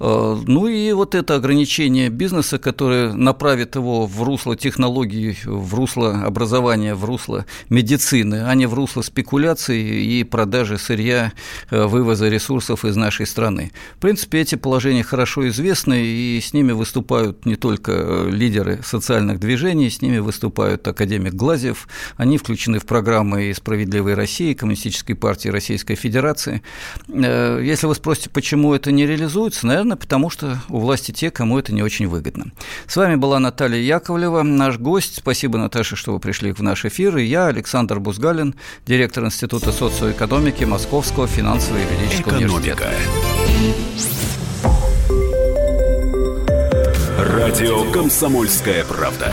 Э, 0.00 0.36
ну 0.46 0.66
и 0.66 0.92
вот 0.92 1.14
это 1.14 1.34
ограничение 1.34 2.08
бизнеса, 2.08 2.58
которое 2.58 3.12
направит 3.12 3.74
его 3.74 4.06
в 4.06 4.22
русло 4.22 4.56
технологий, 4.56 5.36
в 5.44 5.74
русло 5.74 6.22
образования, 6.24 6.94
в 6.94 7.04
русло 7.04 7.46
медицины, 7.68 8.44
а 8.46 8.54
не 8.54 8.66
в 8.66 8.74
русло 8.74 9.02
спекуляций 9.02 9.80
и 9.82 10.24
продажи 10.24 10.78
сырья, 10.78 11.32
э, 11.70 11.84
вывоза 11.84 12.28
ресурсов 12.28 12.84
из 12.84 12.96
нашей 12.96 13.26
страны. 13.26 13.72
В 13.96 13.98
принципе, 13.98 14.40
эти 14.40 14.54
положения 14.54 15.02
хорошо 15.02 15.48
известны, 15.48 16.04
и 16.04 16.40
с 16.40 16.52
ними 16.52 16.72
выступают 16.72 17.46
не 17.46 17.56
только 17.56 17.92
э, 17.92 18.30
лидеры 18.30 18.80
социальных 18.84 19.40
движений, 19.40 19.90
с 19.90 20.03
ними 20.04 20.18
выступают 20.18 20.86
академик 20.86 21.34
Глазев. 21.34 21.88
Они 22.16 22.38
включены 22.38 22.78
в 22.78 22.86
программы 22.86 23.44
и 23.44 23.54
«Справедливой 23.54 24.14
России», 24.14 24.54
Коммунистической 24.54 25.16
партии 25.16 25.48
Российской 25.48 25.94
Федерации. 25.94 26.62
Э, 27.08 27.60
если 27.62 27.86
вы 27.86 27.94
спросите, 27.94 28.30
почему 28.30 28.74
это 28.74 28.92
не 28.92 29.06
реализуется, 29.06 29.66
наверное, 29.66 29.96
потому 29.96 30.30
что 30.30 30.58
у 30.68 30.78
власти 30.78 31.12
те, 31.12 31.30
кому 31.30 31.58
это 31.58 31.72
не 31.74 31.82
очень 31.82 32.06
выгодно. 32.06 32.46
С 32.86 32.96
вами 32.96 33.16
была 33.16 33.38
Наталья 33.38 33.80
Яковлева, 33.80 34.42
наш 34.42 34.78
гость. 34.78 35.16
Спасибо, 35.16 35.58
Наташа, 35.58 35.96
что 35.96 36.12
вы 36.12 36.20
пришли 36.20 36.52
в 36.52 36.60
наш 36.60 36.84
эфир. 36.84 37.16
И 37.16 37.24
я, 37.24 37.46
Александр 37.46 37.98
Бузгалин, 37.98 38.54
директор 38.86 39.24
Института 39.24 39.72
социоэкономики 39.72 40.64
Московского 40.64 41.26
финансово-юридического 41.26 42.36
университета. 42.36 42.90
Радио 47.18 47.90
«Комсомольская 47.92 48.84
правда». 48.84 49.32